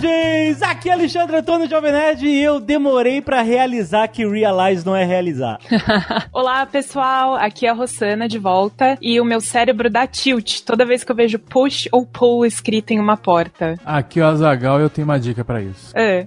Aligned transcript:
Nerds! 0.00 0.62
Aqui 0.62 0.88
é 0.88 0.92
Alexandre 0.92 1.36
Antônio 1.36 1.68
Jovem 1.68 1.92
Nerd 1.92 2.26
e 2.26 2.42
eu 2.42 2.60
demorei 2.60 3.20
pra 3.20 3.42
realizar 3.42 4.08
que 4.08 4.26
Realize 4.26 4.84
não 4.84 4.94
é 4.94 5.04
realizar. 5.04 5.58
Olá, 6.32 6.64
pessoal. 6.66 7.34
Aqui 7.34 7.66
é 7.66 7.70
a 7.70 7.74
Rossana 7.74 8.28
de 8.28 8.38
volta 8.38 8.96
e 9.00 9.20
o 9.20 9.24
meu 9.24 9.40
cérebro 9.40 9.90
dá 9.90 10.06
tilt 10.06 10.60
toda 10.64 10.84
vez 10.86 11.04
que 11.04 11.12
eu 11.12 11.16
vejo 11.16 11.38
push 11.38 11.88
ou 11.92 12.06
pull 12.06 12.46
escrito 12.46 12.92
em 12.92 13.00
uma 13.00 13.16
porta. 13.16 13.74
Aqui 13.84 14.20
é 14.20 14.24
o 14.24 14.26
Azagal 14.26 14.80
e 14.80 14.82
eu 14.82 14.90
tenho 14.90 15.06
uma 15.06 15.18
dica 15.18 15.44
pra 15.44 15.60
isso. 15.60 15.92
É. 15.96 16.26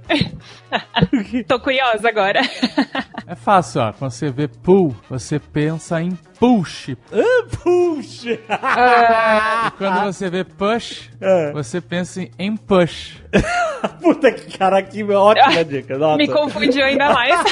Tô 1.48 1.60
curiosa 1.60 2.08
agora. 2.08 2.42
É 3.28 3.36
fácil, 3.36 3.82
ó. 3.82 3.94
Quando 3.94 4.12
você 4.12 4.30
vê 4.30 4.48
pull, 4.48 4.96
você 5.10 5.40
pensa 5.40 6.02
em 6.02 6.18
push. 6.42 6.96
Puxa! 7.64 8.40
E 9.68 9.72
quando 9.78 10.06
você 10.06 10.30
vê 10.30 10.44
push, 10.44 11.10
É. 11.22 11.52
você 11.52 11.80
pensa 11.80 12.28
em 12.40 12.58
push. 12.58 13.22
Puta 14.02 14.32
que 14.32 14.58
cara, 14.58 14.82
que 14.82 15.04
ótima 15.04 15.64
dica. 15.64 15.98
Nossa. 15.98 16.18
Me 16.18 16.28
confundiu 16.28 16.84
ainda 16.84 17.14
mais. 17.14 17.44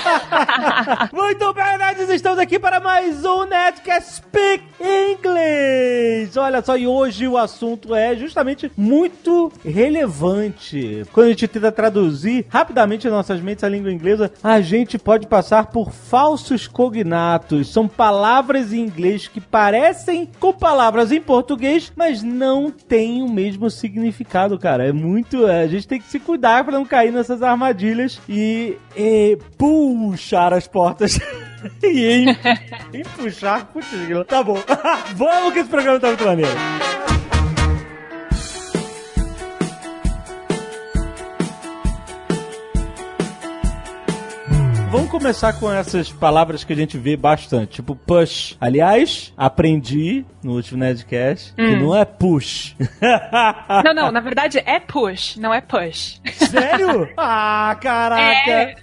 Muito 1.13 1.53
bem, 1.53 1.77
nerds, 1.77 2.09
estamos 2.09 2.37
aqui 2.39 2.59
para 2.59 2.79
mais 2.79 3.23
um 3.23 3.45
Nerdcast 3.45 4.15
Speak 4.17 4.63
English. 4.79 6.37
Olha 6.37 6.61
só, 6.61 6.77
e 6.77 6.85
hoje 6.85 7.27
o 7.27 7.37
assunto 7.37 7.95
é 7.95 8.15
justamente 8.15 8.71
muito 8.75 9.51
relevante. 9.63 11.03
Quando 11.13 11.27
a 11.27 11.29
gente 11.29 11.47
tenta 11.47 11.71
traduzir 11.71 12.45
rapidamente 12.49 13.07
em 13.07 13.11
nossas 13.11 13.39
mentes 13.39 13.63
a 13.63 13.69
língua 13.69 13.91
inglesa, 13.91 14.31
a 14.43 14.59
gente 14.61 14.97
pode 14.97 15.27
passar 15.27 15.67
por 15.67 15.91
falsos 15.91 16.67
cognatos. 16.67 17.71
São 17.71 17.87
palavras 17.87 18.73
em 18.73 18.78
inglês 18.83 19.27
que 19.27 19.41
parecem 19.41 20.29
com 20.39 20.53
palavras 20.53 21.11
em 21.11 21.21
português, 21.21 21.91
mas 21.95 22.23
não 22.23 22.71
têm 22.71 23.21
o 23.21 23.29
mesmo 23.29 23.69
significado, 23.69 24.57
cara. 24.57 24.87
É 24.87 24.91
muito. 24.91 25.45
A 25.45 25.67
gente 25.67 25.87
tem 25.87 25.99
que 25.99 26.07
se 26.07 26.19
cuidar 26.19 26.63
para 26.63 26.73
não 26.73 26.85
cair 26.85 27.11
nessas 27.11 27.41
armadilhas 27.43 28.19
e, 28.27 28.77
e 28.95 29.37
puxar 29.57 30.53
as 30.53 30.67
portas. 30.67 31.19
e 31.83 32.05
em, 32.05 32.29
em 32.93 33.03
puxar, 33.17 33.65
putz, 33.65 33.87
tá 34.27 34.43
bom. 34.43 34.57
Vamos 35.15 35.53
que 35.53 35.59
esse 35.59 35.69
programa 35.69 35.99
tá 35.99 36.07
muito 36.07 36.25
maneiro. 36.25 37.18
Vamos 44.91 45.11
começar 45.11 45.53
com 45.53 45.71
essas 45.71 46.11
palavras 46.11 46.63
que 46.63 46.73
a 46.73 46.75
gente 46.75 46.97
vê 46.97 47.15
bastante, 47.15 47.73
tipo 47.73 47.95
push. 47.95 48.57
Aliás, 48.59 49.31
aprendi 49.37 50.25
no 50.43 50.53
último 50.53 50.79
Nerdcast 50.79 51.53
que 51.53 51.75
não 51.75 51.95
é 51.95 52.03
push. 52.05 52.75
Não, 53.85 53.93
não, 53.93 54.11
na 54.11 54.19
verdade 54.19 54.61
é 54.65 54.79
push, 54.79 55.37
não 55.37 55.53
é 55.53 55.61
push. 55.61 56.19
Sério? 56.33 57.07
Ah, 57.17 57.77
caraca! 57.79 58.51
É. 58.51 58.75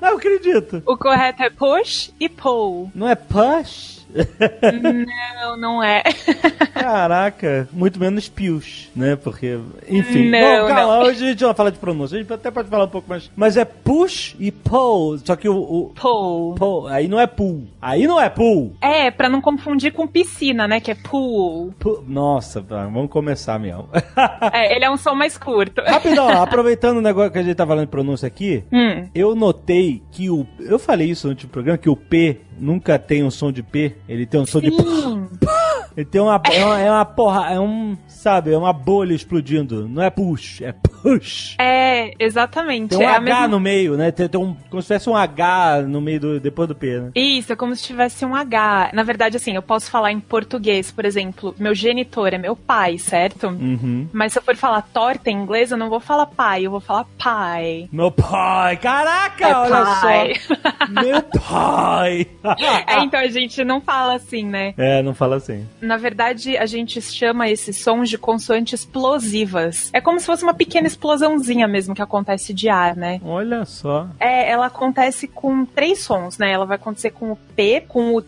Não 0.00 0.16
acredito. 0.16 0.82
O 0.86 0.96
correto 0.96 1.42
é 1.42 1.50
push 1.50 2.12
e 2.18 2.28
pull. 2.28 2.90
Não 2.94 3.08
é 3.08 3.14
push? 3.14 3.99
Não, 5.40 5.56
não 5.56 5.82
é. 5.82 6.02
Caraca, 6.74 7.68
muito 7.72 7.98
menos 7.98 8.28
pius, 8.28 8.88
né? 8.94 9.16
Porque, 9.16 9.58
enfim. 9.88 10.30
Não, 10.30 10.62
Bom, 10.62 10.68
calma, 10.68 10.98
hoje 11.04 11.24
a 11.24 11.28
gente 11.30 11.44
vai 11.44 11.54
falar 11.54 11.70
de 11.70 11.78
pronúncia. 11.78 12.16
A 12.16 12.20
gente 12.20 12.32
até 12.32 12.50
pode 12.50 12.68
falar 12.68 12.84
um 12.84 12.88
pouco 12.88 13.08
mais. 13.08 13.30
Mas 13.36 13.56
é 13.56 13.64
push 13.64 14.34
e 14.38 14.50
pull. 14.50 15.18
Só 15.18 15.36
que 15.36 15.48
o. 15.48 15.56
o 15.56 15.92
Pull. 15.94 16.54
pull, 16.54 16.86
aí 16.88 17.08
não 17.08 17.20
é 17.20 17.26
pull. 17.26 17.66
Aí 17.80 18.06
não 18.06 18.20
é 18.20 18.28
pull. 18.28 18.74
É, 18.80 19.10
pra 19.10 19.28
não 19.28 19.40
confundir 19.40 19.92
com 19.92 20.06
piscina, 20.06 20.66
né? 20.66 20.80
Que 20.80 20.90
é 20.92 20.94
pool. 20.94 21.72
Pull. 21.78 22.04
Nossa, 22.06 22.60
vamos 22.60 23.10
começar 23.10 23.58
mesmo. 23.58 23.88
É, 24.52 24.74
ele 24.74 24.84
é 24.84 24.90
um 24.90 24.96
som 24.96 25.14
mais 25.14 25.36
curto. 25.38 25.82
Rapidão, 25.82 26.28
aproveitando 26.42 26.98
o 26.98 27.00
negócio 27.02 27.30
que 27.30 27.38
a 27.38 27.42
gente 27.42 27.54
tá 27.54 27.66
falando 27.66 27.86
de 27.86 27.90
pronúncia 27.90 28.26
aqui, 28.26 28.64
Hum. 28.72 29.08
eu 29.14 29.34
notei 29.34 30.02
que 30.10 30.30
o. 30.30 30.46
Eu 30.58 30.78
falei 30.78 31.10
isso 31.10 31.26
no 31.26 31.32
último 31.32 31.50
programa, 31.52 31.78
que 31.78 31.88
o 31.88 31.96
P 31.96 32.40
nunca 32.58 32.98
tem 32.98 33.22
um 33.24 33.30
som 33.30 33.50
de 33.52 33.62
P, 33.62 33.96
ele 34.10 34.26
tem 34.26 34.40
um 34.40 34.46
som 34.46 34.60
de. 34.60 34.70
Ele 35.96 36.06
tem 36.06 36.20
uma. 36.20 36.40
É 36.52 36.64
uma, 36.64 36.80
é 36.80 36.90
uma 36.90 37.04
porra. 37.04 37.50
É 37.52 37.60
um. 37.60 37.96
Sabe, 38.06 38.52
é 38.52 38.58
uma 38.58 38.72
bolha 38.72 39.14
explodindo. 39.14 39.88
Não 39.88 40.02
é 40.02 40.10
push, 40.10 40.60
é 40.60 40.72
push. 40.72 41.56
É, 41.58 42.12
exatamente. 42.18 42.90
Tem 42.90 42.98
um 42.98 43.02
é 43.02 43.06
H 43.14 43.20
mesma- 43.20 43.48
no 43.48 43.58
meio, 43.60 43.96
né? 43.96 44.10
Tem, 44.10 44.28
tem 44.28 44.40
um, 44.40 44.54
como 44.68 44.82
se 44.82 44.88
tivesse 44.88 45.08
um 45.08 45.16
H 45.16 45.82
no 45.88 46.00
meio 46.00 46.20
do, 46.20 46.40
depois 46.40 46.68
do 46.68 46.74
P, 46.74 47.00
né? 47.00 47.10
Isso, 47.14 47.52
é 47.52 47.56
como 47.56 47.74
se 47.74 47.82
tivesse 47.82 48.24
um 48.24 48.34
H. 48.34 48.90
Na 48.92 49.02
verdade, 49.02 49.36
assim, 49.36 49.54
eu 49.54 49.62
posso 49.62 49.90
falar 49.90 50.12
em 50.12 50.20
português, 50.20 50.90
por 50.92 51.04
exemplo, 51.06 51.54
meu 51.58 51.74
genitor 51.74 52.34
é 52.34 52.38
meu 52.38 52.54
pai, 52.54 52.98
certo? 52.98 53.46
Uhum. 53.48 54.06
Mas 54.12 54.32
se 54.34 54.38
eu 54.38 54.42
for 54.42 54.54
falar 54.56 54.82
torta 54.82 55.30
em 55.30 55.34
inglês, 55.36 55.70
eu 55.70 55.78
não 55.78 55.88
vou 55.88 56.00
falar 56.00 56.26
pai, 56.26 56.66
eu 56.66 56.70
vou 56.70 56.80
falar 56.80 57.06
pai. 57.22 57.88
Meu 57.90 58.10
pai, 58.10 58.76
caraca, 58.76 59.48
É 59.48 59.54
olha 59.56 59.70
pai. 59.84 60.34
só. 60.34 60.84
Meu 61.02 61.22
pai. 61.22 62.26
É, 62.86 63.02
então 63.02 63.18
a 63.20 63.26
gente 63.28 63.64
não 63.64 63.80
fala 63.80 64.14
assim, 64.14 64.44
né? 64.44 64.74
É, 64.76 65.02
não 65.02 65.14
fala 65.14 65.36
assim. 65.36 65.66
Na 65.80 65.96
verdade, 65.96 66.56
a 66.56 66.66
gente 66.66 67.00
chama 67.00 67.48
esses 67.48 67.76
sons 67.76 68.08
de 68.08 68.18
consoantes 68.18 68.80
explosivas. 68.80 69.90
É 69.92 70.00
como 70.00 70.20
se 70.20 70.26
fosse 70.26 70.42
uma 70.42 70.54
pequena 70.54 70.86
explosãozinha 70.86 71.66
mesmo 71.66 71.94
que 71.94 72.02
acontece 72.02 72.52
de 72.52 72.68
ar, 72.68 72.96
né? 72.96 73.20
Olha 73.24 73.64
só. 73.64 74.08
É, 74.18 74.50
ela 74.50 74.66
acontece 74.66 75.26
com 75.26 75.64
três 75.64 76.00
sons, 76.00 76.38
né? 76.38 76.50
Ela 76.52 76.66
vai 76.66 76.76
acontecer 76.76 77.10
com 77.10 77.32
o 77.32 77.36
P, 77.36 77.82
com 77.86 78.14
o 78.14 78.22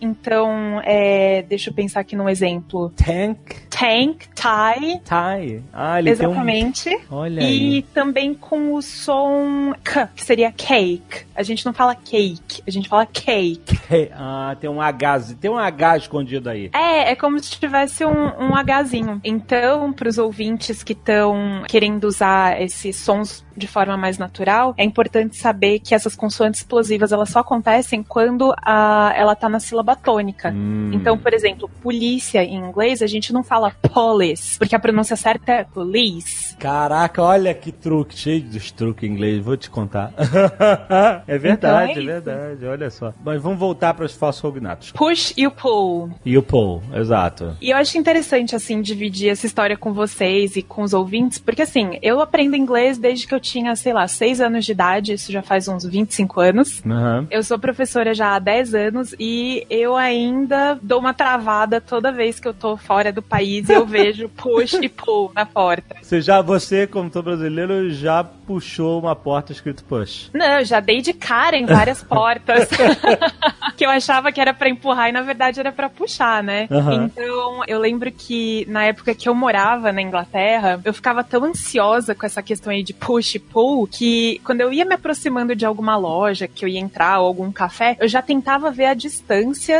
Então, 0.00 0.80
é, 0.84 1.42
deixa 1.42 1.70
eu 1.70 1.74
pensar 1.74 2.00
aqui 2.00 2.16
num 2.16 2.28
exemplo. 2.28 2.90
Tank 2.96 3.60
Tank, 3.80 4.28
tie, 4.34 5.00
tie. 5.04 5.62
Ah, 5.72 5.98
ele 5.98 6.10
exatamente. 6.10 6.90
um... 7.10 7.14
Olha 7.16 7.40
E 7.40 7.44
aí. 7.44 7.82
também 7.94 8.34
com 8.34 8.74
o 8.74 8.82
som 8.82 9.72
K, 9.82 10.08
que 10.14 10.22
seria 10.22 10.52
cake. 10.52 11.24
A 11.34 11.42
gente 11.42 11.64
não 11.64 11.72
fala 11.72 11.94
cake, 11.94 12.62
a 12.66 12.70
gente 12.70 12.90
fala 12.90 13.06
cake. 13.06 13.80
Ah, 14.12 14.54
tem 14.60 14.68
um 14.68 14.80
H, 14.80 15.34
tem 15.40 15.50
um 15.50 15.56
H 15.56 15.96
escondido 15.96 16.50
aí. 16.50 16.70
É, 16.74 17.12
é 17.12 17.16
como 17.16 17.38
se 17.38 17.50
tivesse 17.58 18.04
um, 18.04 18.10
um 18.10 18.52
Hzinho. 18.54 19.20
Então, 19.24 19.92
para 19.92 20.08
os 20.08 20.18
ouvintes 20.18 20.82
que 20.82 20.92
estão 20.92 21.62
querendo 21.66 22.04
usar 22.04 22.60
esses 22.60 22.96
sons 22.96 23.44
de 23.56 23.66
forma 23.66 23.96
mais 23.96 24.18
natural, 24.18 24.74
é 24.76 24.84
importante 24.84 25.36
saber 25.36 25.80
que 25.80 25.94
essas 25.94 26.16
consoantes 26.16 26.60
explosivas 26.60 27.12
elas 27.12 27.30
só 27.30 27.40
acontecem 27.40 28.02
quando 28.02 28.54
a, 28.62 29.12
ela 29.16 29.34
tá 29.34 29.48
na 29.50 29.60
sílaba 29.60 29.96
tônica. 29.96 30.50
Hum. 30.50 30.90
Então, 30.94 31.18
por 31.18 31.34
exemplo, 31.34 31.68
polícia 31.82 32.42
em 32.42 32.56
inglês 32.56 33.02
a 33.02 33.06
gente 33.06 33.32
não 33.32 33.42
fala 33.42 33.72
police, 33.92 34.58
porque 34.58 34.74
a 34.74 34.80
pronúncia 34.80 35.16
certa 35.16 35.52
é 35.52 35.64
police. 35.64 36.56
Caraca, 36.56 37.22
olha 37.22 37.52
que 37.54 37.72
truque, 37.72 38.16
cheio 38.16 38.42
dos 38.42 38.70
truques 38.70 39.08
em 39.08 39.12
inglês, 39.12 39.42
vou 39.44 39.56
te 39.56 39.68
contar. 39.70 40.12
é 41.26 41.38
verdade, 41.38 41.58
Então 41.58 41.78
é 41.78 42.10
é, 42.10 42.20
verdade, 42.20 42.66
olha 42.66 42.90
só. 42.90 43.12
Mas 43.24 43.40
vamos 43.42 43.58
voltar 43.58 43.94
para 43.94 44.04
os 44.04 44.14
falsos 44.14 44.40
cognatos. 44.40 44.92
Push 44.92 45.34
e 45.36 45.46
o 45.46 45.50
pull. 45.50 46.10
E 46.24 46.36
o 46.36 46.42
Paul, 46.42 46.82
exato. 46.94 47.56
E 47.60 47.70
eu 47.70 47.76
acho 47.76 47.98
interessante, 47.98 48.54
assim, 48.54 48.80
dividir 48.80 49.30
essa 49.30 49.46
história 49.46 49.76
com 49.76 49.92
vocês 49.92 50.56
e 50.56 50.62
com 50.62 50.82
os 50.82 50.92
ouvintes, 50.92 51.38
porque, 51.38 51.62
assim, 51.62 51.98
eu 52.02 52.20
aprendo 52.20 52.56
inglês 52.56 52.98
desde 52.98 53.26
que 53.26 53.34
eu 53.34 53.40
tinha, 53.40 53.74
sei 53.76 53.92
lá, 53.92 54.06
6 54.06 54.40
anos 54.40 54.64
de 54.64 54.72
idade, 54.72 55.12
isso 55.12 55.32
já 55.32 55.42
faz 55.42 55.68
uns 55.68 55.84
25 55.84 56.40
anos. 56.40 56.82
Aham. 56.84 57.26
Eu 57.30 57.42
sou 57.42 57.58
professora 57.58 58.14
já 58.14 58.34
há 58.34 58.38
10 58.38 58.74
anos 58.74 59.14
e 59.18 59.39
eu 59.68 59.96
ainda 59.96 60.78
dou 60.82 60.98
uma 60.98 61.14
travada 61.14 61.80
toda 61.80 62.12
vez 62.12 62.38
que 62.38 62.46
eu 62.48 62.54
tô 62.54 62.76
fora 62.76 63.12
do 63.12 63.22
país 63.22 63.68
e 63.68 63.72
eu 63.72 63.84
vejo 63.86 64.28
push 64.28 64.74
e 64.74 64.88
pull 64.88 65.32
na 65.34 65.46
porta. 65.46 65.96
Você 66.02 66.20
já, 66.20 66.40
você, 66.40 66.86
como 66.86 67.10
todo 67.10 67.24
brasileiro, 67.24 67.90
já 67.90 68.22
puxou 68.22 69.00
uma 69.00 69.16
porta 69.16 69.52
escrito 69.52 69.84
push. 69.84 70.30
Não, 70.34 70.58
eu 70.58 70.64
já 70.64 70.80
dei 70.80 71.00
de 71.00 71.12
cara 71.12 71.56
em 71.56 71.66
várias 71.66 72.02
portas 72.02 72.68
que 73.76 73.84
eu 73.84 73.90
achava 73.90 74.32
que 74.32 74.40
era 74.40 74.52
pra 74.52 74.68
empurrar 74.68 75.08
e 75.08 75.12
na 75.12 75.22
verdade 75.22 75.60
era 75.60 75.72
pra 75.72 75.88
puxar, 75.88 76.42
né? 76.42 76.66
Aham. 76.70 77.04
Então, 77.04 77.62
eu 77.66 77.78
lembro 77.78 78.10
que 78.10 78.66
na 78.68 78.84
época 78.84 79.14
que 79.14 79.28
eu 79.28 79.34
morava 79.34 79.92
na 79.92 80.02
Inglaterra, 80.02 80.80
eu 80.84 80.92
ficava 80.92 81.24
tão 81.24 81.44
ansiosa 81.44 82.14
com 82.14 82.26
essa 82.26 82.42
questão 82.42 82.72
aí 82.72 82.82
de 82.82 82.92
push 82.92 83.36
e 83.36 83.38
pull 83.38 83.86
que 83.86 84.40
quando 84.44 84.60
eu 84.60 84.72
ia 84.72 84.84
me 84.84 84.94
aproximando 84.94 85.54
de 85.54 85.64
alguma 85.64 85.96
loja 85.96 86.48
que 86.48 86.64
eu 86.64 86.68
ia 86.68 86.80
entrar 86.80 87.20
ou 87.20 87.26
algum 87.26 87.50
café, 87.52 87.96
eu 88.00 88.08
já 88.08 88.20
tentava 88.20 88.70
ver 88.70 88.86
a 88.86 88.94
distância 88.94 89.29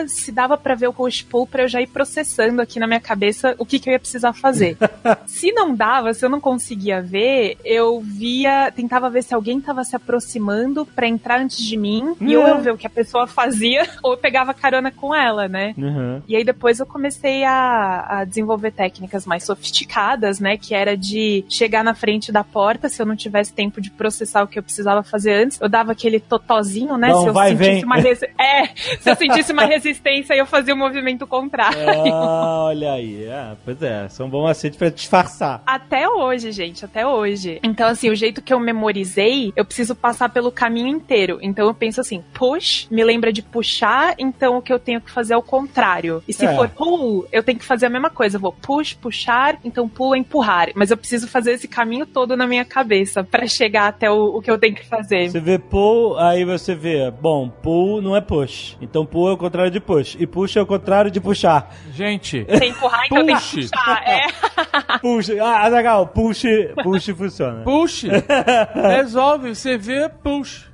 se 0.08 0.32
dava 0.32 0.56
pra 0.56 0.74
ver 0.74 0.88
o 0.88 0.92
push 0.92 1.22
pull 1.22 1.46
pra 1.46 1.64
eu 1.64 1.68
já 1.68 1.80
ir 1.80 1.86
processando 1.86 2.60
aqui 2.60 2.78
na 2.78 2.86
minha 2.86 3.00
cabeça 3.00 3.54
o 3.58 3.66
que 3.66 3.78
que 3.78 3.88
eu 3.88 3.92
ia 3.92 3.98
precisar 3.98 4.32
fazer. 4.32 4.76
se 5.26 5.52
não 5.52 5.74
dava, 5.74 6.14
se 6.14 6.24
eu 6.24 6.28
não 6.28 6.40
conseguia 6.40 7.00
ver, 7.02 7.56
eu 7.64 8.00
via, 8.00 8.72
tentava 8.74 9.10
ver 9.10 9.22
se 9.22 9.34
alguém 9.34 9.60
tava 9.60 9.84
se 9.84 9.96
aproximando 9.96 10.84
pra 10.86 11.06
entrar 11.06 11.40
antes 11.40 11.58
de 11.58 11.76
mim 11.76 12.14
e 12.20 12.36
ou 12.36 12.46
eu 12.46 12.60
ver 12.60 12.72
o 12.72 12.78
que 12.78 12.86
a 12.86 12.90
pessoa 12.90 13.26
fazia 13.26 13.88
ou 14.02 14.12
eu 14.12 14.18
pegava 14.18 14.54
carona 14.54 14.90
com 14.90 15.14
ela, 15.14 15.48
né? 15.48 15.74
Uhum. 15.76 16.22
E 16.28 16.36
aí 16.36 16.44
depois 16.44 16.80
eu 16.80 16.86
comecei 16.86 17.44
a, 17.44 18.20
a 18.20 18.24
desenvolver 18.24 18.72
técnicas 18.72 19.26
mais 19.26 19.44
sofisticadas, 19.44 20.40
né? 20.40 20.56
Que 20.56 20.74
era 20.74 20.96
de 20.96 21.44
chegar 21.48 21.82
na 21.82 21.94
frente 21.94 22.32
da 22.32 22.44
porta, 22.44 22.88
se 22.88 23.00
eu 23.00 23.06
não 23.06 23.16
tivesse 23.16 23.52
tempo 23.52 23.80
de 23.80 23.90
processar 23.90 24.42
o 24.42 24.48
que 24.48 24.58
eu 24.58 24.62
precisava 24.62 25.02
fazer 25.02 25.32
antes, 25.32 25.60
eu 25.60 25.68
dava 25.68 25.92
aquele 25.92 26.20
totozinho, 26.20 26.96
né? 26.96 27.08
Não, 27.08 27.22
se 27.22 27.26
eu 27.28 27.32
vai, 27.32 27.50
sentisse 27.50 27.70
vem. 27.70 27.84
uma 27.84 28.00
É, 28.40 28.66
se 29.00 29.10
eu 29.10 29.16
sentisse 29.16 29.39
uma 29.48 29.64
resistência, 29.64 30.34
eu 30.34 30.44
fazia 30.46 30.74
o 30.74 30.76
movimento 30.76 31.26
contrário. 31.26 31.78
Ah, 32.12 32.64
olha 32.64 32.92
aí. 32.92 33.28
Ah, 33.30 33.56
pois 33.64 33.80
é, 33.82 34.08
são 34.08 34.28
bons 34.28 34.42
macetes 34.44 34.78
pra 34.78 34.88
disfarçar. 34.90 35.62
Até 35.66 36.08
hoje, 36.08 36.52
gente, 36.52 36.84
até 36.84 37.06
hoje. 37.06 37.58
Então, 37.62 37.88
assim, 37.88 38.10
o 38.10 38.14
jeito 38.14 38.42
que 38.42 38.52
eu 38.52 38.60
memorizei, 38.60 39.52
eu 39.56 39.64
preciso 39.64 39.94
passar 39.94 40.28
pelo 40.28 40.50
caminho 40.50 40.88
inteiro. 40.88 41.38
Então, 41.42 41.66
eu 41.66 41.74
penso 41.74 42.00
assim: 42.00 42.22
push 42.34 42.88
me 42.90 43.04
lembra 43.04 43.32
de 43.32 43.42
puxar, 43.42 44.14
então 44.18 44.58
o 44.58 44.62
que 44.62 44.72
eu 44.72 44.78
tenho 44.78 45.00
que 45.00 45.10
fazer 45.10 45.34
é 45.34 45.36
o 45.36 45.42
contrário. 45.42 46.22
E 46.28 46.32
se 46.32 46.44
É. 46.44 46.54
for 46.54 46.68
pull, 46.68 47.26
eu 47.32 47.42
tenho 47.42 47.58
que 47.58 47.64
fazer 47.64 47.86
a 47.86 47.90
mesma 47.90 48.10
coisa. 48.10 48.36
Eu 48.36 48.40
vou 48.40 48.52
push, 48.52 48.94
puxar, 48.94 49.58
então 49.64 49.88
pull 49.88 50.14
é 50.14 50.18
empurrar. 50.18 50.68
Mas 50.74 50.90
eu 50.90 50.96
preciso 50.96 51.28
fazer 51.28 51.52
esse 51.52 51.68
caminho 51.68 52.04
todo 52.06 52.36
na 52.36 52.46
minha 52.46 52.64
cabeça 52.64 53.22
pra 53.22 53.46
chegar 53.46 53.88
até 53.88 54.10
o, 54.10 54.36
o 54.36 54.42
que 54.42 54.50
eu 54.50 54.58
tenho 54.58 54.74
que 54.74 54.86
fazer. 54.86 55.30
Você 55.30 55.40
vê 55.40 55.58
pull, 55.58 56.18
aí 56.18 56.44
você 56.44 56.74
vê, 56.74 57.10
bom, 57.10 57.48
pull 57.48 58.02
não 58.02 58.16
é 58.16 58.20
push. 58.20 58.76
Então 58.80 59.06
pull 59.06 59.29
é 59.30 59.34
o 59.34 59.38
contrário 59.38 59.70
de 59.70 59.80
push. 59.80 60.16
E 60.18 60.26
push 60.26 60.56
é 60.56 60.62
o 60.62 60.66
contrário 60.66 61.10
de 61.10 61.20
puxar. 61.20 61.74
Gente, 61.92 62.44
Se 62.48 62.66
empurrar, 62.66 63.06
então 63.06 63.24
tenho 63.24 63.38
que 63.38 63.56
puxar. 63.62 64.02
É. 64.06 64.26
Push, 65.00 65.30
ah, 65.40 65.68
legal, 65.68 66.06
push, 66.08 66.42
push 66.82 67.06
funciona. 67.16 67.62
push. 67.62 68.04
Resolve, 68.74 69.54
você 69.54 69.78
vê, 69.78 70.08
push. 70.08 70.68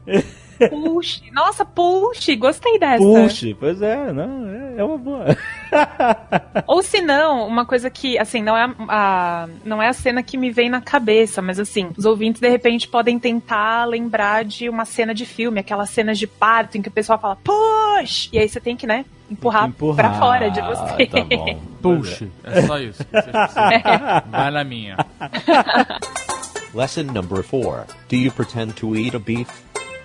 Push. 0.70 1.22
Nossa, 1.32 1.64
push. 1.64 2.28
Gostei 2.38 2.78
dessa. 2.78 3.02
Push, 3.02 3.54
pois 3.58 3.80
é, 3.82 4.12
não, 4.12 4.48
é, 4.48 4.80
é 4.80 4.84
uma 4.84 4.98
boa. 4.98 5.24
Ou 6.66 6.82
se 6.82 7.00
não, 7.00 7.46
uma 7.46 7.64
coisa 7.64 7.88
que, 7.90 8.18
assim, 8.18 8.42
não 8.42 8.56
é 8.56 8.64
a, 8.64 8.74
a- 8.88 9.48
não 9.64 9.82
é 9.82 9.88
a 9.88 9.92
cena 9.92 10.22
que 10.22 10.36
me 10.36 10.50
vem 10.50 10.68
na 10.70 10.80
cabeça, 10.80 11.40
mas 11.42 11.58
assim, 11.58 11.90
os 11.96 12.04
ouvintes 12.04 12.40
de 12.40 12.48
repente 12.48 12.88
podem 12.88 13.18
tentar 13.18 13.84
lembrar 13.84 14.44
de 14.44 14.68
uma 14.68 14.84
cena 14.84 15.14
de 15.14 15.24
filme, 15.26 15.60
aquelas 15.60 15.90
cenas 15.90 16.18
de 16.18 16.26
parto 16.26 16.76
em 16.78 16.82
que 16.82 16.88
o 16.88 16.92
pessoal 16.92 17.18
fala 17.18 17.36
push! 17.36 18.28
E 18.32 18.38
aí 18.38 18.48
você 18.48 18.60
tem 18.60 18.76
que, 18.76 18.86
né, 18.86 19.04
empurrar, 19.30 19.68
Empurrar. 19.68 20.10
pra 20.10 20.18
fora 20.18 20.50
de 20.50 20.60
você. 20.60 21.06
Tá 21.06 21.24
bom. 21.24 21.60
Push. 21.86 22.24
É 22.42 22.62
só 22.62 22.78
isso. 22.80 23.04
que 23.04 23.10
vocês 23.12 23.30
precisam. 23.30 24.22
Vai 24.30 24.50
na 24.50 24.64
minha. 24.64 24.96
Lesson 26.74 27.04
number 27.04 27.42
four. 27.44 27.86
Do 28.08 28.16
you 28.16 28.30
pretend 28.32 28.72
to 28.76 28.96
eat 28.96 29.14
a 29.14 29.18
beef? 29.20 29.48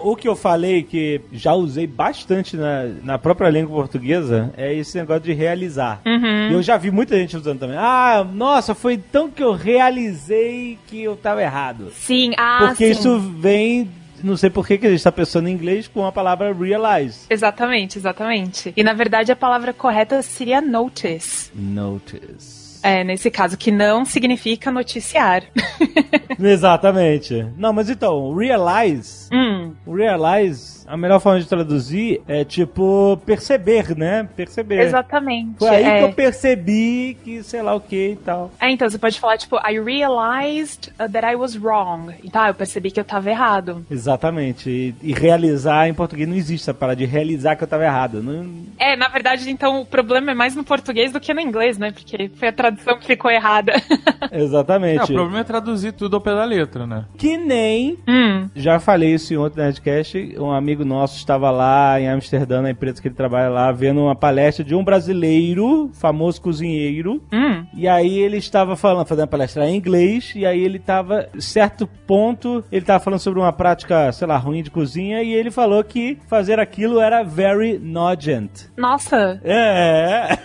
O 0.04 0.16
que 0.16 0.28
eu 0.28 0.36
falei 0.36 0.84
que 0.84 1.22
já 1.32 1.54
usei 1.54 1.88
bastante 1.88 2.58
na, 2.58 2.86
na 3.04 3.18
própria 3.18 3.50
língua 3.50 3.76
portuguesa 3.76 4.54
é 4.58 4.74
esse 4.74 4.98
negócio 4.98 5.24
de 5.24 5.34
realizar. 5.34 6.02
E 6.06 6.54
eu 6.54 6.62
já 6.62 6.78
vi 6.78 6.92
muita 6.92 7.16
gente 7.18 7.38
usando 7.38 7.60
também. 7.60 7.78
Ah, 7.78 8.26
nossa, 8.32 8.74
foi 8.74 8.94
então 8.94 9.30
que 9.30 9.44
eu 9.44 9.54
realizei 9.54 10.78
que 10.88 11.02
eu 11.02 11.16
tava 11.16 11.42
errado. 11.42 11.92
Sim, 11.94 12.32
ah, 12.38 12.66
Porque 12.68 12.86
sim. 12.86 12.92
isso 12.92 13.20
vem, 13.20 13.90
não 14.24 14.38
sei 14.38 14.50
por 14.50 14.68
que 14.68 14.78
que 14.78 14.88
a 14.88 14.92
gente 14.92 15.04
tá 15.04 15.12
pensando 15.12 15.48
em 15.48 15.54
inglês 15.54 15.88
com 15.88 16.06
a 16.06 16.12
palavra 16.12 16.54
realize. 16.54 17.26
Exatamente, 17.30 17.98
exatamente. 17.98 18.74
E 18.76 18.84
na 18.84 18.94
verdade 18.94 19.32
a 19.32 19.36
palavra 19.36 19.74
correta 19.74 20.22
seria 20.22 20.62
notice. 20.62 21.52
Notice. 21.56 22.61
É, 22.84 23.04
nesse 23.04 23.30
caso, 23.30 23.58
que 23.58 23.72
não 23.72 24.04
significa 24.06 24.72
noticiar. 24.72 25.44
Exatamente. 26.40 27.46
Não, 27.58 27.72
mas 27.72 27.90
então, 27.90 28.36
realize, 28.36 29.30
hum, 29.32 29.74
realize, 29.88 30.81
a 30.92 30.98
melhor 30.98 31.22
forma 31.22 31.40
de 31.40 31.48
traduzir 31.48 32.22
é 32.28 32.44
tipo 32.44 33.18
perceber, 33.26 33.96
né? 33.96 34.28
Perceber. 34.36 34.82
exatamente. 34.82 35.58
Foi 35.58 35.70
aí 35.70 35.86
é. 35.86 36.00
que 36.00 36.04
eu 36.04 36.14
percebi 36.14 37.18
que 37.24 37.42
sei 37.44 37.62
lá 37.62 37.74
o 37.74 37.80
que 37.80 38.10
e 38.10 38.16
tal. 38.18 38.52
É, 38.60 38.70
então 38.70 38.90
você 38.90 38.98
pode 38.98 39.18
falar, 39.18 39.38
tipo, 39.38 39.56
I 39.58 39.80
realized 39.80 40.92
uh, 41.00 41.10
that 41.10 41.26
I 41.26 41.36
was 41.36 41.56
wrong. 41.56 42.14
Então, 42.22 42.46
eu 42.46 42.54
percebi 42.54 42.92
que 42.92 43.00
eu 43.00 43.06
tava 43.06 43.30
errado. 43.30 43.86
Exatamente. 43.90 44.70
E, 44.70 44.96
e 45.02 45.14
realizar 45.14 45.88
em 45.88 45.94
português 45.94 46.28
não 46.28 46.36
existe 46.36 46.66
essa 46.66 46.74
parada 46.74 46.98
de 46.98 47.06
realizar 47.06 47.56
que 47.56 47.64
eu 47.64 47.68
tava 47.68 47.86
errado. 47.86 48.22
Não, 48.22 48.46
É, 48.78 48.98
na 48.98 49.08
verdade, 49.08 49.50
então, 49.50 49.80
o 49.80 49.86
problema 49.86 50.32
é 50.32 50.34
mais 50.34 50.58
no 50.58 50.64
português 50.64 51.14
do 51.14 51.22
que 51.22 51.34
no 51.34 51.40
inglês, 51.40 51.78
né? 51.78 51.92
Porque 51.92 52.30
foi 52.36 52.50
a 52.50 52.54
tradução 52.54 53.00
que 53.00 53.08
ficou 53.08 53.32
errada. 53.32 53.74
exatamente. 54.30 55.00
É, 55.00 55.04
o 55.04 55.08
problema 55.08 55.40
é 55.40 55.44
traduzir 55.46 55.94
tudo 55.94 56.18
ao 56.18 56.22
pé 56.22 56.32
da 56.36 56.44
letra, 56.44 56.86
né? 56.86 57.06
Que 57.18 57.38
nem 57.38 57.98
hum, 58.06 58.50
Já 58.54 58.78
falei 58.78 59.14
isso 59.14 59.34
em 59.34 59.38
outro 59.38 59.62
Nerdcast. 59.62 60.36
Um 60.38 60.52
amigo 60.52 60.81
nosso 60.86 61.18
estava 61.18 61.50
lá 61.52 62.00
em 62.00 62.08
Amsterdã, 62.08 62.62
na 62.62 62.72
empresa 62.72 63.02
que 63.02 63.08
ele 63.08 63.16
trabalha 63.16 63.50
lá, 63.50 63.72
vendo 63.72 64.02
uma 64.02 64.16
palestra 64.16 64.64
de 64.64 64.76
um 64.76 64.84
brasileiro, 64.84 65.90
famoso 65.94 66.42
cozinheiro. 66.42 67.22
hum. 67.32 67.66
E 67.74 67.88
aí 67.88 68.20
ele 68.20 68.38
estava 68.38 68.76
falando, 68.76 69.06
fazendo 69.06 69.26
a 69.26 69.28
palestra 69.28 69.70
em 69.70 69.76
inglês, 69.76 70.34
e 70.36 70.46
aí 70.46 70.62
ele 70.62 70.78
estava, 70.78 71.30
certo 71.40 71.88
ponto, 71.88 72.64
ele 72.72 72.82
estava 72.82 73.04
falando 73.04 73.20
sobre 73.20 73.40
uma 73.40 73.54
prática, 73.54 74.12
sei 74.12 74.28
lá, 74.28 74.38
ruim 74.38 74.62
de 74.62 74.70
cozinha, 74.72 75.24
e 75.24 75.34
ele 75.34 75.50
falou 75.52 75.84
que 75.84 76.18
fazer 76.28 76.60
aquilo 76.60 77.00
era 77.00 77.24
very 77.24 77.78
nogent. 77.78 78.68
Nossa. 78.78 79.40
É. 79.44 80.38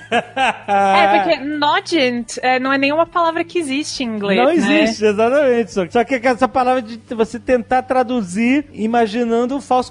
É, 0.69 1.19
porque 1.19 1.45
nogent 1.45 2.39
é, 2.43 2.59
não 2.59 2.73
é 2.73 2.79
nenhuma 2.79 3.07
palavra 3.07 3.45
que 3.45 3.59
existe 3.59 4.05
em 4.05 4.07
inglês, 4.07 4.39
Não 4.39 4.47
né? 4.47 4.55
existe, 4.55 5.05
exatamente. 5.05 5.73
Só, 5.73 6.05
que 6.05 6.15
essa 6.15 6.49
palavra 6.49 6.83
de 6.83 6.99
você 7.15 7.39
tentar 7.39 7.83
traduzir 7.83 8.67
imaginando 8.73 9.57
o 9.57 9.61
falso 9.61 9.91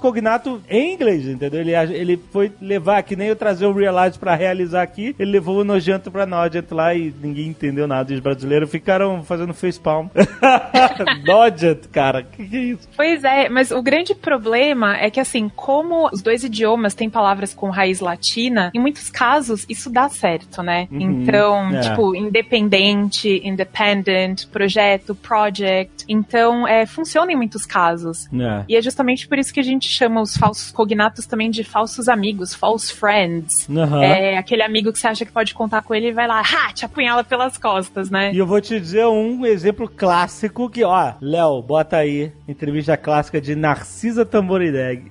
em 0.68 0.94
inglês, 0.94 1.26
entendeu? 1.26 1.60
Ele, 1.60 1.72
ele 1.72 2.20
foi 2.32 2.52
levar, 2.60 3.02
que 3.02 3.16
nem 3.16 3.28
eu 3.28 3.36
trazer 3.36 3.66
o 3.66 3.72
Realize 3.72 4.18
pra 4.18 4.34
realizar 4.34 4.82
aqui, 4.82 5.14
ele 5.18 5.30
levou 5.32 5.60
o 5.60 5.64
nojento 5.64 6.10
pra 6.10 6.26
nojent 6.26 6.70
lá 6.70 6.94
e 6.94 7.12
ninguém 7.22 7.48
entendeu 7.48 7.86
nada. 7.86 8.12
E 8.12 8.14
os 8.16 8.20
brasileiros 8.20 8.70
ficaram 8.70 9.22
fazendo 9.22 9.54
facepalm. 9.54 10.08
nojent, 11.26 11.86
cara, 11.92 12.22
que 12.22 12.46
que 12.46 12.56
é 12.56 12.60
isso? 12.60 12.88
Pois 12.96 13.24
é, 13.24 13.48
mas 13.48 13.70
o 13.70 13.82
grande 13.82 14.14
problema 14.14 14.96
é 14.96 15.10
que, 15.10 15.20
assim, 15.20 15.48
como 15.48 16.08
os 16.12 16.22
dois 16.22 16.44
idiomas 16.44 16.94
têm 16.94 17.08
palavras 17.10 17.54
com 17.54 17.70
raiz 17.70 18.00
latina, 18.00 18.70
em 18.74 18.80
muitos 18.80 19.10
casos 19.10 19.64
isso 19.68 19.90
dá 19.90 20.08
certo, 20.08 20.62
né? 20.62 20.88
Uhum, 20.90 21.22
Então, 21.22 21.70
é. 21.76 21.80
tipo, 21.80 22.14
independente, 22.14 23.40
independent, 23.44 24.46
projeto, 24.48 25.14
project. 25.14 26.04
Então, 26.08 26.66
é, 26.66 26.86
funciona 26.86 27.32
em 27.32 27.36
muitos 27.36 27.64
casos. 27.66 28.26
É. 28.32 28.64
E 28.68 28.76
é 28.76 28.82
justamente 28.82 29.28
por 29.28 29.38
isso 29.38 29.52
que 29.52 29.60
a 29.60 29.64
gente 29.64 29.88
chama 29.88 30.15
os 30.20 30.36
falsos 30.36 30.70
cognatos 30.70 31.26
também 31.26 31.50
de 31.50 31.64
falsos 31.64 32.08
amigos, 32.08 32.54
false 32.54 32.92
friends. 32.92 33.68
Aham. 33.68 34.02
É 34.02 34.36
aquele 34.36 34.62
amigo 34.62 34.92
que 34.92 34.98
você 34.98 35.08
acha 35.08 35.24
que 35.24 35.32
pode 35.32 35.54
contar 35.54 35.82
com 35.82 35.94
ele 35.94 36.08
e 36.08 36.12
vai 36.12 36.26
lá, 36.26 36.40
ha, 36.40 36.72
te 36.72 36.84
apunhala 36.84 37.24
pelas 37.24 37.58
costas, 37.58 38.10
né? 38.10 38.32
E 38.32 38.38
eu 38.38 38.46
vou 38.46 38.60
te 38.60 38.78
dizer 38.78 39.06
um 39.06 39.44
exemplo 39.44 39.88
clássico 39.88 40.68
que, 40.70 40.84
ó, 40.84 41.14
Léo, 41.20 41.62
bota 41.62 41.96
aí, 41.96 42.32
entrevista 42.46 42.96
clássica 42.96 43.40
de 43.40 43.54
Narcisa 43.54 44.24
Tamborideg. 44.24 45.10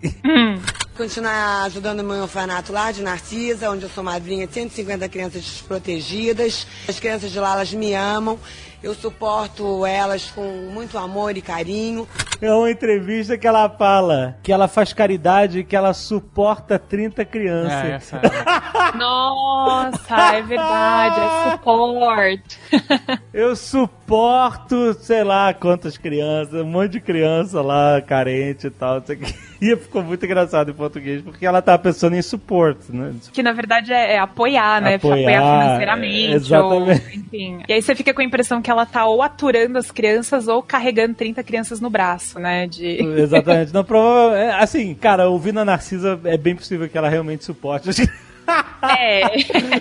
Continuar 0.95 1.63
ajudando 1.65 2.00
o 2.00 2.03
meu 2.03 2.21
orfanato 2.21 2.71
lá 2.71 2.89
de 2.89 3.01
Narcisa, 3.01 3.69
onde 3.69 3.83
eu 3.83 3.89
sou 3.89 4.01
madrinha 4.01 4.47
de 4.47 4.53
150 4.53 5.09
crianças 5.09 5.41
desprotegidas. 5.43 6.65
As 6.88 6.97
crianças 7.01 7.31
de 7.31 7.39
lá, 7.39 7.51
elas 7.51 7.74
me 7.74 7.93
amam. 7.93 8.39
Eu 8.81 8.93
suporto 8.93 9.85
elas 9.85 10.31
com 10.31 10.43
muito 10.71 10.97
amor 10.97 11.35
e 11.35 11.41
carinho. 11.41 12.07
É 12.42 12.54
uma 12.54 12.70
entrevista 12.70 13.38
que 13.38 13.48
ela 13.48 13.70
fala 13.70 14.38
que 14.44 14.51
ela 14.51 14.68
faz 14.68 14.94
caridade 14.94 15.60
e 15.60 15.63
que 15.63 15.75
ela 15.75 15.94
suporta 15.94 16.77
30 16.77 17.24
crianças. 17.25 17.84
É, 17.86 17.92
essa 17.92 18.18
é. 18.18 18.98
Nossa, 18.98 20.36
é 20.36 20.42
verdade, 20.42 21.20
é 21.20 21.51
support. 21.51 22.58
Eu 23.34 23.56
suporto, 23.56 24.94
sei 24.96 25.24
lá 25.24 25.54
quantas 25.54 25.98
crianças, 25.98 26.54
um 26.54 26.65
monte 26.65 26.94
de 26.94 27.00
criança 27.01 27.62
lá, 27.62 28.01
carente 28.01 28.68
e 28.68 28.70
tal. 28.70 29.00
não 29.00 29.06
sei 29.06 29.15
o 29.15 29.20
quê. 29.20 29.34
E 29.62 29.75
ficou 29.75 30.04
muito 30.04 30.24
engraçado 30.25 30.72
em 30.72 30.74
português, 30.74 31.22
porque 31.22 31.46
ela 31.46 31.62
tava 31.62 31.80
pensando 31.80 32.15
em 32.15 32.22
suporte, 32.22 32.92
né? 32.92 33.13
Que 33.32 33.42
na 33.42 33.54
verdade 33.54 33.94
é, 33.94 34.13
é 34.13 34.20
apoiar, 34.20 34.82
né? 34.82 34.96
Apoiar, 34.96 35.20
apoiar 35.20 35.62
financeiramente. 35.62 36.27
é, 36.27 36.36
exatamente. 36.36 37.01
Ou, 37.01 37.20
enfim. 37.20 37.63
E 37.68 37.74
aí 37.74 37.82
você 37.82 37.96
fica 37.96 38.13
com 38.13 38.22
a 38.22 38.24
impressão 38.24 38.62
que 38.62 38.70
ela 38.70 38.86
tá 38.86 39.06
ou 39.06 39.22
aturando 39.24 39.77
as 39.77 39.92
crianças 39.92 40.48
ou 40.48 40.62
carregando 40.62 41.15
30 41.15 41.44
crianças 41.44 41.80
no 41.80 41.89
braço, 41.89 42.25
né? 42.39 42.67
De... 42.67 43.01
Exatamente. 43.22 43.74
Não, 43.74 43.84
provavelmente. 43.84 44.55
Assim, 44.55 44.94
cara, 44.96 45.29
ouvindo 45.29 45.60
a 45.60 45.65
Narcisa, 45.65 46.20
é 46.24 46.38
bem 46.38 46.55
possível 46.55 46.89
que 46.89 46.98
ela 46.98 47.10
realmente 47.10 47.44
suporte. 47.44 47.89
É, 48.81 49.21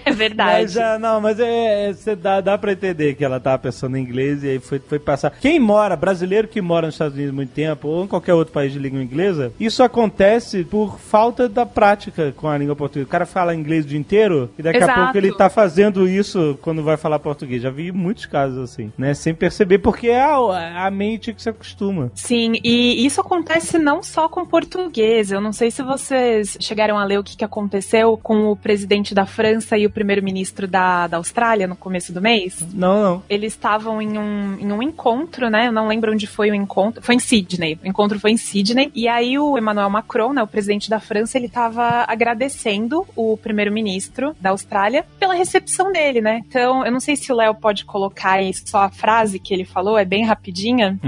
é 0.11 0.13
verdade. 0.13 0.63
Mas, 0.63 0.79
ah, 0.79 0.99
não, 0.99 1.21
mas 1.21 1.39
é, 1.39 1.91
é, 1.91 2.17
dá, 2.17 2.41
dá 2.41 2.59
pra 2.59 2.73
entender 2.73 3.15
que 3.15 3.25
ela 3.25 3.39
tava 3.39 3.59
pensando 3.59 3.97
em 3.97 4.03
inglês 4.03 4.43
e 4.43 4.49
aí 4.49 4.59
foi, 4.59 4.79
foi 4.79 4.99
passar. 4.99 5.31
Quem 5.41 5.59
mora, 5.61 5.97
brasileiro 5.97 6.49
que 6.49 6.61
mora 6.61 6.87
nos 6.87 6.95
Estados 6.95 7.15
Unidos 7.15 7.33
há 7.33 7.37
muito 7.37 7.53
tempo, 7.53 7.89
ou 7.89 8.05
em 8.05 8.09
qualquer 8.09 8.35
outro 8.35 8.53
país 8.53 8.73
de 8.73 8.79
língua 8.79 9.03
inglesa, 9.03 9.53
isso 9.59 9.83
acontece 9.83 10.65
por 10.65 10.99
falta 10.99 11.49
da 11.49 11.67
prática 11.67 12.33
com 12.37 12.49
a 12.49 12.57
língua 12.57 12.77
portuguesa. 12.77 13.07
O 13.07 13.11
cara 13.11 13.27
fala 13.27 13.55
inglês 13.55 13.85
o 13.85 13.89
dia 13.89 13.99
inteiro 13.99 14.51
e 14.59 14.63
daqui 14.63 14.79
a 14.79 14.85
Exato. 14.85 15.01
pouco 15.01 15.19
ele 15.19 15.33
tá 15.33 15.49
fazendo 15.49 16.09
isso 16.09 16.59
quando 16.63 16.83
vai 16.83 16.97
falar 16.97 17.19
português. 17.19 17.63
Já 17.63 17.71
vi 17.71 17.93
muitos 17.93 18.27
casos 18.27 18.59
assim, 18.59 18.93
né? 18.97 19.15
Sem 19.15 19.35
perceber, 19.35 19.79
porque 19.79 20.09
é 20.09 20.23
a, 20.23 20.87
a 20.87 20.91
mente 20.91 21.33
que 21.33 21.43
se 21.43 21.49
acostuma. 21.49 22.11
Sim, 22.15 22.53
e 22.63 23.05
isso 23.05 23.21
acontece 23.21 23.79
não 23.79 24.03
só 24.03 24.29
com 24.29 24.47
português. 24.47 25.31
Eu 25.31 25.41
não 25.41 25.53
sei 25.53 25.71
se 25.71 25.83
vocês 25.83 26.57
chegaram 26.61 26.99
a 26.99 27.05
ler 27.05 27.19
o 27.19 27.25
que, 27.25 27.37
que 27.37 27.45
aconteceu 27.45 28.17
com 28.17 28.51
o 28.51 28.54
presidente 28.57 29.15
da 29.15 29.27
França 29.27 29.77
e 29.77 29.87
o 29.87 29.91
primeiro-ministro 29.91 30.67
da, 30.67 31.07
da 31.07 31.17
Austrália 31.17 31.67
no 31.67 31.77
começo 31.77 32.13
do 32.13 32.21
mês. 32.21 32.65
Não, 32.73 33.03
não. 33.03 33.23
Eles 33.29 33.53
estavam 33.53 34.01
em 34.01 34.19
um, 34.19 34.59
em 34.59 34.73
um 34.73 34.83
encontro, 34.83 35.49
né? 35.49 35.69
Eu 35.69 35.73
não 35.73 35.89
lembro 35.89 36.13
onde 36.13 36.27
foi 36.27 36.51
o 36.51 36.55
encontro. 36.55 37.03
Foi 37.03 37.15
em 37.15 37.19
Sydney. 37.19 37.79
O 37.83 37.87
encontro 37.87 38.19
foi 38.19 38.33
em 38.33 38.37
Sydney. 38.37 38.91
E 38.95 39.09
aí 39.09 39.39
o 39.39 39.57
Emmanuel 39.57 39.91
Macron, 39.91 40.33
né, 40.33 40.43
o 40.43 40.47
presidente 40.47 40.91
da 40.91 41.01
França, 41.01 41.39
ele 41.39 41.47
estava 41.47 42.05
agradecendo 42.09 43.07
o 43.15 43.37
primeiro-ministro 43.37 44.35
da 44.41 44.51
Austrália 44.51 45.05
pela 45.19 45.35
recepção 45.35 45.93
dele, 45.93 46.21
né? 46.21 46.43
Então, 46.47 46.85
eu 46.85 46.93
não 46.93 47.01
sei 47.01 47.17
se 47.17 47.33
o 47.33 47.37
Léo 47.37 47.55
pode 47.55 47.85
colocar 47.85 48.33
aí 48.33 48.53
só 48.55 48.83
a 48.83 48.91
frase 48.91 49.39
que 49.39 49.53
ele 49.53 49.65
falou, 49.65 49.99
é 49.99 50.05
bem 50.05 50.25
rapidinha. 50.25 50.99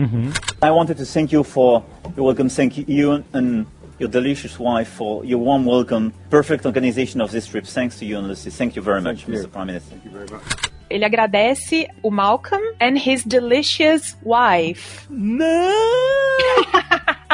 I 0.63 0.71
wanted 0.71 0.97
to 0.97 1.07
thank 1.07 1.35
you 1.35 1.45
for 1.45 1.83
your 2.17 2.27
welcome. 2.27 2.49
Thank 2.49 2.85
you 2.89 3.23
and 3.33 3.67
your 3.99 4.09
delicious 4.09 4.59
wife 4.59 4.89
for 4.89 5.25
your 5.25 5.39
warm 5.39 5.65
welcome. 5.65 6.13
Perfect 6.31 6.67
organization 6.67 7.21
of 7.21 7.31
this 7.31 7.47
trip. 7.47 7.67
Thanks 7.67 7.99
to 7.99 8.05
you 8.05 8.19
and 8.19 8.29
Lucy. 8.29 8.51
Thank 8.51 8.77
you 8.77 8.83
very 8.83 9.01
much, 9.01 9.27
Mr. 9.27 9.51
Prime 9.51 9.67
Minister. 9.69 9.97
Ele 10.89 11.05
agradece 11.05 11.89
o 12.03 12.11
Malcolm 12.11 12.63
and 12.81 12.97
his 12.97 13.25
delicious 13.25 14.17
wife. 14.23 15.07
Não! 15.11 16.37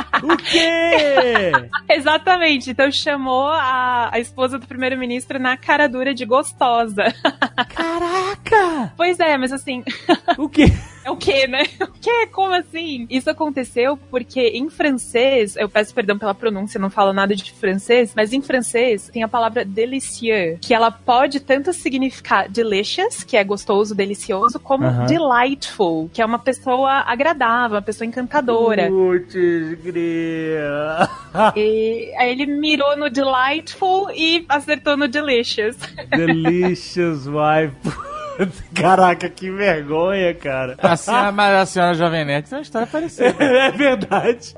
o 0.22 0.36
quê? 0.36 1.52
Exatamente. 1.88 2.70
Então 2.70 2.90
chamou 2.90 3.48
a, 3.48 4.10
a 4.12 4.20
esposa 4.20 4.58
do 4.58 4.66
primeiro-ministro 4.66 5.38
na 5.38 5.56
cara 5.56 5.88
dura 5.88 6.14
de 6.14 6.24
gostosa. 6.24 7.04
Caraca! 7.74 8.92
pois 8.96 9.18
é, 9.20 9.36
mas 9.36 9.52
assim, 9.52 9.82
O 10.38 10.48
quê? 10.48 10.66
é 11.04 11.10
o 11.10 11.16
quê, 11.16 11.46
né? 11.46 11.62
O 11.80 11.92
quê? 12.00 12.26
Como 12.30 12.54
assim? 12.54 13.06
Isso 13.10 13.28
aconteceu 13.28 13.96
porque 14.10 14.40
em 14.40 14.68
francês, 14.70 15.56
eu 15.56 15.68
peço 15.68 15.94
perdão 15.94 16.18
pela 16.18 16.34
pronúncia, 16.34 16.80
não 16.80 16.90
falo 16.90 17.12
nada 17.12 17.34
de 17.34 17.52
francês, 17.52 18.12
mas 18.14 18.32
em 18.32 18.40
francês 18.40 19.10
tem 19.12 19.22
a 19.22 19.28
palavra 19.28 19.64
delicieux, 19.64 20.58
que 20.60 20.74
ela 20.74 20.90
pode 20.90 21.40
tanto 21.40 21.72
significar 21.72 22.48
delicious, 22.48 23.24
que 23.24 23.36
é 23.36 23.44
gostoso, 23.44 23.94
delicioso, 23.94 24.60
como 24.60 25.06
delightful, 25.06 26.08
que 26.12 26.22
é 26.22 26.24
uma 26.26 26.38
pessoa 26.38 27.02
agradável, 27.06 27.76
uma 27.76 27.82
pessoa 27.82 28.06
encantadora. 28.06 28.88
Putz, 28.88 29.34
grila. 29.82 30.11
E 31.56 32.12
aí 32.18 32.30
ele 32.30 32.46
mirou 32.46 32.94
no 32.96 33.08
delightful 33.08 34.10
e 34.10 34.44
acertou 34.48 34.96
no 34.96 35.08
delicious. 35.08 35.76
Delicious 36.14 37.26
wife. 37.26 37.74
Caraca, 38.74 39.28
que 39.28 39.50
vergonha, 39.50 40.34
cara. 40.34 40.76
A 40.78 40.96
senhora, 40.96 41.32
mas 41.32 41.54
a 41.54 41.66
senhora 41.66 41.94
Jovem 41.94 42.24
Nerd 42.24 42.48
tem 42.48 42.58
uma 42.58 42.62
história 42.62 42.86
parecida. 42.86 43.34
É 43.42 43.70
verdade. 43.70 44.54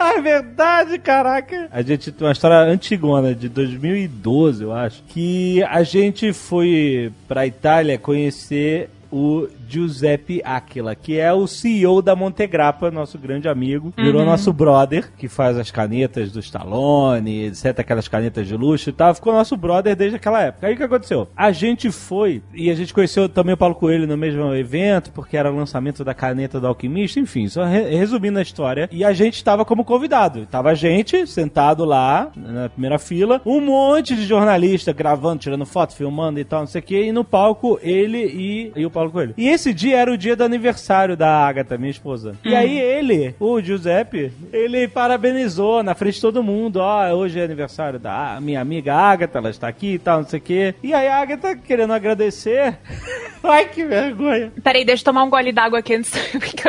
é 0.00 0.20
verdade, 0.20 0.98
caraca. 0.98 1.68
A 1.70 1.82
gente 1.82 2.10
tem 2.10 2.26
uma 2.26 2.32
história 2.32 2.56
antigona, 2.58 3.34
de 3.34 3.48
2012, 3.48 4.64
eu 4.64 4.72
acho, 4.72 5.02
que 5.04 5.62
a 5.64 5.82
gente 5.82 6.32
foi 6.32 7.12
pra 7.28 7.46
Itália 7.46 7.98
conhecer 7.98 8.90
o 9.10 9.46
Giuseppe 9.66 10.40
Aquila, 10.44 10.94
que 10.94 11.18
é 11.18 11.32
o 11.32 11.46
CEO 11.46 12.00
da 12.02 12.14
Montegrappa, 12.16 12.90
nosso 12.90 13.18
grande 13.18 13.48
amigo. 13.48 13.92
Virou 13.96 14.24
nosso 14.24 14.52
brother, 14.52 15.10
que 15.16 15.28
faz 15.28 15.56
as 15.58 15.70
canetas 15.70 16.30
do 16.32 16.40
Stallone, 16.40 17.46
etc, 17.46 17.78
aquelas 17.80 18.08
canetas 18.08 18.46
de 18.46 18.56
luxo 18.56 18.90
e 18.90 18.92
tal. 18.92 19.14
Ficou 19.14 19.32
nosso 19.32 19.56
brother 19.56 19.94
desde 19.96 20.16
aquela 20.16 20.40
época. 20.42 20.66
Aí 20.66 20.74
o 20.74 20.76
que 20.76 20.82
aconteceu? 20.82 21.28
A 21.36 21.52
gente 21.52 21.90
foi, 21.90 22.42
e 22.54 22.70
a 22.70 22.74
gente 22.74 22.92
conheceu 22.92 23.28
também 23.28 23.54
o 23.54 23.56
Paulo 23.56 23.74
Coelho 23.74 24.06
no 24.06 24.16
mesmo 24.16 24.54
evento, 24.54 25.10
porque 25.12 25.36
era 25.36 25.50
o 25.52 25.56
lançamento 25.56 26.04
da 26.04 26.14
caneta 26.14 26.60
do 26.60 26.66
Alquimista, 26.66 27.20
enfim, 27.20 27.48
só 27.48 27.64
re- 27.64 27.94
resumindo 27.96 28.38
a 28.38 28.42
história. 28.42 28.88
E 28.92 29.04
a 29.04 29.12
gente 29.12 29.34
estava 29.34 29.64
como 29.64 29.84
convidado. 29.84 30.46
Tava 30.46 30.70
a 30.70 30.74
gente 30.74 31.26
sentado 31.26 31.84
lá, 31.84 32.30
na 32.36 32.68
primeira 32.68 32.98
fila, 32.98 33.40
um 33.44 33.60
monte 33.60 34.14
de 34.14 34.24
jornalista 34.24 34.92
gravando, 34.92 35.40
tirando 35.40 35.64
foto, 35.66 35.94
filmando 35.94 36.38
e 36.38 36.44
tal, 36.44 36.60
não 36.60 36.66
sei 36.66 36.80
o 36.80 36.84
que, 36.84 37.02
e 37.04 37.12
no 37.12 37.24
palco 37.24 37.78
ele 37.82 38.18
e, 38.24 38.72
e 38.76 38.86
o 38.86 38.90
Paulo 38.90 39.10
Coelho. 39.10 39.34
E 39.36 39.48
esse 39.54 39.72
dia 39.72 39.98
era 39.98 40.12
o 40.12 40.18
dia 40.18 40.34
do 40.36 40.44
aniversário 40.44 41.16
da 41.16 41.28
Agatha, 41.46 41.78
minha 41.78 41.90
esposa. 41.90 42.36
E 42.44 42.54
aí 42.54 42.78
ele, 42.78 43.34
o 43.38 43.60
Giuseppe, 43.60 44.32
ele 44.52 44.88
parabenizou 44.88 45.82
na 45.82 45.94
frente 45.94 46.16
de 46.16 46.20
todo 46.20 46.42
mundo, 46.42 46.76
ó, 46.80 47.12
hoje 47.12 47.38
é 47.38 47.44
aniversário 47.44 47.98
da 47.98 48.38
minha 48.40 48.60
amiga 48.60 48.94
Agatha, 48.94 49.38
ela 49.38 49.50
está 49.50 49.68
aqui 49.68 49.94
e 49.94 49.98
tal, 49.98 50.20
não 50.22 50.28
sei 50.28 50.38
o 50.38 50.42
que. 50.42 50.74
E 50.82 50.92
aí 50.92 51.06
a 51.08 51.16
Agatha, 51.16 51.56
querendo 51.56 51.92
agradecer, 51.92 52.76
ai 53.42 53.66
que 53.66 53.84
vergonha. 53.84 54.52
Peraí, 54.62 54.84
deixa 54.84 55.02
eu 55.02 55.04
tomar 55.04 55.22
um 55.24 55.30
gole 55.30 55.52
d'água 55.52 55.78
aqui 55.78 55.94
antes, 55.94 56.10
porque 56.32 56.68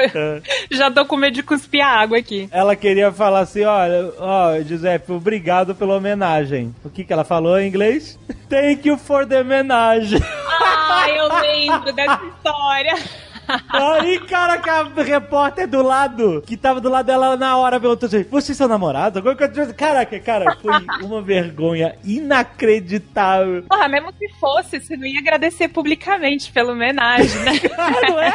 eu 0.70 0.78
já 0.78 0.92
tô 0.92 1.06
com 1.06 1.16
medo 1.16 1.34
de 1.34 1.44
cuspir 1.44 1.84
a 1.84 1.88
água 1.88 2.18
aqui. 2.18 2.48
Ela 2.52 2.76
queria 2.76 3.12
falar 3.12 3.40
assim, 3.40 3.64
olha, 3.64 4.12
ó, 4.20 4.60
Giuseppe, 4.62 5.12
obrigado 5.12 5.74
pela 5.74 5.96
homenagem. 5.96 6.74
O 6.84 6.90
que 6.90 7.04
que 7.04 7.12
ela 7.12 7.24
falou 7.24 7.60
em 7.60 7.68
inglês? 7.68 8.20
Thank 8.48 8.88
you 8.88 8.98
for 8.98 9.26
the 9.26 9.42
homenagem. 9.42 10.22
Ah, 10.22 11.10
eu 11.10 11.28
lembro 11.42 11.92
dessa 11.92 12.22
história. 12.24 12.75
olha. 12.76 13.25
Aí, 13.70 14.20
cara, 14.22 14.58
que 14.58 14.70
a 14.70 14.84
repórter 15.04 15.68
do 15.68 15.82
lado, 15.82 16.44
que 16.46 16.56
tava 16.58 16.80
do 16.82 16.90
lado 16.90 17.06
dela 17.06 17.36
na 17.38 17.58
hora, 17.58 17.80
perguntou 17.80 18.08
assim: 18.08 18.24
Vocês 18.30 18.58
são 18.58 18.68
namorados? 18.68 19.22
Que 19.22 19.28
eu 19.28 19.36
tô- 19.54 19.74
Caraca, 19.74 20.20
cara, 20.20 20.56
foi 20.62 20.72
uma 21.04 21.22
vergonha 21.22 21.96
inacreditável. 22.04 23.64
Porra, 23.70 23.88
mesmo 23.88 24.12
se 24.18 24.30
fosse, 24.40 24.80
você 24.80 24.96
não 24.98 25.06
ia 25.06 25.20
agradecer 25.20 25.68
publicamente 25.68 26.52
pela 26.52 26.72
homenagem, 26.72 27.40
né? 27.42 27.52
Não 28.10 28.20
é? 28.20 28.32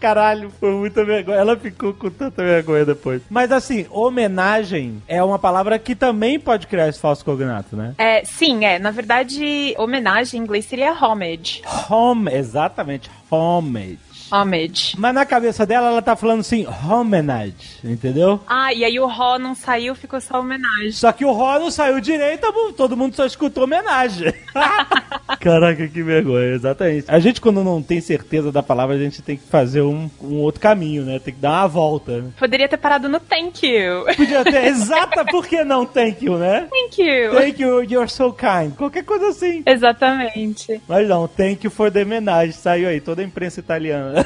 Caralho, 0.00 0.50
foi 0.58 0.70
muita 0.72 1.04
vergonha. 1.04 1.38
Ela 1.38 1.56
ficou 1.56 1.92
com 1.92 2.08
tanta 2.10 2.42
vergonha 2.42 2.84
depois. 2.84 3.22
Mas 3.28 3.50
assim, 3.52 3.86
homenagem 3.90 5.02
é 5.06 5.22
uma 5.22 5.38
palavra 5.38 5.78
que 5.78 5.94
também 5.94 6.38
pode 6.40 6.66
criar 6.66 6.88
esse 6.88 7.00
falso 7.00 7.24
cognato, 7.24 7.76
né? 7.76 7.94
É, 7.98 8.24
sim, 8.24 8.64
é. 8.64 8.78
Na 8.78 8.90
verdade, 8.90 9.74
homenagem 9.78 10.40
em 10.40 10.42
inglês 10.42 10.64
seria 10.64 10.92
homage. 10.92 11.62
Home, 11.90 12.32
exatamente, 12.32 12.97
homage. 13.06 14.07
Homage. 14.30 14.94
Mas 14.98 15.14
na 15.14 15.24
cabeça 15.24 15.64
dela, 15.66 15.88
ela 15.88 16.02
tá 16.02 16.16
falando 16.16 16.40
assim, 16.40 16.66
homenage, 16.66 17.54
entendeu? 17.82 18.40
Ah, 18.46 18.72
e 18.72 18.84
aí 18.84 18.98
o 19.00 19.06
Ró 19.06 19.38
não 19.38 19.54
saiu, 19.54 19.94
ficou 19.94 20.20
só 20.20 20.40
homenagem. 20.40 20.92
Só 20.92 21.12
que 21.12 21.24
o 21.24 21.32
Ró 21.32 21.58
não 21.58 21.70
saiu 21.70 22.00
direito, 22.00 22.46
todo 22.76 22.96
mundo 22.96 23.14
só 23.14 23.24
escutou 23.24 23.64
homenagem. 23.64 24.32
Caraca, 25.40 25.86
que 25.88 26.02
vergonha, 26.02 26.54
exatamente. 26.54 27.04
A 27.08 27.18
gente, 27.18 27.40
quando 27.40 27.62
não 27.62 27.82
tem 27.82 28.00
certeza 28.00 28.50
da 28.50 28.62
palavra, 28.62 28.96
a 28.96 28.98
gente 28.98 29.22
tem 29.22 29.36
que 29.36 29.46
fazer 29.46 29.82
um, 29.82 30.10
um 30.20 30.36
outro 30.36 30.60
caminho, 30.60 31.04
né? 31.04 31.18
Tem 31.18 31.34
que 31.34 31.40
dar 31.40 31.62
uma 31.62 31.68
volta. 31.68 32.24
Poderia 32.38 32.68
ter 32.68 32.76
parado 32.76 33.08
no 33.08 33.20
thank 33.20 33.66
you. 33.66 34.04
Podia 34.16 34.44
ter, 34.44 34.64
exata, 34.68 35.24
por 35.24 35.46
que 35.46 35.64
não 35.64 35.84
thank 35.86 36.24
you, 36.24 36.36
né? 36.38 36.68
Thank 36.70 37.02
you. 37.02 37.30
Thank 37.32 37.62
you, 37.62 37.82
you're 37.82 38.08
so 38.08 38.32
kind. 38.32 38.74
Qualquer 38.76 39.04
coisa 39.04 39.28
assim. 39.28 39.62
Exatamente. 39.66 40.80
Mas 40.88 41.08
não, 41.08 41.28
thank 41.28 41.64
you 41.64 41.70
for 41.70 41.90
the 41.90 42.02
homenagem. 42.02 42.52
Saiu 42.52 42.88
aí, 42.88 43.00
toda 43.00 43.22
a 43.22 43.24
imprensa 43.24 43.60
italiana. 43.60 44.17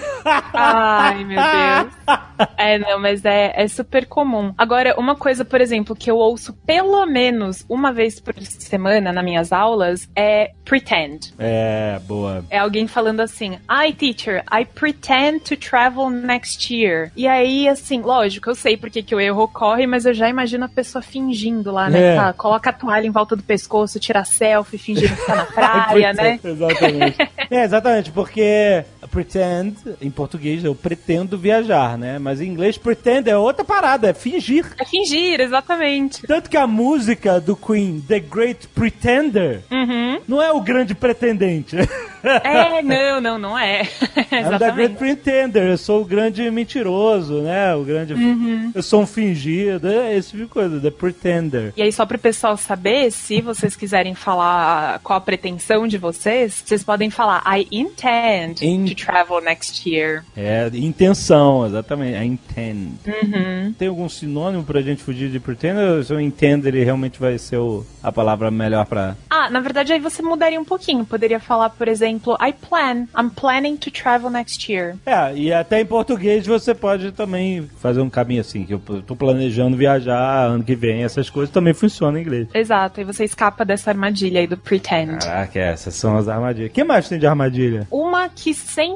Ai, 0.53 1.25
meu 1.25 1.37
Deus. 1.37 1.93
É, 2.57 2.79
não, 2.79 2.99
mas 2.99 3.25
é, 3.25 3.53
é 3.55 3.69
super 3.69 4.07
comum. 4.07 4.53
Agora, 4.57 4.99
uma 4.99 5.15
coisa, 5.15 5.45
por 5.45 5.61
exemplo, 5.61 5.95
que 5.95 6.11
eu 6.11 6.17
ouço 6.17 6.53
pelo 6.67 7.05
menos 7.07 7.65
uma 7.69 7.93
vez 7.93 8.19
por 8.21 8.35
semana 8.43 9.13
nas 9.13 9.25
minhas 9.25 9.53
aulas 9.53 10.09
é 10.17 10.53
pretend. 10.65 11.33
É, 11.39 12.01
boa. 12.07 12.45
É 12.51 12.59
alguém 12.59 12.87
falando 12.87 13.21
assim, 13.21 13.59
Hi, 13.71 13.93
teacher, 13.93 14.45
I 14.53 14.65
pretend 14.65 15.41
to 15.41 15.57
travel 15.57 16.11
next 16.11 16.75
year. 16.75 17.11
E 17.17 17.27
aí, 17.27 17.69
assim, 17.69 18.01
lógico, 18.01 18.51
eu 18.51 18.55
sei 18.55 18.77
porque 18.77 19.03
que 19.03 19.15
o 19.15 19.21
erro 19.21 19.43
ocorre, 19.43 19.87
mas 19.87 20.05
eu 20.05 20.15
já 20.15 20.29
imagino 20.29 20.65
a 20.65 20.69
pessoa 20.69 21.03
fingindo 21.03 21.71
lá, 21.71 21.89
né? 21.89 22.15
É. 22.15 22.17
Tá, 22.17 22.33
coloca 22.33 22.71
a 22.71 22.73
toalha 22.73 23.07
em 23.07 23.11
volta 23.11 23.37
do 23.37 23.43
pescoço, 23.43 24.01
tira 24.01 24.25
selfie, 24.25 24.79
fingindo 24.79 25.15
que 25.15 25.27
tá 25.27 25.37
na 25.37 25.45
praia, 25.47 26.13
né? 26.13 26.41
Exatamente. 26.43 27.19
é, 27.51 27.65
exatamente, 27.65 28.11
porque 28.11 28.85
pretend, 29.13 29.75
em 30.01 30.11
português, 30.11 30.65
eu 30.65 30.75
pretendo 30.75 31.37
viajar, 31.39 31.99
né? 31.99 32.19
Mas 32.19 32.41
em 32.41 32.47
inglês, 32.49 32.79
pretend 32.79 33.29
é 33.29 33.37
outra 33.37 33.65
parada, 33.65 34.09
é 34.09 34.15
fingir. 34.15 34.67
É 34.81 34.85
fingir, 34.85 35.39
exatamente. 35.41 36.27
Tanto 36.27 36.49
que 36.49 36.57
a 36.57 36.67
música 36.67 37.39
do 37.41 37.55
Queen, 37.55 38.03
The 38.09 38.19
Great 38.21 38.67
Pretender, 38.69 39.61
Uhum. 39.71 40.19
não 40.27 40.41
é 40.43 40.51
o 40.51 40.61
grande 40.61 40.95
pretendente. 40.95 41.77
É, 42.25 42.83
não, 42.83 43.21
não, 43.21 43.39
não 43.39 43.59
é. 43.59 43.83
I'm 44.33 44.59
the 44.59 44.71
great 44.71 44.95
pretender, 44.97 45.65
eu 45.71 45.77
sou 45.79 46.03
o 46.03 46.05
grande 46.05 46.49
mentiroso, 46.51 47.43
né? 47.43 47.75
O 47.75 47.83
grande. 47.83 48.15
Uhum. 48.15 48.71
Eu 48.75 48.83
sou 48.83 49.03
um 49.03 49.07
fingido, 49.07 49.89
é 49.89 50.17
esse 50.17 50.31
tipo 50.31 50.45
de 50.45 50.49
coisa, 50.49 50.81
the 50.81 50.91
pretender. 50.91 51.73
E 51.77 51.83
aí, 51.83 51.93
só 51.93 52.07
pro 52.07 52.19
pessoal 52.19 52.57
saber, 52.57 53.11
se 53.11 53.41
vocês 53.41 53.75
quiserem 53.75 54.15
falar 54.15 55.01
qual 55.01 55.17
a 55.19 55.21
pretensão 55.21 55.87
de 55.89 55.99
vocês, 55.99 56.63
vocês 56.65 56.85
podem 56.85 57.11
falar 57.11 57.43
I 57.59 57.67
intend 57.73 58.65
In- 58.65 58.85
to 58.87 58.95
travel 59.05 59.41
next 59.41 59.89
year. 59.89 60.25
É, 60.37 60.71
intenção, 60.75 61.67
exatamente. 61.67 62.17
I 62.17 62.27
intend. 62.27 62.93
Uhum. 63.07 63.73
Tem 63.79 63.89
algum 63.89 64.09
sinônimo 64.09 64.63
pra 64.65 64.81
gente 64.81 65.03
fugir 65.03 65.31
de 65.31 65.41
pretender? 65.41 65.89
Ou 65.91 66.03
se 66.03 66.13
eu 66.13 66.21
entendo, 66.21 66.67
ele 66.67 66.83
realmente 66.85 67.19
vai 67.19 67.39
ser 67.39 67.57
o- 67.57 67.85
a 68.03 68.11
palavra 68.13 68.51
melhor 68.51 68.85
pra. 68.87 69.17
Ah, 69.31 69.49
na 69.51 69.61
verdade, 69.61 69.93
aí 69.93 70.01
você 70.01 70.23
mudaria 70.23 70.61
um 70.61 70.65
pouquinho. 70.65 71.05
Poderia 71.05 71.41
falar, 71.41 71.71
por 71.71 71.89
exemplo, 71.89 72.37
I 72.41 72.53
plan. 72.53 73.07
I'm 73.19 73.31
planning 73.31 73.77
to 73.77 73.91
travel 73.91 74.31
next 74.31 74.71
year. 74.73 74.97
É, 75.07 75.35
e 75.35 75.53
até 75.53 75.81
em 75.81 75.87
português 75.87 76.47
você 76.47 76.75
pode 76.75 77.13
também 77.13 77.69
fazer 77.79 78.01
um 78.01 78.11
caminho 78.11 78.41
assim, 78.41 78.65
que 78.65 78.75
eu 78.75 78.81
tô 79.07 79.17
planejando 79.17 79.77
viajar 79.77 80.47
ano 80.47 80.63
que 80.65 80.75
vem, 80.75 81.03
essas 81.05 81.29
coisas 81.31 81.53
também 81.53 81.73
funcionam 81.75 82.19
em 82.19 82.23
inglês. 82.23 82.49
Exato, 82.55 83.01
e 83.01 83.05
você 83.05 83.25
escapa 83.25 83.65
dessa 83.65 83.91
armadilha 83.91 84.41
aí 84.41 84.47
do 84.47 84.57
pretend. 84.57 85.19
Caraca, 85.25 85.59
essas 85.59 85.95
são 85.95 86.17
as 86.17 86.29
armadilhas. 86.29 86.71
O 86.71 86.75
que 86.75 86.85
mais 86.85 87.09
tem 87.09 87.19
de 87.19 87.27
armadilha? 87.27 87.87
Uma 87.91 88.29
que 88.29 88.53
sempre 88.55 88.92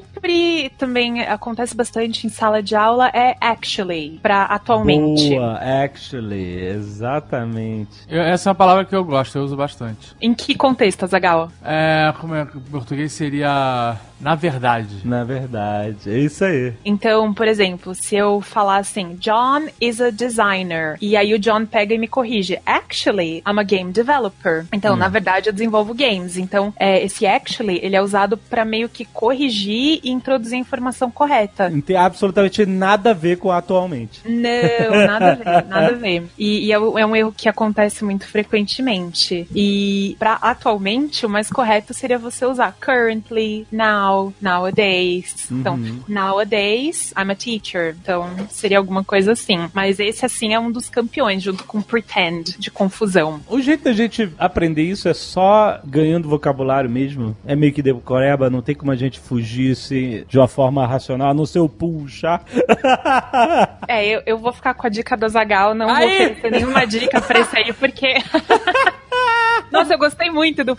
também 0.79 1.23
acontece 1.23 1.75
bastante 1.75 2.27
em 2.27 2.31
sala 2.31 2.63
de 2.63 2.75
aula 2.75 3.09
é 3.09 3.37
actually, 3.41 4.19
pra 4.23 4.43
atualmente. 4.45 5.31
Boa, 5.31 5.55
actually, 5.85 6.61
exatamente. 6.67 7.91
Eu- 8.09 8.23
essa 8.23 8.49
é 8.49 8.51
uma 8.51 8.55
palavra 8.55 8.85
que 8.85 8.95
eu 8.95 9.05
gosto, 9.05 9.37
eu 9.39 9.45
uso 9.45 9.57
bastante. 9.57 10.15
Em 10.21 10.35
que 10.35 10.55
contexto, 10.55 11.05
Azagal? 11.05 11.51
É, 11.65 12.13
como 12.21 12.35
é 12.35 12.45
que 12.45 12.57
em 12.57 12.61
português 12.61 13.13
seria 13.13 13.97
na 14.21 14.35
verdade. 14.35 15.03
Na 15.05 15.25
verdade, 15.25 16.11
é 16.11 16.19
isso 16.19 16.45
aí. 16.45 16.73
Então, 16.85 17.33
por 17.35 17.47
exemplo, 17.47 17.95
se 17.95 18.17
eu 18.17 18.41
falar 18.41 18.79
assim, 18.79 19.15
John 19.17 19.67
is 19.81 20.01
a 20.01 20.11
designer, 20.11 20.97
e 21.01 21.17
aí 21.17 21.35
o 21.35 21.39
John 21.39 21.67
pega 21.67 21.95
e 21.95 21.99
me 21.99 22.09
corrige, 22.09 22.59
actually, 22.65 23.43
I'm 23.47 23.59
a 23.59 23.63
game 23.63 23.93
developer. 23.93 24.67
Então, 24.73 24.97
na 24.97 25.09
verdade, 25.09 25.49
eu 25.49 25.53
desenvolvo 25.53 25.95
games. 25.95 26.37
Então, 26.37 26.73
é, 26.79 27.05
esse 27.05 27.27
actually, 27.27 27.79
ele 27.83 27.97
é 27.97 28.03
usado 28.03 28.37
pra 28.37 28.65
meio 28.65 28.89
que 28.89 29.05
corrigir 29.05 29.76
e 29.77 30.01
introduzir 30.11 30.57
a 30.57 30.61
informação 30.61 31.11
correta. 31.11 31.69
Não 31.71 31.81
tem 31.81 31.97
absolutamente 31.97 32.65
nada 32.67 33.11
a 33.11 33.15
ver 33.15 33.39
com 33.39 33.51
atualmente. 33.51 34.21
Não, 34.25 34.97
nada 35.07 35.33
a 35.33 35.35
ver, 35.35 35.45
nada 35.69 35.87
a 35.89 35.93
ver. 35.93 36.25
E, 36.39 36.67
e 36.67 36.73
é, 36.73 36.79
um- 36.79 36.99
é 36.99 37.07
um 37.07 37.15
erro 37.17 37.33
que 37.37 37.49
acontece 37.49 38.05
muito 38.05 38.27
frequentemente. 38.27 39.47
E 39.55 40.17
pra 40.19 40.35
atualmente, 40.41 41.25
o 41.27 41.29
mais 41.29 41.51
correto 41.51 41.93
seria 41.95 42.19
você 42.19 42.45
usar 42.47 42.77
currently, 42.81 43.67
now, 43.71 44.33
nowadays. 44.41 45.49
Então, 45.51 45.79
nowadays, 46.09 47.13
I'm 47.17 47.31
a 47.31 47.35
teacher. 47.35 47.95
Então, 48.03 48.29
seria 48.51 48.79
alguma 48.79 49.05
coisa 49.05 49.33
assim. 49.33 49.69
Mas 49.73 49.99
esse, 50.01 50.25
assim, 50.25 50.53
é 50.55 50.61
um 50.61 50.71
dos 50.71 50.89
campeões, 50.89 51.43
junto 51.43 51.65
com 51.65 51.81
pretend, 51.81 52.57
de 52.59 52.71
confusão. 52.71 53.41
O 53.49 53.61
jeito 53.61 53.85
da 53.85 53.93
gente 53.93 54.29
aprender 54.39 54.83
isso 54.83 55.09
é 55.09 55.15
só 55.15 55.81
ganhando 55.85 56.29
vocabulário 56.29 56.91
mesmo. 56.91 57.37
É 57.47 57.55
meio 57.55 57.73
que 57.73 57.83
decoreba, 57.83 58.51
não 58.51 58.63
tem 58.63 58.75
como 58.75 58.91
a 58.91 58.97
gente 58.97 59.19
fugir 59.21 59.66
se, 59.75 60.25
de 60.29 60.39
uma 60.39 60.49
forma 60.49 60.87
racional, 60.87 61.31
a 61.31 61.35
não 61.35 61.47
ser 61.47 61.61
o 61.61 61.69
puxar. 61.69 62.45
É, 63.89 64.05
eu, 64.05 64.23
eu 64.27 64.39
vou 64.39 64.53
ficar 64.53 64.75
com 64.75 64.87
a 64.87 64.91
dica 64.91 65.17
do 65.17 65.29
Zagal, 65.29 65.73
não 65.75 65.87
vou 65.87 65.95
Aí! 65.95 66.15
oferecer 66.17 66.51
nenhuma 66.51 66.85
dica 66.87 67.21
pra 67.21 67.39
esse 67.39 67.57
aí, 67.57 67.73
porque. 67.73 68.15
Nossa, 69.71 69.95
eu 69.95 69.99
gostei 69.99 70.31
muito 70.31 70.65
do. 70.65 70.77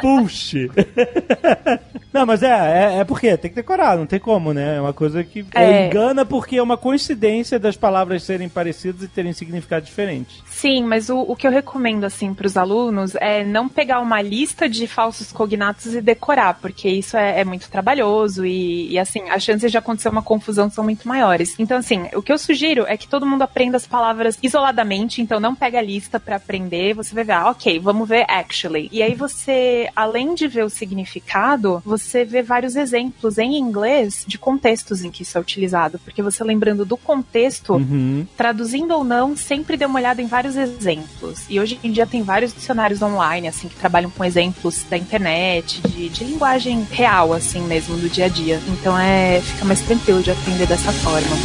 Puxe! 0.00 0.70
Não, 2.18 2.26
mas 2.26 2.42
é, 2.42 2.48
é, 2.48 2.98
é 2.98 3.04
porque 3.04 3.36
tem 3.36 3.48
que 3.48 3.54
decorar, 3.54 3.96
não 3.96 4.04
tem 4.04 4.18
como, 4.18 4.52
né? 4.52 4.78
É 4.78 4.80
uma 4.80 4.92
coisa 4.92 5.22
que 5.22 5.46
É. 5.54 5.86
engana 5.86 6.26
porque 6.26 6.56
é 6.56 6.62
uma 6.62 6.76
coincidência 6.76 7.60
das 7.60 7.76
palavras 7.76 8.24
serem 8.24 8.48
parecidas 8.48 9.04
e 9.04 9.08
terem 9.08 9.32
significado 9.32 9.86
diferente. 9.86 10.42
Sim, 10.48 10.82
mas 10.82 11.08
o, 11.10 11.20
o 11.20 11.36
que 11.36 11.46
eu 11.46 11.50
recomendo, 11.52 12.02
assim, 12.02 12.34
pros 12.34 12.56
alunos 12.56 13.14
é 13.20 13.44
não 13.44 13.68
pegar 13.68 14.00
uma 14.00 14.20
lista 14.20 14.68
de 14.68 14.88
falsos 14.88 15.30
cognatos 15.30 15.94
e 15.94 16.00
decorar, 16.00 16.54
porque 16.54 16.88
isso 16.88 17.16
é, 17.16 17.38
é 17.38 17.44
muito 17.44 17.70
trabalhoso 17.70 18.44
e, 18.44 18.90
e, 18.90 18.98
assim, 18.98 19.30
as 19.30 19.44
chances 19.44 19.70
de 19.70 19.78
acontecer 19.78 20.08
uma 20.08 20.22
confusão 20.22 20.68
são 20.68 20.82
muito 20.82 21.06
maiores. 21.06 21.54
Então, 21.56 21.76
assim, 21.78 22.08
o 22.14 22.20
que 22.20 22.32
eu 22.32 22.38
sugiro 22.38 22.84
é 22.88 22.96
que 22.96 23.06
todo 23.06 23.24
mundo 23.24 23.42
aprenda 23.42 23.76
as 23.76 23.86
palavras 23.86 24.36
isoladamente, 24.42 25.22
então 25.22 25.38
não 25.38 25.54
pega 25.54 25.78
a 25.78 25.82
lista 25.82 26.18
pra 26.18 26.34
aprender, 26.34 26.94
você 26.94 27.14
vai 27.14 27.22
ver, 27.22 27.32
ah, 27.34 27.50
ok, 27.50 27.78
vamos 27.78 28.08
ver 28.08 28.24
actually. 28.28 28.88
E 28.90 29.04
aí 29.04 29.14
você, 29.14 29.88
além 29.94 30.34
de 30.34 30.48
ver 30.48 30.64
o 30.64 30.70
significado, 30.70 31.80
você 31.84 32.07
vê 32.24 32.42
vários 32.42 32.76
exemplos 32.76 33.38
em 33.38 33.56
inglês 33.58 34.24
de 34.26 34.38
contextos 34.38 35.02
em 35.04 35.10
que 35.10 35.22
isso 35.22 35.36
é 35.36 35.40
utilizado, 35.40 35.98
porque 36.00 36.22
você 36.22 36.42
lembrando 36.44 36.84
do 36.84 36.96
contexto, 36.96 37.74
Uhum. 37.74 38.26
traduzindo 38.36 38.94
ou 38.94 39.04
não, 39.04 39.36
sempre 39.36 39.76
dê 39.76 39.84
uma 39.84 39.98
olhada 39.98 40.20
em 40.22 40.26
vários 40.26 40.56
exemplos. 40.56 41.44
E 41.48 41.58
hoje 41.60 41.78
em 41.82 41.92
dia 41.92 42.06
tem 42.06 42.22
vários 42.22 42.52
dicionários 42.54 43.02
online, 43.02 43.48
assim, 43.48 43.68
que 43.68 43.76
trabalham 43.76 44.10
com 44.10 44.24
exemplos 44.24 44.84
da 44.88 44.96
internet, 44.96 45.80
de, 45.82 46.08
de 46.08 46.24
linguagem 46.24 46.86
real, 46.90 47.32
assim 47.32 47.60
mesmo, 47.62 47.96
do 47.96 48.08
dia 48.08 48.26
a 48.26 48.28
dia. 48.28 48.60
Então 48.68 48.98
é, 48.98 49.40
fica 49.40 49.64
mais 49.64 49.80
tranquilo 49.82 50.22
de 50.22 50.30
aprender 50.30 50.66
dessa 50.66 50.92
forma. 50.92 51.36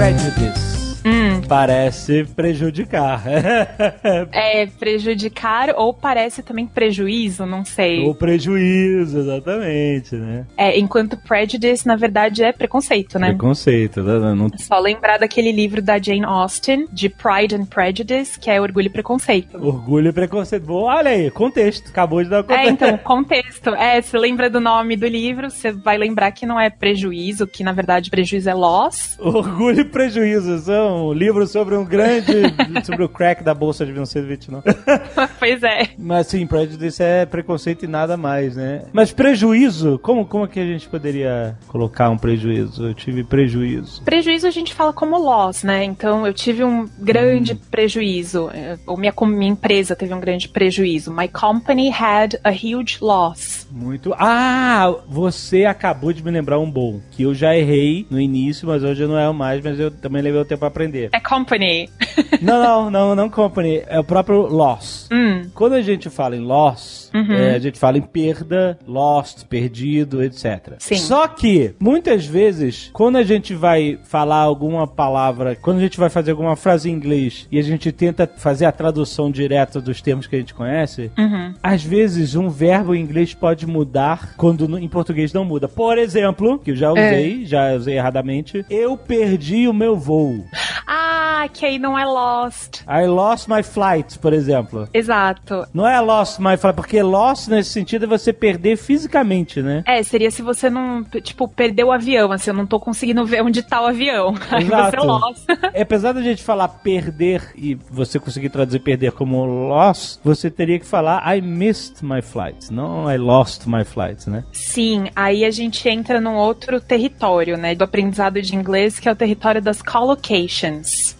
Prejudice. 0.00 0.79
Hum, 1.04 1.40
Parece 1.48 2.24
prejudicar. 2.36 3.22
é 4.32 4.66
prejudicar 4.66 5.74
ou 5.76 5.92
parece 5.92 6.42
também 6.42 6.66
prejuízo, 6.66 7.46
não 7.46 7.64
sei. 7.64 8.04
Ou 8.04 8.14
prejuízo, 8.14 9.18
exatamente, 9.18 10.14
né? 10.16 10.46
É, 10.56 10.78
enquanto 10.78 11.16
prejudice, 11.16 11.86
na 11.86 11.96
verdade, 11.96 12.42
é 12.44 12.52
preconceito, 12.52 13.18
né? 13.18 13.28
Preconceito, 13.28 14.02
né? 14.02 14.34
Não... 14.34 14.48
Só 14.58 14.78
lembrar 14.78 15.18
daquele 15.18 15.52
livro 15.52 15.80
da 15.82 15.98
Jane 15.98 16.24
Austen, 16.24 16.86
de 16.92 17.08
Pride 17.08 17.54
and 17.56 17.64
Prejudice, 17.66 18.38
que 18.38 18.50
é 18.50 18.60
Orgulho 18.60 18.86
e 18.86 18.90
Preconceito. 18.90 19.56
Orgulho 19.64 20.08
e 20.08 20.12
preconceito. 20.12 20.64
Bom, 20.66 20.82
olha 20.84 21.10
aí, 21.10 21.30
contexto. 21.30 21.88
Acabou 21.88 22.22
de 22.22 22.28
dar 22.30 22.38
o 22.38 22.40
É, 22.40 22.42
contexto. 22.42 22.70
então, 22.72 22.98
contexto. 23.02 23.70
É, 23.74 24.00
você 24.00 24.18
lembra 24.18 24.48
do 24.50 24.60
nome 24.60 24.96
do 24.96 25.06
livro, 25.06 25.50
você 25.50 25.72
vai 25.72 25.96
lembrar 25.98 26.30
que 26.32 26.46
não 26.46 26.58
é 26.60 26.68
prejuízo, 26.70 27.46
que 27.46 27.64
na 27.64 27.72
verdade 27.72 28.10
prejuízo 28.10 28.48
é 28.50 28.54
loss. 28.54 29.16
Orgulho 29.18 29.80
e 29.80 29.84
prejuízo 29.84 30.58
são 30.60 30.89
um 30.90 31.12
livro 31.12 31.46
sobre 31.46 31.76
um 31.76 31.84
grande. 31.84 32.32
sobre 32.84 33.04
o 33.04 33.08
crack 33.08 33.42
da 33.42 33.54
bolsa 33.54 33.84
de 33.84 33.92
1929. 33.92 34.64
pois 35.38 35.62
é. 35.62 35.90
Mas 35.98 36.26
sim, 36.28 36.46
prejudice 36.46 37.02
é 37.02 37.26
preconceito 37.26 37.84
e 37.84 37.88
nada 37.88 38.16
mais, 38.16 38.56
né? 38.56 38.82
Mas 38.92 39.12
prejuízo, 39.12 39.98
como, 39.98 40.26
como 40.26 40.44
é 40.44 40.48
que 40.48 40.60
a 40.60 40.64
gente 40.64 40.88
poderia 40.88 41.56
colocar 41.68 42.10
um 42.10 42.18
prejuízo? 42.18 42.88
Eu 42.88 42.94
tive 42.94 43.24
prejuízo. 43.24 44.02
Prejuízo 44.02 44.46
a 44.46 44.50
gente 44.50 44.74
fala 44.74 44.92
como 44.92 45.18
loss, 45.18 45.62
né? 45.62 45.84
Então, 45.84 46.26
eu 46.26 46.32
tive 46.32 46.64
um 46.64 46.88
grande 46.98 47.54
prejuízo, 47.54 48.50
eh, 48.52 48.78
ou 48.86 48.96
minha, 48.96 49.12
minha 49.22 49.52
empresa 49.52 49.94
teve 49.94 50.12
um 50.14 50.20
grande 50.20 50.48
prejuízo. 50.48 51.12
My 51.12 51.28
company 51.28 51.90
had 51.90 52.38
a 52.44 52.50
huge 52.50 52.98
loss. 53.00 53.66
Muito. 53.70 54.14
Ah, 54.18 54.94
você 55.08 55.64
acabou 55.64 56.12
de 56.12 56.24
me 56.24 56.30
lembrar 56.30 56.58
um 56.58 56.70
bom. 56.70 57.00
Que 57.10 57.22
eu 57.22 57.34
já 57.34 57.56
errei 57.56 58.06
no 58.10 58.20
início, 58.20 58.66
mas 58.66 58.82
hoje 58.82 59.02
eu 59.02 59.08
não 59.08 59.18
erro 59.18 59.34
mais, 59.34 59.62
mas 59.62 59.78
eu 59.78 59.90
também 59.90 60.22
levei 60.22 60.40
o 60.40 60.44
tempo 60.44 60.60
pra 60.60 60.70
aprender. 60.80 61.10
É 61.12 61.20
company. 61.20 61.88
não, 62.40 62.62
não, 62.62 62.90
não, 62.90 63.14
não 63.14 63.30
company. 63.30 63.82
É 63.86 63.98
o 63.98 64.04
próprio 64.04 64.42
loss. 64.46 65.08
Hum, 65.12 65.42
Quando 65.54 65.74
a 65.74 65.82
gente 65.82 66.08
fala 66.08 66.36
em 66.36 66.40
loss, 66.40 67.10
é, 67.12 67.54
a 67.54 67.58
gente 67.58 67.78
fala 67.78 67.98
em 67.98 68.02
perda, 68.02 68.78
lost, 68.86 69.44
perdido, 69.44 70.22
etc. 70.22 70.74
Sim. 70.78 70.96
Só 70.96 71.26
que, 71.28 71.74
muitas 71.78 72.24
vezes, 72.24 72.90
quando 72.92 73.16
a 73.16 73.22
gente 73.22 73.54
vai 73.54 73.98
falar 74.04 74.40
alguma 74.40 74.86
palavra, 74.86 75.56
quando 75.56 75.78
a 75.78 75.80
gente 75.80 75.98
vai 75.98 76.08
fazer 76.08 76.30
alguma 76.30 76.56
frase 76.56 76.88
em 76.88 76.92
inglês 76.92 77.46
e 77.50 77.58
a 77.58 77.62
gente 77.62 77.92
tenta 77.92 78.30
fazer 78.38 78.64
a 78.64 78.72
tradução 78.72 79.30
direta 79.30 79.80
dos 79.80 80.00
termos 80.00 80.26
que 80.26 80.36
a 80.36 80.38
gente 80.38 80.54
conhece, 80.54 81.10
uhum. 81.18 81.54
às 81.62 81.82
vezes 81.82 82.34
um 82.34 82.48
verbo 82.48 82.94
em 82.94 83.02
inglês 83.02 83.34
pode 83.34 83.66
mudar 83.66 84.34
quando 84.36 84.78
em 84.78 84.88
português 84.88 85.32
não 85.32 85.44
muda. 85.44 85.68
Por 85.68 85.98
exemplo, 85.98 86.58
que 86.58 86.70
eu 86.70 86.76
já 86.76 86.90
usei, 86.90 87.44
já 87.44 87.74
usei 87.74 87.96
erradamente, 87.96 88.64
eu 88.70 88.96
perdi 88.96 89.68
o 89.68 89.72
meu 89.72 89.96
voo. 89.96 90.44
Ah, 90.86 91.48
que 91.52 91.64
aí 91.64 91.78
não 91.78 91.98
é 91.98 92.04
lost. 92.04 92.82
I 92.88 93.06
lost 93.06 93.48
my 93.48 93.62
flight, 93.62 94.18
por 94.18 94.32
exemplo. 94.32 94.88
Exato. 94.92 95.66
Não 95.72 95.86
é 95.86 96.00
lost 96.00 96.38
my 96.38 96.56
flight, 96.56 96.76
porque 96.76 97.02
lost 97.02 97.48
nesse 97.48 97.70
sentido 97.70 98.04
é 98.04 98.08
você 98.08 98.32
perder 98.32 98.76
fisicamente, 98.76 99.62
né? 99.62 99.82
É, 99.86 100.02
seria 100.02 100.30
se 100.30 100.42
você 100.42 100.68
não, 100.68 101.04
tipo, 101.04 101.48
perdeu 101.48 101.88
o 101.88 101.92
avião, 101.92 102.32
assim, 102.32 102.50
eu 102.50 102.54
não 102.54 102.66
tô 102.66 102.78
conseguindo 102.78 103.24
ver 103.24 103.42
onde 103.42 103.62
tá 103.62 103.80
o 103.80 103.86
avião. 103.86 104.34
Aí 104.50 104.64
você 104.64 104.74
Exato. 104.74 105.06
lost. 105.06 105.44
Apesar 105.80 106.12
da 106.12 106.22
gente 106.22 106.42
falar 106.42 106.68
perder 106.68 107.52
e 107.56 107.74
você 107.90 108.18
conseguir 108.18 108.50
traduzir 108.50 108.80
perder 108.80 109.12
como 109.12 109.44
lost, 109.44 110.20
você 110.24 110.50
teria 110.50 110.78
que 110.78 110.86
falar 110.86 111.22
I 111.34 111.40
missed 111.40 112.04
my 112.04 112.22
flight, 112.22 112.72
não 112.72 113.10
I 113.10 113.16
lost 113.16 113.66
my 113.66 113.84
flight, 113.84 114.28
né? 114.28 114.44
Sim, 114.52 115.10
aí 115.14 115.44
a 115.44 115.50
gente 115.50 115.88
entra 115.88 116.20
num 116.20 116.36
outro 116.36 116.80
território, 116.80 117.56
né, 117.56 117.74
do 117.74 117.84
aprendizado 117.84 118.40
de 118.40 118.54
inglês, 118.54 118.98
que 118.98 119.08
é 119.08 119.12
o 119.12 119.16
território 119.16 119.60
das 119.60 119.82
collocations. 119.82 120.59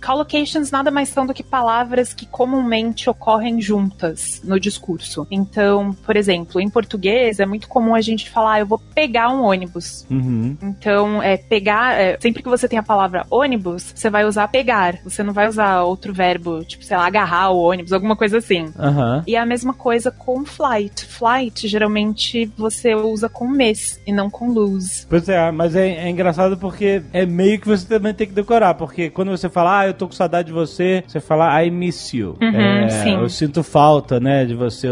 Collocations 0.04 0.70
nada 0.70 0.90
mais 0.90 1.08
são 1.08 1.26
do 1.26 1.34
que 1.34 1.42
palavras 1.42 2.12
que 2.12 2.26
comumente 2.26 3.08
ocorrem 3.08 3.60
juntas 3.60 4.40
no 4.44 4.58
discurso. 4.58 5.26
Então, 5.30 5.94
por 6.04 6.16
exemplo, 6.16 6.60
em 6.60 6.68
português 6.68 7.40
é 7.40 7.46
muito 7.46 7.68
comum 7.68 7.94
a 7.94 8.00
gente 8.00 8.28
falar, 8.28 8.54
"Ah, 8.54 8.60
eu 8.60 8.66
vou 8.66 8.78
pegar 8.94 9.30
um 9.30 9.42
ônibus. 9.42 10.06
Uhum. 10.10 10.56
Então, 10.62 11.22
é 11.22 11.36
pegar, 11.36 12.00
é, 12.00 12.18
sempre 12.20 12.42
que 12.42 12.48
você 12.48 12.68
tem 12.68 12.78
a 12.78 12.82
palavra 12.82 13.26
ônibus, 13.30 13.92
você 13.94 14.10
vai 14.10 14.24
usar 14.24 14.48
pegar. 14.48 14.98
Você 15.04 15.22
não 15.22 15.32
vai 15.32 15.48
usar 15.48 15.82
outro 15.82 16.12
verbo, 16.12 16.64
tipo, 16.64 16.84
sei 16.84 16.96
lá, 16.96 17.06
agarrar 17.06 17.50
o 17.50 17.60
ônibus, 17.60 17.92
alguma 17.92 18.16
coisa 18.16 18.38
assim. 18.38 18.72
Aham. 18.78 19.22
E 19.26 19.36
é 19.36 19.38
a 19.38 19.46
mesma 19.46 19.72
coisa 19.72 20.10
com 20.10 20.44
flight. 20.44 21.04
Flight, 21.06 21.66
geralmente, 21.68 22.50
você 22.56 22.94
usa 22.94 23.28
com 23.28 23.48
miss 23.48 24.00
e 24.06 24.12
não 24.12 24.28
com 24.28 24.50
lose. 24.50 25.06
Pois 25.08 25.28
é, 25.28 25.50
mas 25.50 25.74
é, 25.74 25.88
é 25.88 26.08
engraçado 26.08 26.56
porque 26.56 27.02
é 27.12 27.24
meio 27.24 27.60
que 27.60 27.68
você 27.68 27.86
também 27.86 28.14
tem 28.14 28.26
que 28.26 28.34
decorar, 28.34 28.74
porque 28.74 29.10
quando 29.10 29.29
você 29.30 29.48
fala, 29.48 29.80
ah, 29.80 29.86
eu 29.86 29.94
tô 29.94 30.06
com 30.06 30.12
saudade 30.12 30.48
de 30.48 30.52
você, 30.52 31.02
você 31.06 31.20
fala, 31.20 31.62
I 31.62 31.70
miss 31.70 32.12
you. 32.14 32.36
Uhum, 32.40 32.56
é. 32.56 33.14
Eu 33.14 33.28
sinto 33.28 33.62
falta, 33.62 34.18
né, 34.20 34.44
de 34.44 34.54
você. 34.54 34.88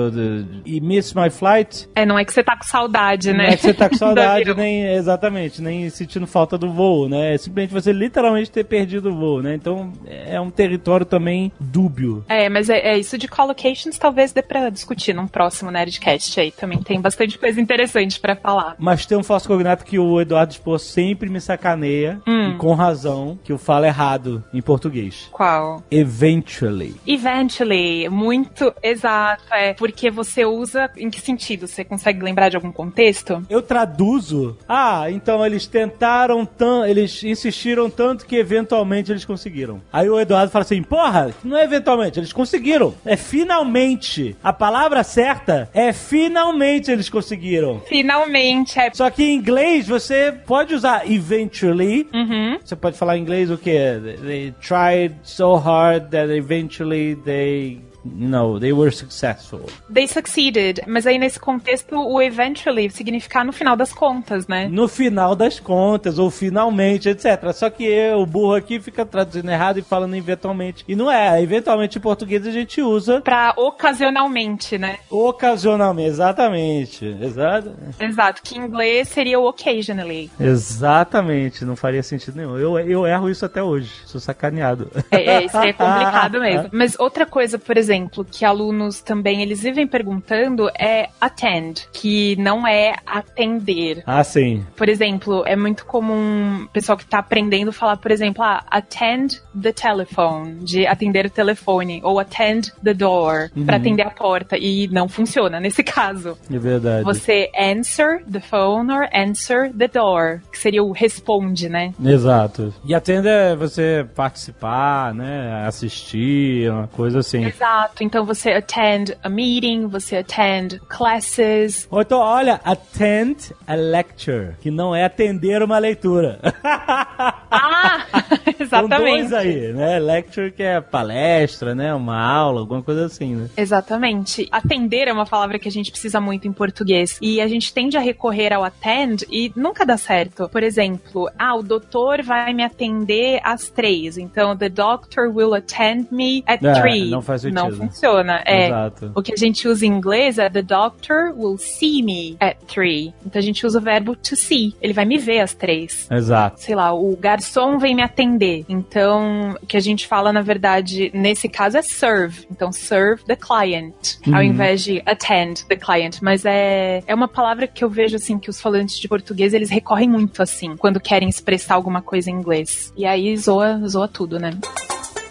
E 0.64 0.80
miss 0.80 1.14
my 1.14 1.30
flight, 1.30 1.88
É, 1.94 2.04
não 2.06 2.18
é 2.18 2.24
que 2.24 2.32
você 2.32 2.42
tá 2.42 2.56
com 2.56 2.64
saudade, 2.64 3.30
não 3.32 3.38
né? 3.38 3.50
é 3.52 3.56
que 3.56 3.62
você 3.62 3.74
tá 3.74 3.88
com 3.88 3.96
saudade, 3.98 4.52
nem 4.54 4.84
exatamente, 4.92 5.60
nem 5.62 5.88
sentindo 5.90 6.26
falta 6.26 6.56
do 6.58 6.70
voo, 6.72 7.08
né? 7.08 7.34
É 7.34 7.38
simplesmente 7.38 7.72
você 7.72 7.92
literalmente 7.92 8.50
ter 8.50 8.64
perdido 8.64 9.10
o 9.10 9.14
voo, 9.14 9.42
né? 9.42 9.54
Então 9.54 9.92
é 10.06 10.40
um 10.40 10.50
território 10.50 11.06
também 11.06 11.52
dúbio. 11.58 12.24
É, 12.28 12.48
mas 12.48 12.68
é, 12.70 12.78
é 12.78 12.98
isso 12.98 13.16
de 13.18 13.28
collocations 13.28 13.98
talvez 13.98 14.32
dê 14.32 14.42
pra 14.42 14.68
discutir 14.70 15.14
num 15.14 15.26
próximo 15.26 15.70
Nerdcast 15.70 16.40
aí. 16.40 16.50
Também 16.52 16.78
tem 16.82 17.00
bastante 17.00 17.38
coisa 17.38 17.60
interessante 17.60 18.18
pra 18.20 18.36
falar. 18.36 18.74
Mas 18.78 19.06
tem 19.06 19.16
um 19.18 19.22
falso 19.22 19.48
cognato 19.48 19.84
que 19.84 19.98
o 19.98 20.20
Eduardo 20.20 20.52
Spor 20.54 20.78
sempre 20.78 21.28
me 21.28 21.40
sacaneia, 21.40 22.20
Hum. 22.26 22.50
e 22.52 22.54
com 22.56 22.74
razão, 22.74 23.38
que 23.42 23.52
eu 23.52 23.58
falo 23.58 23.84
errado 23.84 24.27
em 24.52 24.60
português. 24.60 25.28
Qual? 25.30 25.82
Eventually. 25.90 26.94
Eventually, 27.06 28.08
muito 28.08 28.72
exato, 28.82 29.42
é. 29.50 29.74
Porque 29.74 30.10
você 30.10 30.44
usa 30.44 30.90
em 30.96 31.10
que 31.10 31.20
sentido? 31.20 31.66
Você 31.66 31.84
consegue 31.84 32.22
lembrar 32.22 32.48
de 32.48 32.56
algum 32.56 32.72
contexto? 32.72 33.44
Eu 33.48 33.62
traduzo. 33.62 34.56
Ah, 34.68 35.10
então 35.10 35.44
eles 35.44 35.66
tentaram 35.66 36.44
tanto, 36.44 36.86
eles 36.86 37.22
insistiram 37.24 37.88
tanto 37.88 38.26
que 38.26 38.36
eventualmente 38.36 39.10
eles 39.12 39.24
conseguiram. 39.24 39.80
Aí 39.92 40.08
o 40.08 40.18
Eduardo 40.18 40.50
fala 40.50 40.64
assim: 40.64 40.82
porra, 40.82 41.34
não 41.44 41.56
é 41.56 41.64
eventualmente, 41.64 42.18
eles 42.18 42.32
conseguiram. 42.32 42.94
É 43.04 43.16
finalmente. 43.16 44.36
A 44.42 44.52
palavra 44.52 45.02
certa 45.02 45.68
é 45.72 45.92
finalmente 45.92 46.90
eles 46.90 47.08
conseguiram. 47.08 47.80
Finalmente, 47.86 48.78
é. 48.78 48.90
Só 48.92 49.10
que 49.10 49.22
em 49.24 49.34
inglês 49.34 49.86
você 49.86 50.32
pode 50.46 50.74
usar 50.74 51.10
eventually. 51.10 52.08
Uhum. 52.12 52.58
Você 52.64 52.76
pode 52.76 52.96
falar 52.96 53.16
em 53.16 53.22
inglês 53.22 53.50
o 53.50 53.58
quê? 53.58 53.78
They 54.20 54.50
tried 54.60 55.26
so 55.26 55.56
hard 55.58 56.10
that 56.10 56.30
eventually 56.30 57.14
they, 57.14 57.80
you 58.04 58.28
know, 58.28 58.58
they 58.58 58.72
were 58.72 58.90
successful. 58.90 59.60
They 59.92 60.06
succeeded. 60.06 60.82
Mas 60.86 61.06
aí 61.06 61.18
nesse 61.18 61.38
contexto, 61.38 61.96
o 61.96 62.20
eventually 62.22 62.90
significa 62.90 63.44
no 63.44 63.52
final 63.52 63.76
das 63.76 63.92
contas, 63.92 64.46
né? 64.46 64.68
No 64.70 64.88
final 64.88 65.34
das 65.34 65.58
contas, 65.60 66.18
ou 66.18 66.30
finalmente, 66.30 67.08
etc. 67.08 67.52
Só 67.52 67.68
que 67.70 67.84
eu, 67.84 68.20
o 68.20 68.26
burro 68.26 68.54
aqui, 68.54 68.80
fica 68.80 69.04
traduzindo 69.04 69.50
errado 69.50 69.78
e 69.78 69.82
falando 69.82 70.14
eventualmente. 70.14 70.84
E 70.86 70.94
não 70.94 71.10
é. 71.10 71.42
Eventualmente 71.42 71.98
em 71.98 72.00
português 72.00 72.46
a 72.46 72.50
gente 72.50 72.80
usa 72.80 73.20
Pra 73.20 73.52
ocasionalmente, 73.56 74.78
né? 74.78 74.98
ocasionalmente. 75.10 76.08
Exatamente. 76.08 77.04
Exato. 77.20 77.74
Exato. 77.98 78.42
Que 78.42 78.58
em 78.58 78.62
inglês 78.62 79.08
seria 79.08 79.38
o 79.38 79.48
occasionally. 79.48 80.30
Exatamente. 80.38 81.64
Não 81.64 81.76
faria 81.76 82.02
sentido 82.02 82.36
nenhum. 82.36 82.56
Eu, 82.56 82.78
eu 82.78 83.06
erro 83.06 83.28
isso 83.28 83.44
até 83.44 83.62
hoje. 83.62 83.90
Sou 84.06 84.20
sacaneado. 84.20 84.90
É, 85.10 85.22
é, 85.22 85.44
isso 85.44 85.56
aí 85.56 85.70
é 85.70 85.72
complicado 85.72 86.40
mesmo. 86.40 86.68
Mas 86.72 86.98
outra 86.98 87.26
coisa, 87.26 87.58
por 87.58 87.76
exemplo, 87.76 87.87
que 88.30 88.44
alunos 88.44 89.00
também 89.00 89.42
eles 89.42 89.62
vivem 89.62 89.86
perguntando 89.86 90.68
é 90.78 91.08
attend, 91.20 91.88
que 91.92 92.36
não 92.36 92.66
é 92.66 92.94
atender. 93.06 94.02
ah, 94.06 94.22
sim. 94.22 94.64
Por 94.76 94.88
exemplo, 94.88 95.42
é 95.46 95.56
muito 95.56 95.84
comum 95.86 96.64
o 96.64 96.68
pessoal 96.68 96.96
que 96.98 97.06
tá 97.06 97.18
aprendendo 97.18 97.72
falar, 97.72 97.96
por 97.96 98.10
exemplo, 98.10 98.42
ah, 98.42 98.64
attend 98.70 99.40
the 99.60 99.72
telephone, 99.72 100.56
de 100.64 100.86
atender 100.86 101.26
o 101.26 101.30
telefone, 101.30 102.00
ou 102.04 102.18
attend 102.18 102.72
the 102.82 102.94
door, 102.94 103.50
pra 103.64 103.76
atender 103.76 104.02
a 104.02 104.10
porta. 104.10 104.56
E 104.58 104.88
não 104.88 105.08
funciona 105.08 105.60
nesse 105.60 105.82
caso. 105.82 106.36
É 106.52 106.58
verdade. 106.58 107.04
Você 107.04 107.50
answer 107.58 108.24
the 108.30 108.40
phone 108.40 108.92
or 108.92 109.08
answer 109.14 109.72
the 109.72 109.88
door, 109.88 110.40
que 110.50 110.58
seria 110.58 110.82
o 110.82 110.92
responde, 110.92 111.68
né? 111.68 111.92
Exato. 112.04 112.72
E 112.84 112.94
atenda 112.94 113.28
é 113.28 113.56
você 113.56 114.06
participar, 114.14 115.14
né? 115.14 115.64
Assistir, 115.66 116.70
uma 116.70 116.86
coisa 116.88 117.20
assim. 117.20 117.44
Exato. 117.44 117.77
Então 118.00 118.24
você 118.24 118.50
attend 118.50 119.16
a 119.22 119.28
meeting, 119.28 119.86
você 119.86 120.18
attend 120.18 120.80
classes. 120.88 121.86
Ou 121.90 122.00
então, 122.00 122.20
olha, 122.20 122.60
attend 122.64 123.54
a 123.66 123.74
lecture, 123.74 124.54
que 124.60 124.70
não 124.70 124.94
é 124.94 125.04
atender 125.04 125.62
uma 125.62 125.78
leitura. 125.78 126.40
Ah, 127.60 128.06
São 128.68 128.88
dois 128.88 129.26
exatamente. 129.30 129.34
aí, 129.34 129.72
né? 129.72 129.98
Lecture 129.98 130.50
que 130.52 130.62
é 130.62 130.80
palestra, 130.80 131.74
né? 131.74 131.94
Uma 131.94 132.20
aula, 132.20 132.60
alguma 132.60 132.82
coisa 132.82 133.06
assim, 133.06 133.34
né? 133.34 133.48
Exatamente. 133.56 134.48
Atender 134.50 135.08
é 135.08 135.12
uma 135.12 135.26
palavra 135.26 135.58
que 135.58 135.68
a 135.68 135.70
gente 135.70 135.90
precisa 135.90 136.20
muito 136.20 136.46
em 136.46 136.52
português. 136.52 137.18
E 137.22 137.40
a 137.40 137.48
gente 137.48 137.72
tende 137.72 137.96
a 137.96 138.00
recorrer 138.00 138.52
ao 138.52 138.64
attend 138.64 139.24
e 139.30 139.50
nunca 139.56 139.84
dá 139.86 139.96
certo. 139.96 140.48
Por 140.48 140.62
exemplo, 140.62 141.28
ah, 141.38 141.54
o 141.56 141.62
doutor 141.62 142.22
vai 142.22 142.52
me 142.52 142.62
atender 142.62 143.40
às 143.42 143.68
três. 143.70 144.18
Então, 144.18 144.56
the 144.56 144.68
doctor 144.68 145.28
will 145.34 145.54
attend 145.54 146.08
me 146.10 146.42
at 146.46 146.62
É, 146.62 146.80
three. 146.80 147.08
não 147.10 147.22
faz 147.22 147.42
sentido. 147.42 147.56
Não 147.62 147.72
funciona. 147.72 148.42
É. 148.44 148.66
Exato. 148.66 149.12
O 149.14 149.22
que 149.22 149.32
a 149.32 149.36
gente 149.36 149.66
usa 149.66 149.86
em 149.86 149.88
inglês 149.88 150.38
é 150.38 150.48
the 150.50 150.62
doctor 150.62 151.32
will 151.36 151.56
see 151.58 152.02
me 152.02 152.36
at 152.40 152.56
three. 152.66 153.12
Então 153.24 153.38
a 153.40 153.42
gente 153.42 153.66
usa 153.66 153.78
o 153.78 153.82
verbo 153.82 154.14
to 154.14 154.36
see. 154.36 154.74
Ele 154.80 154.92
vai 154.92 155.04
me 155.04 155.18
ver 155.18 155.40
às 155.40 155.54
três 155.54 156.06
Exato. 156.10 156.60
sei 156.60 156.74
lá, 156.74 156.92
o 156.92 157.16
garçom 157.16 157.47
vem 157.78 157.94
me 157.94 158.02
atender. 158.02 158.64
Então, 158.68 159.56
o 159.62 159.66
que 159.66 159.76
a 159.76 159.80
gente 159.80 160.06
fala, 160.06 160.32
na 160.32 160.42
verdade, 160.42 161.10
nesse 161.14 161.48
caso 161.48 161.76
é 161.76 161.82
serve. 161.82 162.46
Então, 162.50 162.70
serve 162.72 163.24
the 163.24 163.36
client, 163.36 164.16
ao 164.32 164.42
invés 164.42 164.82
de 164.82 165.02
attend 165.06 165.64
the 165.66 165.76
client. 165.76 166.18
Mas 166.22 166.44
é, 166.44 167.02
é 167.06 167.14
uma 167.14 167.28
palavra 167.28 167.66
que 167.66 167.84
eu 167.84 167.90
vejo, 167.90 168.16
assim, 168.16 168.38
que 168.38 168.50
os 168.50 168.60
falantes 168.60 168.98
de 168.98 169.08
português, 169.08 169.54
eles 169.54 169.70
recorrem 169.70 170.08
muito, 170.08 170.42
assim, 170.42 170.76
quando 170.76 171.00
querem 171.00 171.28
expressar 171.28 171.74
alguma 171.74 172.02
coisa 172.02 172.30
em 172.30 172.34
inglês. 172.34 172.92
E 172.96 173.06
aí 173.06 173.36
zoa, 173.36 173.80
zoa 173.86 174.08
tudo, 174.08 174.38
né? 174.38 174.58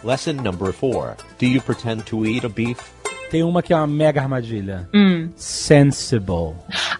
Lesson 0.03 0.34
number 0.34 0.71
four. 0.71 1.15
Do 1.39 1.45
you 1.45 1.62
pretend 1.62 2.03
to 2.06 2.25
eat 2.25 2.45
a 2.45 2.49
beef? 2.49 2.97
Tem 3.30 3.44
uma 3.44 3.62
que 3.62 3.74
é 3.74 3.76
uma 3.76 3.88
mega 3.88 4.22
armadilha. 4.22 4.88
Hum. 4.94 5.30
Sensible. 5.36 6.54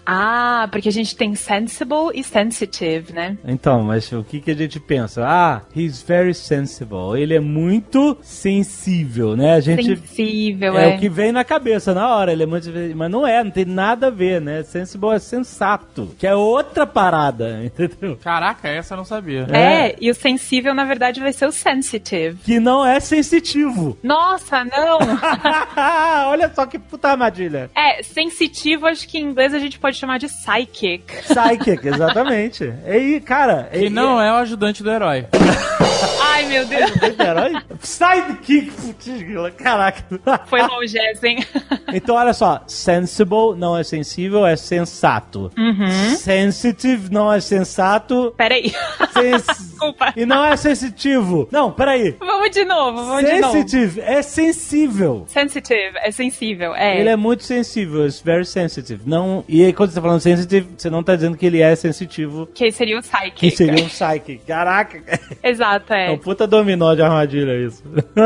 Ah, 0.04 0.68
porque 0.70 0.88
a 0.88 0.92
gente 0.92 1.16
tem 1.16 1.34
sensible 1.34 2.10
e 2.14 2.22
sensitive, 2.22 3.12
né? 3.12 3.36
Então, 3.46 3.82
mas 3.82 4.10
o 4.12 4.22
que, 4.22 4.40
que 4.40 4.50
a 4.50 4.54
gente 4.54 4.78
pensa? 4.80 5.24
Ah, 5.26 5.62
he's 5.74 6.02
very 6.02 6.34
sensible. 6.34 7.18
Ele 7.20 7.34
é 7.34 7.40
muito 7.40 8.16
sensível, 8.22 9.36
né? 9.36 9.54
A 9.54 9.60
gente. 9.60 9.96
Sensível, 9.96 10.78
É, 10.78 10.92
é. 10.92 10.96
o 10.96 10.98
que 10.98 11.08
vem 11.08 11.32
na 11.32 11.44
cabeça 11.44 11.92
na 11.94 12.14
hora, 12.14 12.32
ele 12.32 12.42
é 12.42 12.46
muito. 12.46 12.70
Mas 12.94 13.10
não 13.10 13.26
é, 13.26 13.42
não 13.42 13.50
tem 13.50 13.64
nada 13.64 14.08
a 14.08 14.10
ver, 14.10 14.40
né? 14.40 14.62
Sensible 14.62 15.10
é 15.10 15.18
sensato, 15.18 16.14
que 16.18 16.26
é 16.26 16.34
outra 16.34 16.86
parada, 16.86 17.60
entendeu? 17.64 18.16
Caraca, 18.22 18.68
essa 18.68 18.94
eu 18.94 18.98
não 18.98 19.04
sabia. 19.04 19.46
É, 19.50 19.96
e 20.00 20.10
o 20.10 20.14
sensível, 20.14 20.74
na 20.74 20.84
verdade, 20.84 21.20
vai 21.20 21.32
ser 21.32 21.46
o 21.46 21.52
sensitive. 21.52 22.38
Que 22.44 22.58
não 22.60 22.84
é 22.84 23.00
sensitivo. 23.00 23.96
Nossa, 24.02 24.64
não! 24.64 24.98
Olha 26.26 26.50
só 26.54 26.66
que 26.66 26.78
puta 26.78 27.08
armadilha. 27.08 27.70
É, 27.74 28.02
sensitivo, 28.02 28.86
acho 28.86 29.06
que 29.06 29.18
em 29.18 29.22
inglês 29.22 29.54
a 29.54 29.58
gente 29.58 29.78
pode 29.78 29.96
chamar 29.96 30.18
de 30.18 30.26
psychic. 30.26 31.04
Psychic, 31.22 31.86
exatamente. 31.86 32.72
E 32.86 32.90
aí, 32.90 33.20
cara. 33.20 33.68
Que 33.72 33.88
não 33.88 34.20
é 34.20 34.32
o 34.32 34.36
ajudante 34.36 34.82
do 34.82 34.90
herói. 34.90 35.26
Ai, 36.38 36.46
meu 36.46 36.64
Deus, 36.66 36.92
herói? 37.02 37.52
Sidekick, 37.80 38.70
putz, 38.70 39.56
caraca. 39.56 40.04
foi 40.46 40.62
longe 40.62 40.96
hein? 41.24 41.44
Então, 41.92 42.14
olha 42.14 42.32
só. 42.32 42.62
Sensible 42.66 43.56
não 43.56 43.76
é 43.76 43.82
sensível, 43.82 44.46
é 44.46 44.54
sensato. 44.54 45.50
Uhum. 45.58 46.14
Sensitive 46.14 47.10
não 47.10 47.32
é 47.32 47.40
sensato. 47.40 48.32
Peraí. 48.36 48.72
Sens 49.12 49.68
Desculpa. 49.78 50.12
E 50.16 50.26
não 50.26 50.44
é 50.44 50.56
sensitivo. 50.56 51.48
Não, 51.52 51.70
peraí. 51.72 52.16
Vamos 52.18 52.50
de 52.50 52.64
novo, 52.64 53.04
vamos 53.04 53.24
de 53.24 53.40
novo. 53.40 53.52
Sensitive 53.52 54.00
é 54.00 54.22
sensível. 54.22 55.24
Sensitive, 55.28 55.96
é 55.96 56.10
sensível, 56.10 56.74
é. 56.74 57.00
Ele 57.00 57.08
é 57.08 57.16
muito 57.16 57.44
sensível, 57.44 58.04
it's 58.04 58.20
very 58.20 58.44
sensitive. 58.44 59.02
Não, 59.06 59.44
e 59.48 59.64
aí, 59.64 59.72
quando 59.72 59.90
você 59.90 59.96
tá 59.96 60.02
falando 60.02 60.20
sensitive, 60.20 60.68
você 60.76 60.90
não 60.90 61.02
tá 61.02 61.14
dizendo 61.14 61.36
que 61.36 61.46
ele 61.46 61.60
é 61.60 61.74
sensitivo, 61.76 62.46
Que 62.46 62.72
seria 62.72 62.98
o 62.98 63.02
psychic. 63.02 63.32
que 63.36 63.50
seria 63.50 63.84
um 63.84 63.88
psychic. 63.88 64.38
Caraca, 64.46 65.00
Exato, 65.42 65.92
é 65.92 65.98
é. 66.12 66.16
Puta 66.28 66.46
dominó 66.46 66.94
de 66.94 67.00
armadilha 67.02 67.54
isso. 67.66 67.82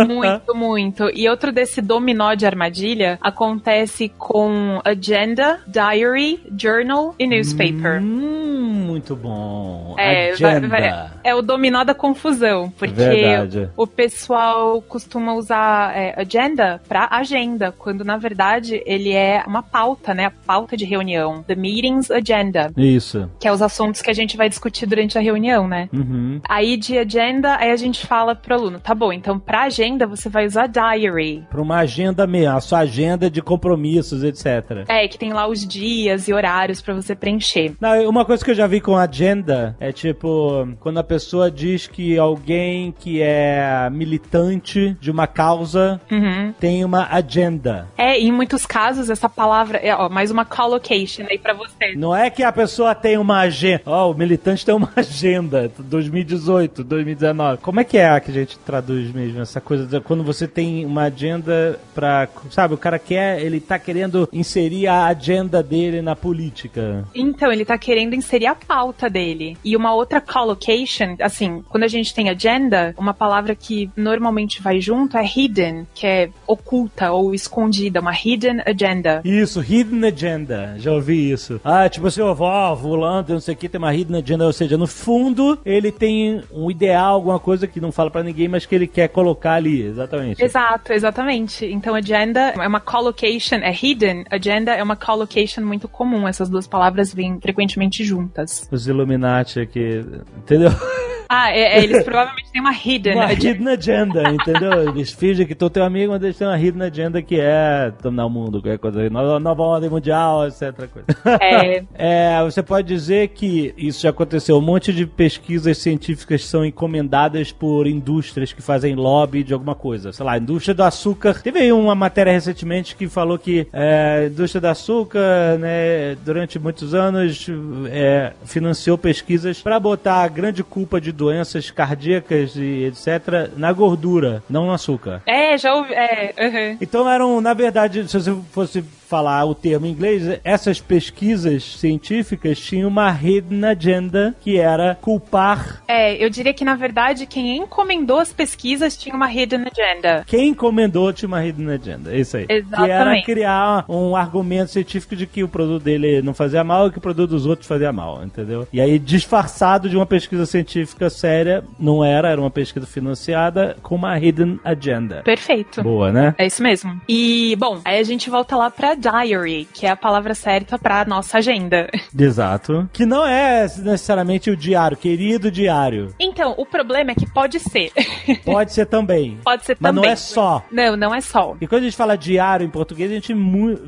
Muito, 0.09 0.55
muito. 0.55 1.09
E 1.15 1.29
outro 1.29 1.53
desse 1.53 1.81
dominó 1.81 2.35
de 2.35 2.45
armadilha 2.45 3.17
acontece 3.21 4.09
com 4.19 4.81
agenda, 4.85 5.61
diary, 5.69 6.41
journal 6.59 7.15
e 7.19 7.27
newspaper. 7.27 8.03
Hum, 8.03 8.85
muito 8.87 9.15
bom. 9.15 9.95
É, 9.99 10.35
vai- 10.35 10.51
Agenda. 10.57 10.69
vai- 10.69 11.11
é 11.23 11.35
o 11.35 11.43
dominó 11.43 11.85
da 11.85 11.95
confusão, 11.95 12.73
porque 12.77 12.95
Verdade. 12.95 13.69
o 13.77 13.87
pessoal 13.87 14.83
costuma 14.83 15.35
usar 15.35 15.97
é, 15.97 16.15
agenda 16.21 16.81
pra 16.88 17.07
agenda, 17.11 17.73
quando 17.77 18.05
na 18.05 18.17
verdade 18.17 18.83
ele 18.85 19.12
é 19.12 19.45
uma 19.47 19.62
pauta, 19.62 20.12
né? 20.15 20.27
A 20.27 20.31
pauta 20.31 20.77
de 20.77 20.85
reunião. 20.85 21.43
The 21.45 21.55
meeting's 21.55 22.11
agenda, 22.11 22.73
Isso. 22.77 23.31
que 23.38 23.47
é 23.47 23.53
os 23.53 23.62
assuntos 23.62 24.03
que 24.03 24.11
a 24.11 24.15
gente 24.15 24.37
vai 24.37 24.49
discutir 24.49 24.87
durante 24.87 25.17
a 25.17 25.21
reunião, 25.21 25.69
né? 25.69 25.88
Uhum. 25.93 26.41
Aí 26.49 26.77
de 26.77 26.99
agenda, 26.99 27.57
aí 27.57 27.71
a 27.71 27.77
gente 27.77 27.91
fala 28.00 28.35
pro 28.35 28.55
aluno, 28.55 28.78
tá 28.81 28.94
bom, 28.94 29.12
então 29.12 29.38
pra 29.38 29.62
agenda 29.62 30.07
você 30.07 30.28
vai 30.28 30.46
usar 30.46 30.66
diary. 30.68 31.44
Pra 31.50 31.61
uma 31.61 31.78
agenda 31.78 32.26
mesmo, 32.26 32.57
a 32.57 32.61
sua 32.61 32.78
agenda 32.81 33.31
de 33.31 33.42
compromissos, 33.42 34.22
etc. 34.24 34.85
É, 34.88 35.07
que 35.09 35.18
tem 35.18 35.33
lá 35.33 35.46
os 35.48 35.66
dias 35.66 36.28
e 36.28 36.33
horários 36.33 36.81
pra 36.81 36.94
você 36.94 37.14
preencher. 37.14 37.74
Não, 37.81 38.09
uma 38.09 38.24
coisa 38.24 38.44
que 38.44 38.50
eu 38.50 38.55
já 38.55 38.66
vi 38.66 38.81
com 38.81 38.96
agenda 38.96 39.76
é 39.81 39.92
tipo, 39.92 40.68
quando 40.81 40.98
a 40.98 41.05
pessoa 41.05 41.50
diz 41.50 41.87
que 41.87 42.16
alguém 42.18 42.92
que 42.98 43.20
é 43.20 43.88
militante 43.90 44.96
de 45.00 45.11
uma 45.11 45.26
causa 45.26 46.00
Uhum. 46.11 46.52
tem 46.61 46.85
uma 46.85 47.07
agenda. 47.11 47.88
É, 47.96 48.18
e 48.18 48.28
em 48.28 48.33
muitos 48.33 48.64
casos 48.66 49.11
essa 49.11 49.28
palavra 49.28 49.78
é, 49.78 49.94
ó, 49.94 50.09
mais 50.09 50.31
uma 50.31 50.44
collocation 50.44 51.24
aí 51.31 51.38
pra 51.38 51.55
você. 51.55 51.94
Não 51.96 52.14
é 52.14 52.31
que 52.31 52.42
a 52.42 52.52
pessoa 52.52 52.94
tem 52.94 53.16
uma 53.18 53.40
agenda. 53.40 53.83
Ó, 53.87 54.11
o 54.11 54.14
militante 54.14 54.64
tem 54.64 54.74
uma 54.74 54.90
agenda. 54.96 55.70
2018, 55.78 56.85
2019. 56.85 57.59
Como 57.62 57.81
é 57.81 57.82
que 57.85 57.99
é 57.99 58.21
que 58.21 58.31
a 58.31 58.35
gente 58.35 58.59
traduz 58.59 59.12
mesmo 59.12 59.40
essa 59.40 59.61
coisa? 59.61 59.87
de 59.87 60.01
Quando 60.01 60.23
você 60.23 60.47
tem 60.47 60.85
uma 60.85 61.05
agenda 61.05 61.79
pra. 61.95 62.29
Sabe, 62.51 62.75
o 62.75 62.79
cara 62.79 62.99
quer. 62.99 63.40
Ele 63.40 63.61
tá 63.61 63.79
querendo 63.79 64.29
inserir 64.33 64.87
a 64.87 65.07
agenda 65.07 65.62
dele 65.62 66.03
na 66.03 66.14
política. 66.14 67.05
Então, 67.14 67.53
ele 67.53 67.64
tá 67.64 67.77
querendo 67.79 68.14
inserir 68.14 68.47
a 68.47 68.55
pauta 68.55 69.09
dele. 69.09 69.57
E 69.64 69.77
uma 69.77 69.95
outra 69.95 70.21
collocation, 70.21 71.16
assim, 71.21 71.62
quando 71.68 71.85
a 71.85 71.88
gente 71.88 72.14
tem 72.14 72.29
agenda, 72.29 72.95
uma 72.99 73.14
palavra 73.14 73.55
que 73.55 73.90
normalmente 73.97 74.62
vai 74.62 74.81
junto 74.81 75.16
é 75.16 75.25
hidden, 75.25 75.87
que 75.95 76.07
é 76.07 76.31
oculta 76.47 77.12
ou 77.12 77.35
escondida, 77.35 78.01
uma 78.01 78.12
hidden 78.12 78.62
agenda. 78.66 79.21
Isso, 79.25 79.61
hidden 79.61 80.05
agenda. 80.05 80.75
Já 80.79 80.92
ouvi 80.92 81.31
isso. 81.31 81.61
Ah, 81.64 81.88
tipo 81.88 82.07
assim, 82.07 82.21
ó, 82.21 82.35
ó, 82.38 82.77
fulano, 82.77 83.27
não 83.29 83.40
sei 83.40 83.55
o 83.55 83.57
que, 83.57 83.68
tem 83.68 83.79
uma 83.79 83.95
hidden 83.95 84.21
agenda. 84.23 84.47
Ou 84.47 84.53
seja, 84.53 84.77
no 84.77 84.87
fundo, 84.87 85.59
ele 85.64 85.90
tem 85.90 86.42
um 86.53 86.71
ideal, 86.71 87.14
alguma 87.14 87.38
coisa 87.38 87.66
que 87.73 87.81
não 87.81 87.91
fala 87.91 88.11
pra 88.11 88.23
ninguém, 88.23 88.49
mas 88.49 88.67
que 88.67 88.75
ele 88.75 88.87
quer 88.87 89.09
colocar 89.09 89.55
ali. 89.55 89.83
Exatamente. 89.83 90.43
Exato, 90.43 90.93
exatamente. 90.93 91.67
Então, 91.67 91.95
agenda 91.95 92.51
é 92.51 92.69
uma 92.69 92.81
collocation, 92.81 93.57
é 93.57 93.73
hidden, 93.73 94.25
agenda 94.31 94.73
é 94.75 94.83
uma 94.83 94.97
collocation 94.97 95.63
muito 95.63 95.89
comum. 95.89 96.29
Essas 96.29 96.49
duas 96.49 96.67
palavras 96.67 97.13
vêm 97.13 97.41
frequentemente 97.41 98.05
juntas. 98.05 98.69
Os 98.71 98.87
Illuminati 98.87 99.61
aqui, 99.61 100.05
entendeu? 100.37 100.71
Ah, 101.35 101.51
é, 101.51 101.79
é, 101.79 101.83
eles 101.83 102.05
provavelmente 102.05 102.53
têm 102.53 102.61
uma 102.61 102.75
hidden 102.75 103.14
uma 103.14 103.25
agenda. 103.25 103.49
hidden 103.49 103.68
agenda, 103.68 104.31
entendeu? 104.31 104.88
Eles 104.90 105.11
fingem 105.12 105.47
que 105.47 105.55
tu 105.55 105.71
teu 105.71 105.83
amigo, 105.83 106.12
mas 106.12 106.23
eles 106.23 106.37
têm 106.37 106.47
uma 106.47 106.59
hidden 106.59 106.83
agenda 106.83 107.23
que 107.23 107.40
é 107.40 107.90
dominar 108.03 108.27
o 108.27 108.31
mundo, 108.31 108.61
qualquer 108.61 108.79
coisa 108.79 109.01
aí, 109.01 109.09
nova, 109.09 109.40
nova 109.40 109.62
ordem 109.62 109.88
mundial, 109.88 110.47
etc. 110.47 110.75
Coisa. 110.88 111.07
É, 111.40 111.85
É, 111.95 112.42
você 112.45 112.62
pode 112.62 112.87
dizer 112.88 113.29
que 113.29 113.73
isso 113.77 114.03
já 114.03 114.11
aconteceu. 114.11 114.59
Um 114.59 114.61
monte 114.61 114.92
de 114.92 115.07
pesquisas 115.07 115.79
científicas 115.79 116.45
são 116.45 116.64
encomendadas 116.64 117.51
por 117.51 117.87
indústrias 117.87 118.53
que 118.53 118.61
fazem 118.61 118.95
lobby 118.95 119.42
de 119.42 119.55
alguma 119.55 119.75
coisa. 119.75 120.12
Sei 120.12 120.25
lá, 120.25 120.37
indústria 120.37 120.75
do 120.75 120.83
açúcar. 120.83 121.40
Teve 121.40 121.61
aí 121.61 121.73
uma 121.73 121.95
matéria 121.95 122.33
recentemente 122.33 122.95
que 122.95 123.09
falou 123.09 123.38
que 123.38 123.66
é, 123.73 124.25
a 124.25 124.27
indústria 124.27 124.61
do 124.61 124.66
açúcar, 124.68 125.59
né, 125.59 126.14
durante 126.25 126.59
muitos 126.59 126.95
anos, 126.95 127.47
é, 127.90 128.33
financiou 128.45 128.99
pesquisas 128.99 129.62
para 129.62 129.81
botar 129.81 130.23
a 130.23 130.29
grande 130.29 130.62
culpa 130.62 131.01
de 131.01 131.12
doenças 131.23 131.71
cardíacas 131.71 132.57
e 132.57 132.85
etc. 132.85 133.51
na 133.57 133.73
gordura, 133.73 134.43
não 134.51 134.67
no 134.67 134.73
açúcar. 134.73 135.23
é 135.25 135.57
já 135.57 135.73
ouvi. 135.75 135.95
É, 135.95 136.35
uhum. 136.39 136.79
Então 136.81 137.09
eram, 137.09 137.41
na 137.41 137.55
verdade, 137.55 138.09
se 138.09 138.19
você 138.19 138.35
fosse 138.51 138.85
falar 139.12 139.44
o 139.44 139.55
termo 139.55 139.85
em 139.85 139.90
inglês, 139.90 140.40
essas 140.42 140.81
pesquisas 140.81 141.62
científicas 141.79 142.59
tinham 142.59 142.88
uma 142.88 143.11
hidden 143.12 143.62
agenda 143.62 144.35
que 144.40 144.59
era 144.59 144.94
culpar 144.94 145.83
É, 145.87 146.14
eu 146.25 146.31
diria 146.31 146.55
que 146.55 146.64
na 146.64 146.75
verdade 146.75 147.27
quem 147.27 147.59
encomendou 147.59 148.18
as 148.18 148.33
pesquisas 148.33 148.96
tinha 148.96 149.14
uma 149.14 149.31
hidden 149.31 149.66
agenda. 149.70 150.25
quem 150.27 150.48
encomendou 150.48 151.12
tinha 151.12 151.29
uma 151.29 151.44
hidden 151.44 151.68
agenda. 151.68 152.11
É 152.14 152.20
isso 152.20 152.38
aí. 152.38 152.46
Que 152.46 152.53
era 152.55 152.62
Exatamente. 152.87 153.27
criar 153.27 153.85
um 153.87 154.16
argumento 154.16 154.70
científico 154.70 155.14
de 155.14 155.27
que 155.27 155.44
o 155.44 155.48
produto 155.48 155.83
dele 155.83 156.22
não 156.22 156.33
fazia 156.33 156.64
mal 156.64 156.87
e 156.87 156.90
que 156.90 156.96
o 156.96 157.01
produto 157.01 157.29
dos 157.31 157.44
outros 157.44 157.68
fazia 157.68 157.92
mal, 157.92 158.25
entendeu? 158.25 158.66
E 158.72 158.81
aí, 158.81 158.98
disfarçado 158.98 159.90
de 159.90 159.96
uma 159.96 160.07
pesquisa 160.07 160.46
científica 160.46 161.11
séria, 161.11 161.62
não 161.79 162.03
era, 162.03 162.31
era 162.31 162.40
uma 162.40 162.51
pesquisa 162.51 162.87
financiada 162.87 163.77
com 163.83 163.94
uma 163.94 164.18
hidden 164.18 164.59
agenda. 164.64 165.20
Perfeito. 165.22 165.83
Boa, 165.83 166.11
né? 166.11 166.35
É 166.38 166.46
isso 166.46 166.62
mesmo. 166.62 166.98
E, 167.07 167.55
bom, 167.59 167.79
aí 167.85 167.98
a 167.98 168.03
gente 168.03 168.31
volta 168.31 168.57
lá 168.57 168.70
pra 168.70 168.94
diary, 169.03 169.67
que 169.73 169.85
é 169.87 169.91
a 169.91 169.97
palavra 169.97 170.35
certa 170.35 170.79
pra 170.79 171.05
nossa 171.05 171.38
agenda. 171.38 171.88
Exato. 172.19 172.88
Que 172.93 173.05
não 173.05 173.27
é 173.27 173.62
necessariamente 173.79 174.51
o 174.51 174.57
diário, 174.57 174.97
querido 174.97 175.51
diário. 175.51 176.15
Então, 176.19 176.55
o 176.57 176.65
problema 176.65 177.11
é 177.11 177.15
que 177.15 177.27
pode 177.31 177.59
ser. 177.59 177.91
Pode 178.45 178.73
ser 178.73 178.87
também. 178.87 179.38
pode 179.45 179.65
ser 179.65 179.77
Mas 179.81 179.91
também. 179.91 180.05
não 180.05 180.11
é 180.11 180.17
só. 180.17 180.65
Não, 180.71 180.97
não 180.97 181.15
é 181.15 181.21
só. 181.21 181.57
E 181.61 181.67
quando 181.67 181.83
a 181.83 181.85
gente 181.85 181.97
fala 181.97 182.17
diário 182.17 182.65
em 182.67 182.71
português, 182.71 183.11
a 183.11 183.15
gente 183.15 183.35
mu- 183.35 183.79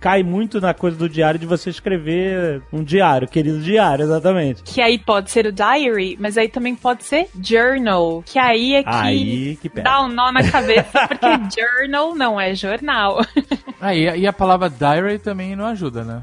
cai 0.00 0.22
muito 0.22 0.60
na 0.60 0.72
coisa 0.74 0.96
do 0.96 1.08
diário 1.08 1.38
de 1.38 1.46
você 1.46 1.70
escrever 1.70 2.62
um 2.72 2.82
diário, 2.82 3.26
querido 3.28 3.60
diário, 3.60 4.04
exatamente. 4.04 4.62
Que 4.62 4.80
aí 4.80 4.98
pode 4.98 5.30
ser 5.30 5.46
o 5.46 5.52
diary, 5.52 6.16
mas 6.20 6.36
aí 6.38 6.48
também 6.48 6.74
pode 6.74 7.04
ser 7.04 7.28
journal, 7.42 8.22
que 8.24 8.38
aí 8.38 8.74
é 8.74 8.82
que 8.82 8.88
Aí 8.90 9.56
que 9.60 9.68
dá 9.68 10.02
um 10.02 10.08
nó 10.08 10.30
na 10.32 10.48
cabeça, 10.48 11.06
porque 11.08 11.26
journal 11.60 12.14
não 12.14 12.40
é 12.40 12.54
jornal. 12.54 13.20
Ah, 13.80 13.94
e, 13.94 14.08
a- 14.08 14.16
e 14.16 14.26
a 14.26 14.32
palavra 14.60 14.70
diary 14.70 15.18
também 15.18 15.56
não 15.56 15.64
ajuda, 15.64 16.04
né? 16.04 16.22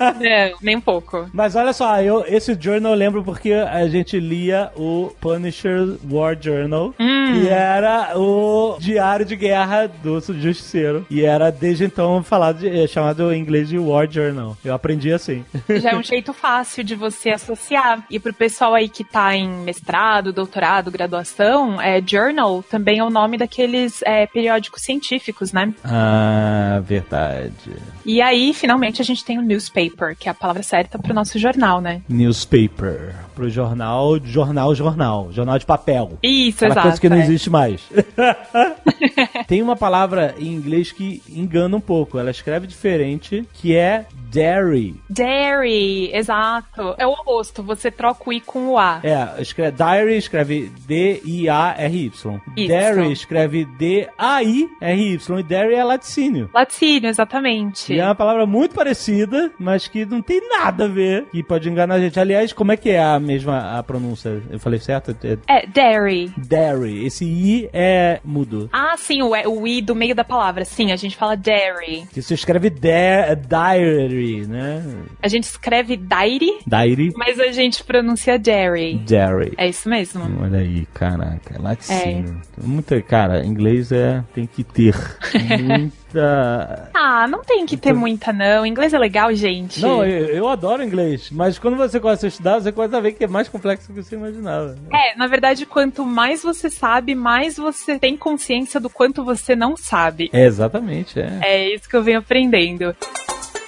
não, 0.00 0.58
nem 0.62 0.76
um 0.76 0.80
pouco. 0.80 1.28
Mas 1.32 1.56
olha 1.56 1.72
só, 1.72 2.00
eu, 2.00 2.24
esse 2.26 2.56
journal 2.58 2.92
eu 2.92 2.98
lembro 2.98 3.24
porque 3.24 3.52
a 3.52 3.88
gente 3.88 4.20
lia 4.20 4.70
o 4.76 5.12
Punisher 5.20 5.96
War 6.08 6.36
Journal, 6.40 6.94
que 6.96 7.48
era 7.48 8.16
o 8.16 8.76
diário 8.78 9.26
de 9.26 9.34
guerra 9.34 9.86
do 9.86 10.20
Justiceiro. 10.20 11.06
E 11.10 11.24
era 11.24 11.50
desde 11.50 11.84
então 11.84 12.22
falado 12.22 12.58
de, 12.58 12.68
é, 12.68 12.86
chamado 12.86 13.32
em 13.32 13.40
inglês 13.40 13.68
de 13.68 13.78
War 13.78 14.10
Journal. 14.10 14.56
Eu 14.64 14.74
aprendi 14.74 15.12
assim. 15.12 15.44
Já 15.80 15.90
é 15.90 15.96
um 15.96 16.02
jeito 16.02 16.32
fácil 16.32 16.84
de 16.84 16.94
você 16.94 17.30
associar. 17.30 18.04
E 18.10 18.20
pro 18.20 18.32
pessoal 18.32 18.74
aí 18.74 18.88
que 18.88 19.02
tá 19.02 19.34
em 19.34 19.48
mestrado, 19.48 20.32
doutorado, 20.32 20.90
graduação, 20.90 21.80
é, 21.80 22.00
journal 22.04 22.62
também 22.62 22.98
é 22.98 23.04
o 23.04 23.10
nome 23.10 23.36
daqueles 23.36 24.02
é, 24.02 24.26
periódicos 24.26 24.82
científicos, 24.82 25.52
né? 25.52 25.72
ah, 25.84 26.80
verdade. 26.84 27.05
verdade. 27.10 27.95
E 28.06 28.22
aí, 28.22 28.54
finalmente, 28.54 29.02
a 29.02 29.04
gente 29.04 29.24
tem 29.24 29.36
o 29.36 29.42
newspaper, 29.42 30.16
que 30.16 30.28
é 30.28 30.30
a 30.30 30.34
palavra 30.34 30.62
certa 30.62 30.96
pro 30.96 31.12
nosso 31.12 31.38
jornal, 31.40 31.80
né? 31.80 32.02
Newspaper. 32.08 33.16
Pro 33.34 33.50
jornal, 33.50 34.18
jornal, 34.24 34.74
jornal. 34.74 35.28
Jornal 35.32 35.58
de 35.58 35.66
papel. 35.66 36.16
Isso, 36.22 36.58
Aquela 36.58 36.72
exato. 36.72 36.86
coisa 36.86 37.00
que 37.00 37.08
não 37.08 37.16
é. 37.16 37.20
existe 37.20 37.50
mais. 37.50 37.82
Tem 39.48 39.60
uma 39.60 39.76
palavra 39.76 40.34
em 40.38 40.54
inglês 40.54 40.92
que 40.92 41.20
engana 41.28 41.76
um 41.76 41.80
pouco. 41.80 42.16
Ela 42.18 42.30
escreve 42.30 42.66
diferente, 42.66 43.46
que 43.54 43.74
é 43.76 44.06
dairy. 44.32 44.94
Dairy, 45.10 46.10
exato. 46.14 46.94
É 46.98 47.06
o 47.06 47.10
oposto, 47.10 47.62
você 47.62 47.90
troca 47.90 48.22
o 48.26 48.32
I 48.32 48.40
com 48.40 48.68
o 48.68 48.78
A. 48.78 49.00
É, 49.02 49.42
escreve, 49.42 49.76
diary 49.76 50.16
escreve 50.16 50.70
D-I-A-R-Y. 50.86 52.40
Dairy 52.68 53.12
escreve 53.12 53.64
D-A-I-R-Y. 53.78 55.38
E 55.38 55.42
dairy 55.42 55.74
é 55.74 55.84
laticínio. 55.84 56.50
Laticínio, 56.54 57.08
exatamente. 57.08 57.95
E 57.96 58.00
é 58.00 58.04
uma 58.04 58.14
palavra 58.14 58.46
muito 58.46 58.74
parecida, 58.74 59.50
mas 59.58 59.88
que 59.88 60.04
não 60.04 60.20
tem 60.22 60.40
nada 60.48 60.84
a 60.84 60.88
ver, 60.88 61.24
que 61.32 61.42
pode 61.42 61.68
enganar 61.68 61.96
a 61.96 62.00
gente. 62.00 62.18
Aliás, 62.18 62.52
como 62.52 62.72
é 62.72 62.76
que 62.76 62.90
é 62.90 63.02
a 63.02 63.18
mesma 63.18 63.78
a 63.78 63.82
pronúncia? 63.82 64.42
Eu 64.50 64.58
falei 64.58 64.78
certo? 64.78 65.16
É 65.24 65.38
É, 65.48 65.66
dairy. 65.66 66.30
dairy. 66.36 67.04
Esse 67.06 67.24
I 67.24 67.68
é 67.72 68.20
mudo. 68.24 68.68
Ah, 68.72 68.94
sim, 68.96 69.22
o, 69.22 69.34
e- 69.34 69.46
o 69.46 69.66
i 69.66 69.80
do 69.82 69.94
meio 69.94 70.14
da 70.14 70.24
palavra. 70.24 70.64
Sim, 70.64 70.92
a 70.92 70.96
gente 70.96 71.16
fala 71.16 71.36
dairy. 71.36 72.04
Que 72.12 72.22
se 72.22 72.34
escreve 72.34 72.70
da- 72.70 73.34
diary, 73.34 74.46
né? 74.46 74.82
A 75.22 75.28
gente 75.28 75.44
escreve 75.44 75.96
dairy, 75.96 76.58
Diary. 76.66 77.12
mas 77.16 77.38
a 77.40 77.50
gente 77.52 77.82
pronuncia 77.84 78.38
dairy. 78.38 78.94
Diary. 79.04 79.52
É 79.56 79.68
isso 79.68 79.88
mesmo. 79.88 80.22
Olha 80.42 80.58
aí, 80.58 80.86
caraca, 80.94 81.54
é 81.54 81.74
de 81.74 81.92
É. 81.92 82.24
Muita, 82.62 83.00
cara, 83.02 83.44
inglês 83.44 83.92
é 83.92 84.22
tem 84.34 84.46
que 84.46 84.62
ter 84.64 84.94
Ah, 86.18 87.26
não 87.28 87.42
tem 87.42 87.66
que 87.66 87.76
ter 87.76 87.92
muita, 87.92 88.32
não. 88.32 88.64
Inglês 88.64 88.92
é 88.92 88.98
legal, 88.98 89.34
gente. 89.34 89.80
Não, 89.80 90.04
eu, 90.04 90.26
eu 90.26 90.48
adoro 90.48 90.82
inglês, 90.82 91.30
mas 91.30 91.58
quando 91.58 91.76
você 91.76 91.98
começa 92.00 92.26
a 92.26 92.28
estudar, 92.28 92.60
você 92.60 92.72
começa 92.72 92.96
a 92.96 93.00
ver 93.00 93.12
que 93.12 93.24
é 93.24 93.28
mais 93.28 93.48
complexo 93.48 93.92
do 93.92 93.94
que 93.94 94.02
você 94.02 94.16
imaginava. 94.16 94.76
É, 94.92 95.16
na 95.16 95.26
verdade, 95.26 95.66
quanto 95.66 96.04
mais 96.04 96.42
você 96.42 96.70
sabe, 96.70 97.14
mais 97.14 97.56
você 97.56 97.98
tem 97.98 98.16
consciência 98.16 98.80
do 98.80 98.90
quanto 98.90 99.24
você 99.24 99.54
não 99.54 99.76
sabe. 99.76 100.30
É, 100.32 100.44
exatamente, 100.44 101.18
é. 101.20 101.38
É 101.42 101.74
isso 101.74 101.88
que 101.88 101.96
eu 101.96 102.02
venho 102.02 102.18
aprendendo. 102.18 102.94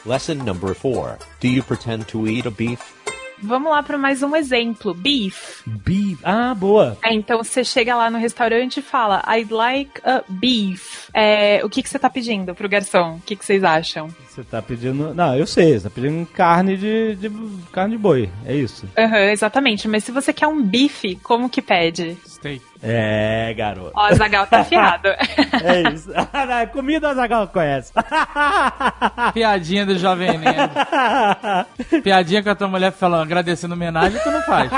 Lesson 0.06 0.34
number 0.34 0.74
four. 0.74 1.18
Do 1.40 1.48
you 1.48 1.62
pretend 1.62 2.06
to 2.06 2.26
eat 2.26 2.46
a 2.46 2.50
beef? 2.50 2.97
Vamos 3.42 3.70
lá 3.70 3.82
para 3.82 3.96
mais 3.96 4.22
um 4.22 4.34
exemplo. 4.34 4.92
Beef. 4.94 5.62
Beef. 5.66 6.18
Ah, 6.22 6.54
boa. 6.54 6.98
É, 7.02 7.12
então 7.12 7.38
você 7.38 7.64
chega 7.64 7.96
lá 7.96 8.10
no 8.10 8.18
restaurante 8.18 8.78
e 8.78 8.82
fala, 8.82 9.22
I'd 9.28 9.52
like 9.52 10.00
a 10.04 10.22
beef. 10.28 11.08
É, 11.14 11.64
o 11.64 11.68
que, 11.68 11.82
que 11.82 11.88
você 11.88 11.98
tá 11.98 12.10
pedindo 12.10 12.54
pro 12.54 12.68
garçom? 12.68 13.16
O 13.16 13.20
que, 13.20 13.36
que 13.36 13.44
vocês 13.44 13.62
acham? 13.62 14.08
Você 14.38 14.44
tá 14.44 14.62
pedindo. 14.62 15.12
Não, 15.14 15.34
eu 15.34 15.48
sei, 15.48 15.72
você 15.76 15.88
tá 15.88 15.90
pedindo 15.92 16.24
carne 16.26 16.76
de, 16.76 17.16
de 17.16 17.28
carne 17.72 17.96
de 17.96 17.98
boi. 17.98 18.30
É 18.46 18.54
isso. 18.54 18.86
Aham, 18.96 19.30
exatamente. 19.32 19.88
Mas 19.88 20.04
se 20.04 20.12
você 20.12 20.32
quer 20.32 20.46
um 20.46 20.62
bife, 20.62 21.16
como 21.24 21.50
que 21.50 21.60
pede? 21.60 22.16
Steak. 22.24 22.62
É, 22.80 23.52
garoto. 23.54 23.90
Ó, 23.96 24.14
Zagal 24.14 24.46
tá 24.46 24.60
afiado. 24.62 25.08
É 25.08 25.92
isso. 25.92 26.08
Comida 26.72 27.10
o 27.10 27.14
Zagal 27.16 27.48
conhece. 27.48 27.92
Piadinha 29.34 29.84
do 29.84 29.98
Jovem 29.98 30.38
Nerd. 30.38 30.72
Piadinha 32.04 32.40
com 32.40 32.50
a 32.50 32.54
tua 32.54 32.68
mulher 32.68 32.92
falando, 32.92 33.22
agradecendo 33.22 33.74
homenagem, 33.74 34.20
tu 34.22 34.30
não 34.30 34.42
faz. 34.42 34.70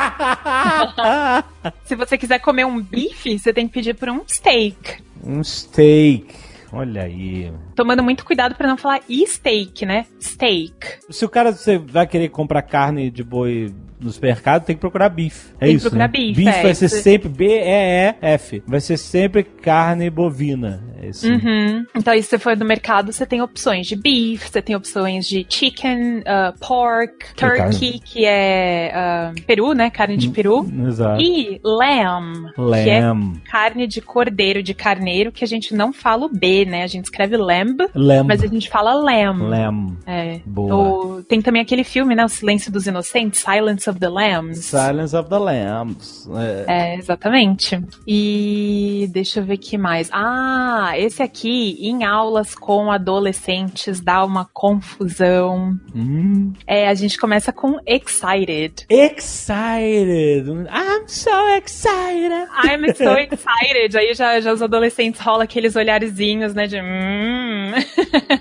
se 1.84 1.94
você 1.94 2.16
quiser 2.16 2.38
comer 2.38 2.64
um 2.64 2.80
bife, 2.80 3.38
você 3.38 3.52
tem 3.52 3.68
que 3.68 3.74
pedir 3.74 3.94
por 3.94 4.08
um 4.08 4.22
steak. 4.26 5.02
um 5.22 5.44
steak. 5.44 6.34
Olha 6.72 7.02
aí. 7.02 7.52
Tomando 7.74 8.02
muito 8.02 8.24
cuidado 8.24 8.54
pra 8.54 8.68
não 8.68 8.76
falar 8.76 9.00
e 9.08 9.26
steak, 9.26 9.84
né? 9.84 10.06
Steak. 10.20 11.00
Se 11.10 11.24
o 11.24 11.28
cara 11.28 11.52
você 11.52 11.78
vai 11.78 12.06
querer 12.06 12.28
comprar 12.28 12.62
carne 12.62 13.10
de 13.10 13.24
boi 13.24 13.74
no 14.00 14.10
supermercado, 14.10 14.64
tem 14.64 14.74
que 14.76 14.80
procurar 14.80 15.08
beef. 15.08 15.50
É 15.60 15.66
Tem 15.66 15.70
que 15.70 15.76
isso. 15.76 15.84
procurar 15.90 16.06
né? 16.08 16.12
beef, 16.12 16.36
Beef 16.36 16.48
é 16.48 16.62
vai 16.62 16.74
ser 16.74 16.86
isso. 16.86 17.02
sempre 17.02 17.28
B-E-E-F. 17.28 18.62
Vai 18.66 18.80
ser 18.80 18.96
sempre 18.96 19.42
carne 19.44 20.08
bovina. 20.10 20.82
É 21.02 21.08
isso. 21.08 21.26
Uhum. 21.30 21.84
Então, 21.94 22.12
aí, 22.12 22.22
se 22.22 22.28
você 22.30 22.38
for 22.38 22.56
no 22.56 22.64
mercado, 22.64 23.12
você 23.12 23.24
tem 23.26 23.40
opções 23.42 23.86
de 23.86 23.96
beef, 23.96 24.48
você 24.50 24.60
tem 24.62 24.76
opções 24.76 25.26
de 25.26 25.46
chicken, 25.48 26.18
uh, 26.20 26.58
pork, 26.60 27.34
turkey, 27.36 27.98
que 28.00 28.24
é 28.26 28.92
uh, 29.34 29.42
peru, 29.42 29.72
né? 29.72 29.90
Carne 29.90 30.16
de 30.16 30.28
peru. 30.28 30.66
Exato. 30.86 31.20
E 31.20 31.60
lamb, 31.64 32.52
que 32.54 32.90
é 32.90 33.00
Lamb. 33.00 33.40
carne 33.50 33.86
de 33.86 34.00
cordeiro, 34.00 34.62
de 34.62 34.74
carneiro, 34.74 35.32
que 35.32 35.44
a 35.44 35.48
gente 35.48 35.74
não 35.74 35.92
fala 35.92 36.26
o 36.26 36.28
B, 36.28 36.64
né? 36.64 36.82
A 36.82 36.86
gente 36.86 37.04
escreve 37.04 37.36
lamb, 37.36 37.76
Lamb. 37.94 38.28
mas 38.28 38.42
a 38.42 38.46
gente 38.46 38.68
fala 38.68 38.94
lamb. 38.94 39.42
Lamb. 39.42 39.96
É. 40.06 40.40
Boa. 40.44 40.74
O- 41.18 41.22
tem 41.22 41.40
também 41.40 41.62
aquele 41.62 41.84
filme, 41.84 42.14
né? 42.14 42.24
O 42.24 42.28
Silêncio 42.28 42.70
dos 42.72 42.86
Inocentes, 42.86 43.40
Silence 43.40 43.89
of 43.90 43.98
the 43.98 44.08
Lambs. 44.08 44.64
Silence 44.64 45.16
of 45.16 45.28
the 45.28 45.38
Lambs. 45.38 46.28
É. 46.66 46.94
É, 46.94 46.96
exatamente. 46.96 47.80
E 48.06 49.08
deixa 49.12 49.40
eu 49.40 49.44
ver 49.44 49.58
que 49.58 49.76
mais. 49.76 50.08
Ah, 50.12 50.92
esse 50.96 51.22
aqui, 51.22 51.76
em 51.80 52.04
aulas 52.04 52.54
com 52.54 52.90
adolescentes, 52.90 54.00
dá 54.00 54.24
uma 54.24 54.46
confusão. 54.52 55.78
Hum. 55.94 56.52
É, 56.66 56.88
a 56.88 56.94
gente 56.94 57.18
começa 57.18 57.52
com 57.52 57.78
excited. 57.86 58.86
Excited. 58.88 60.48
I'm 60.48 61.08
so 61.08 61.30
excited. 61.56 62.32
I'm 62.64 62.94
so 62.94 63.10
excited. 63.18 63.96
Aí 63.96 64.14
já, 64.14 64.40
já 64.40 64.52
os 64.52 64.62
adolescentes 64.62 65.20
rolam 65.20 65.42
aqueles 65.42 65.76
olharzinhos, 65.76 66.54
né? 66.54 66.66
De 66.66 66.80
hum. 66.80 67.72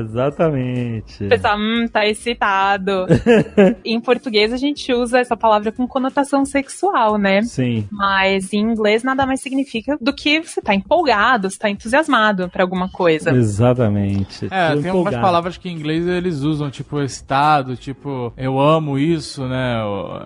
Exatamente. 0.00 1.24
O 1.24 1.28
pessoal, 1.28 1.56
hum, 1.58 1.86
tá 1.90 2.06
excitado. 2.06 3.06
em 3.84 4.00
português 4.00 4.52
a 4.52 4.56
gente 4.56 4.92
usa 4.92 5.18
essa 5.18 5.36
palavra 5.36 5.72
com 5.72 5.86
conotação 5.86 6.44
sexual, 6.44 7.16
né? 7.18 7.42
Sim. 7.42 7.86
Mas 7.90 8.52
em 8.52 8.60
inglês 8.60 9.02
nada 9.02 9.26
mais 9.26 9.40
significa 9.40 9.96
do 10.00 10.12
que 10.12 10.42
você 10.42 10.60
tá 10.60 10.74
empolgado, 10.74 11.50
você 11.50 11.58
tá 11.58 11.70
entusiasmado 11.70 12.48
pra 12.48 12.62
alguma 12.62 12.88
coisa. 12.88 13.30
Exatamente. 13.30 14.46
É, 14.50 14.74
Tô 14.74 14.80
tem 14.80 14.90
algumas 14.90 14.90
empolgado. 14.90 15.22
palavras 15.22 15.56
que 15.56 15.68
em 15.68 15.72
inglês 15.72 16.06
eles 16.06 16.40
usam, 16.40 16.70
tipo 16.70 17.00
estado, 17.00 17.76
tipo 17.76 18.32
eu 18.36 18.58
amo 18.58 18.98
isso, 18.98 19.46
né? 19.46 19.76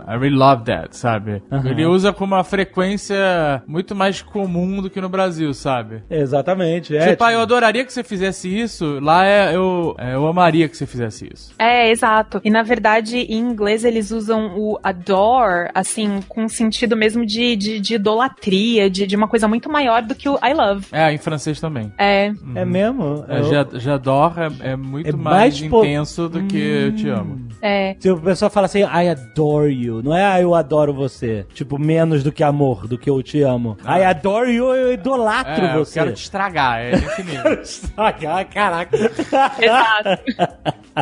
I 0.09 0.19
really 0.19 0.37
love 0.37 0.65
that, 0.65 0.97
sabe? 0.97 1.43
Aham. 1.51 1.69
Ele 1.69 1.87
usa 1.87 2.13
com 2.13 2.25
uma 2.25 2.45
frequência 2.45 3.63
muito 3.67 3.95
mais 3.95 4.23
comum 4.23 4.83
do 4.83 4.91
que 4.91 5.01
no 5.01 5.09
Brasil, 5.09 5.53
sabe? 5.55 6.03
Exatamente. 6.11 6.97
É, 6.97 7.11
tipo, 7.11 7.25
ah, 7.25 7.33
eu 7.33 7.41
adoraria 7.41 7.85
que 7.85 7.93
você 7.93 8.03
fizesse 8.03 8.49
isso, 8.49 8.99
lá 9.01 9.25
é 9.25 9.52
eu, 9.55 9.95
é, 9.99 10.15
eu 10.15 10.27
amaria 10.27 10.69
que 10.69 10.77
você 10.77 10.87
fizesse 10.87 11.29
isso. 11.33 11.53
É, 11.59 11.91
exato. 11.91 12.41
E 12.45 12.51
na 12.51 12.63
verdade, 12.63 13.19
em 13.19 13.39
inglês 13.39 13.85
eles 13.85 14.11
usam 14.11 14.55
o 14.59 14.79
adore, 14.83 15.71
assim, 15.75 16.21
com 16.29 16.49
sentido 16.49 16.97
mesmo 16.97 17.25
de, 17.27 17.57
de, 17.57 17.81
de 17.81 17.95
idolatria, 17.95 18.89
de, 18.91 19.07
de 19.07 19.17
uma 19.17 19.29
coisa 19.29 19.47
muito 19.49 19.71
maior 19.71 20.03
do 20.03 20.15
que 20.15 20.29
o 20.29 20.37
I 20.45 20.53
love. 20.55 20.87
É, 20.93 21.13
em 21.13 21.19
francês 21.19 21.61
também. 21.61 21.93
É, 21.99 22.33
É 22.55 22.65
mesmo? 22.65 23.25
É, 23.29 23.39
Eu- 23.41 23.45
já- 23.45 23.67
J'adore 23.79 24.35
é, 24.61 24.71
é 24.73 24.77
muito 24.77 25.09
É 25.09 25.13
mais, 25.13 25.61
mais 25.61 25.71
po- 25.71 25.85
intenso 25.85 26.29
do 26.29 26.43
que 26.45 26.57
eu 26.59 26.95
te 26.95 27.09
amo. 27.09 27.39
É. 27.63 27.97
Se 28.01 28.11
o 28.11 28.21
pessoal 28.21 28.51
fala 28.51 28.67
assim, 28.67 28.81
I 28.81 29.09
adore 29.09 29.73
you, 29.73 30.03
não 30.03 30.15
é 30.17 30.25
ah, 30.27 30.41
eu 30.41 30.55
adoro 30.55 30.93
você. 30.93 31.47
Tipo, 31.55 31.79
menos 31.79 32.23
do 32.25 32.33
que 32.33 32.43
amor, 32.43 32.87
do 32.89 32.99
que 32.99 33.09
eu 33.09 33.23
te 33.23 33.41
amo. 33.43 33.77
I 33.85 34.03
adore 34.05 34.51
you, 34.51 34.75
eu 34.75 34.93
idolatro 34.93 35.65
É, 35.65 35.77
eu 35.77 35.85
você. 35.85 36.01
quero 36.01 36.13
te 36.13 36.23
estragar, 36.23 36.81
é 36.81 36.91
nesse 36.99 37.23
nível. 37.23 37.63
Ah, 37.97 38.45
caraca. 38.45 38.97
Exato. 39.61 40.23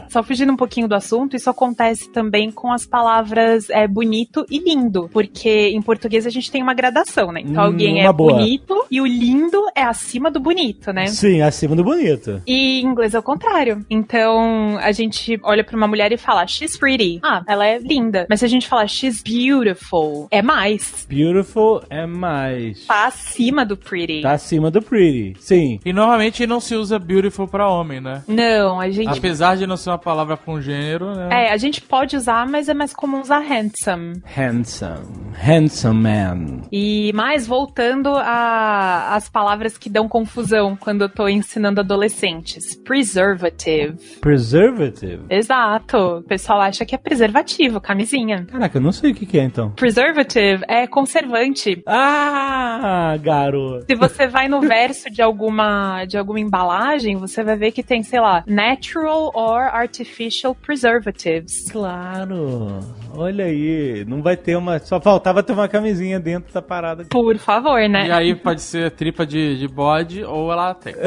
Só 0.08 0.22
fugindo 0.22 0.52
um 0.52 0.56
pouquinho 0.56 0.86
do 0.86 0.94
assunto, 0.94 1.34
isso 1.34 1.50
acontece 1.50 2.08
também 2.10 2.50
com 2.50 2.70
as 2.72 2.86
palavras 2.86 3.68
é, 3.70 3.88
bonito 3.88 4.44
e 4.50 4.58
lindo. 4.58 5.08
Porque 5.12 5.68
em 5.70 5.82
português 5.82 6.26
a 6.26 6.30
gente 6.30 6.50
tem 6.50 6.62
uma 6.62 6.74
gradação, 6.74 7.32
né? 7.32 7.40
Então 7.40 7.62
Hum, 7.64 7.66
alguém 7.66 8.00
é 8.06 8.12
boa. 8.12 8.34
bonito 8.34 8.74
e 8.90 9.00
o 9.00 9.07
lindo 9.07 9.61
é 9.74 9.83
acima 9.83 10.31
do 10.31 10.40
bonito, 10.40 10.92
né? 10.92 11.07
Sim, 11.07 11.42
acima 11.42 11.76
do 11.76 11.85
bonito. 11.85 12.42
E 12.46 12.81
em 12.81 12.87
inglês 12.87 13.14
é 13.14 13.18
o 13.18 13.22
contrário. 13.22 13.85
Então, 13.88 14.79
a 14.81 14.92
gente 14.92 15.38
olha 15.42 15.62
pra 15.64 15.76
uma 15.76 15.87
mulher 15.87 16.12
e 16.12 16.16
fala, 16.16 16.46
she's 16.46 16.76
pretty. 16.76 17.20
Ah, 17.22 17.42
ela 17.46 17.66
é 17.66 17.79
linda. 17.79 18.26
Mas 18.29 18.40
se 18.40 18.44
a 18.44 18.48
gente 18.48 18.66
falar, 18.68 18.87
she's 18.88 19.22
beautiful, 19.22 20.26
é 20.31 20.42
mais. 20.42 21.07
Beautiful 21.09 21.83
é 21.90 22.07
mais. 22.07 22.87
Tá 22.87 23.07
acima 23.07 23.64
do 23.64 23.76
pretty. 23.76 24.22
Tá 24.22 24.33
acima 24.33 24.70
do 24.70 24.83
pretty. 24.83 25.35
Sim. 25.40 25.79
E 25.85 25.92
normalmente 25.92 26.46
não 26.46 26.61
se 26.61 26.74
usa 26.74 26.98
beautiful 26.98 27.46
pra 27.46 27.68
homem, 27.68 28.00
né? 28.00 28.22
Não, 28.26 28.81
a 28.81 28.90
gente. 28.90 29.09
Apesar 29.18 29.57
de 29.57 29.66
não 29.66 29.76
ser 29.76 29.90
uma 29.90 29.98
palavra 29.98 30.37
com 30.37 30.61
gênero, 30.61 31.14
né? 31.14 31.29
É, 31.46 31.53
a 31.53 31.57
gente 31.57 31.81
pode 31.81 32.16
usar, 32.16 32.46
mas 32.46 32.68
é 32.68 32.74
mais 32.74 32.92
comum 32.92 33.20
usar 33.20 33.38
handsome. 33.40 34.22
Handsome. 34.37 35.07
Handsome 35.42 36.00
man. 36.03 36.61
E 36.72 37.12
mais 37.14 37.46
voltando 37.46 38.09
a- 38.16 38.79
às 39.14 39.28
palavras 39.28 39.76
que 39.78 39.88
dão 39.90 40.08
confusão 40.08 40.76
quando 40.76 41.02
eu 41.02 41.08
tô 41.08 41.28
ensinando 41.28 41.80
adolescentes. 41.80 42.74
Preservative. 42.76 43.96
Preservative. 44.20 45.22
Exato. 45.28 45.96
O 46.18 46.22
pessoal 46.22 46.60
acha 46.60 46.84
que 46.84 46.94
é 46.94 46.98
preservativo, 46.98 47.80
camisinha. 47.80 48.46
Caraca, 48.46 48.78
eu 48.78 48.82
não 48.82 48.92
sei 48.92 49.12
o 49.12 49.14
que, 49.14 49.26
que 49.26 49.38
é 49.38 49.44
então. 49.44 49.70
Preservative 49.72 50.64
é 50.68 50.86
conservante. 50.86 51.82
Ah, 51.86 53.16
garoto. 53.20 53.84
Se 53.88 53.94
você 53.94 54.26
vai 54.26 54.48
no 54.48 54.60
verso 54.60 55.10
de 55.10 55.22
alguma, 55.22 56.04
de 56.04 56.16
alguma 56.16 56.40
embalagem, 56.40 57.16
você 57.16 57.42
vai 57.42 57.56
ver 57.56 57.72
que 57.72 57.82
tem, 57.82 58.02
sei 58.02 58.20
lá, 58.20 58.42
natural 58.46 59.30
or 59.34 59.62
artificial 59.74 60.54
preservatives. 60.54 61.70
Claro. 61.70 62.78
Olha 63.14 63.44
aí. 63.44 64.04
Não 64.06 64.22
vai 64.22 64.36
ter 64.36 64.56
uma. 64.56 64.78
Só 64.78 65.00
faltava 65.00 65.42
ter 65.42 65.52
uma 65.52 65.68
camisinha 65.68 66.18
dentro 66.20 66.52
da 66.52 66.62
parada. 66.62 67.04
Por 67.10 67.36
favor, 67.38 67.80
E 67.80 67.88
né? 67.88 68.10
aí 68.12 68.34
pode 68.34 68.62
ser 68.70 68.90
tripa 68.92 69.26
de, 69.26 69.59
de 69.59 69.68
bode 69.68 70.24
ou 70.24 70.50
ela 70.52 70.74
tem. 70.74 70.94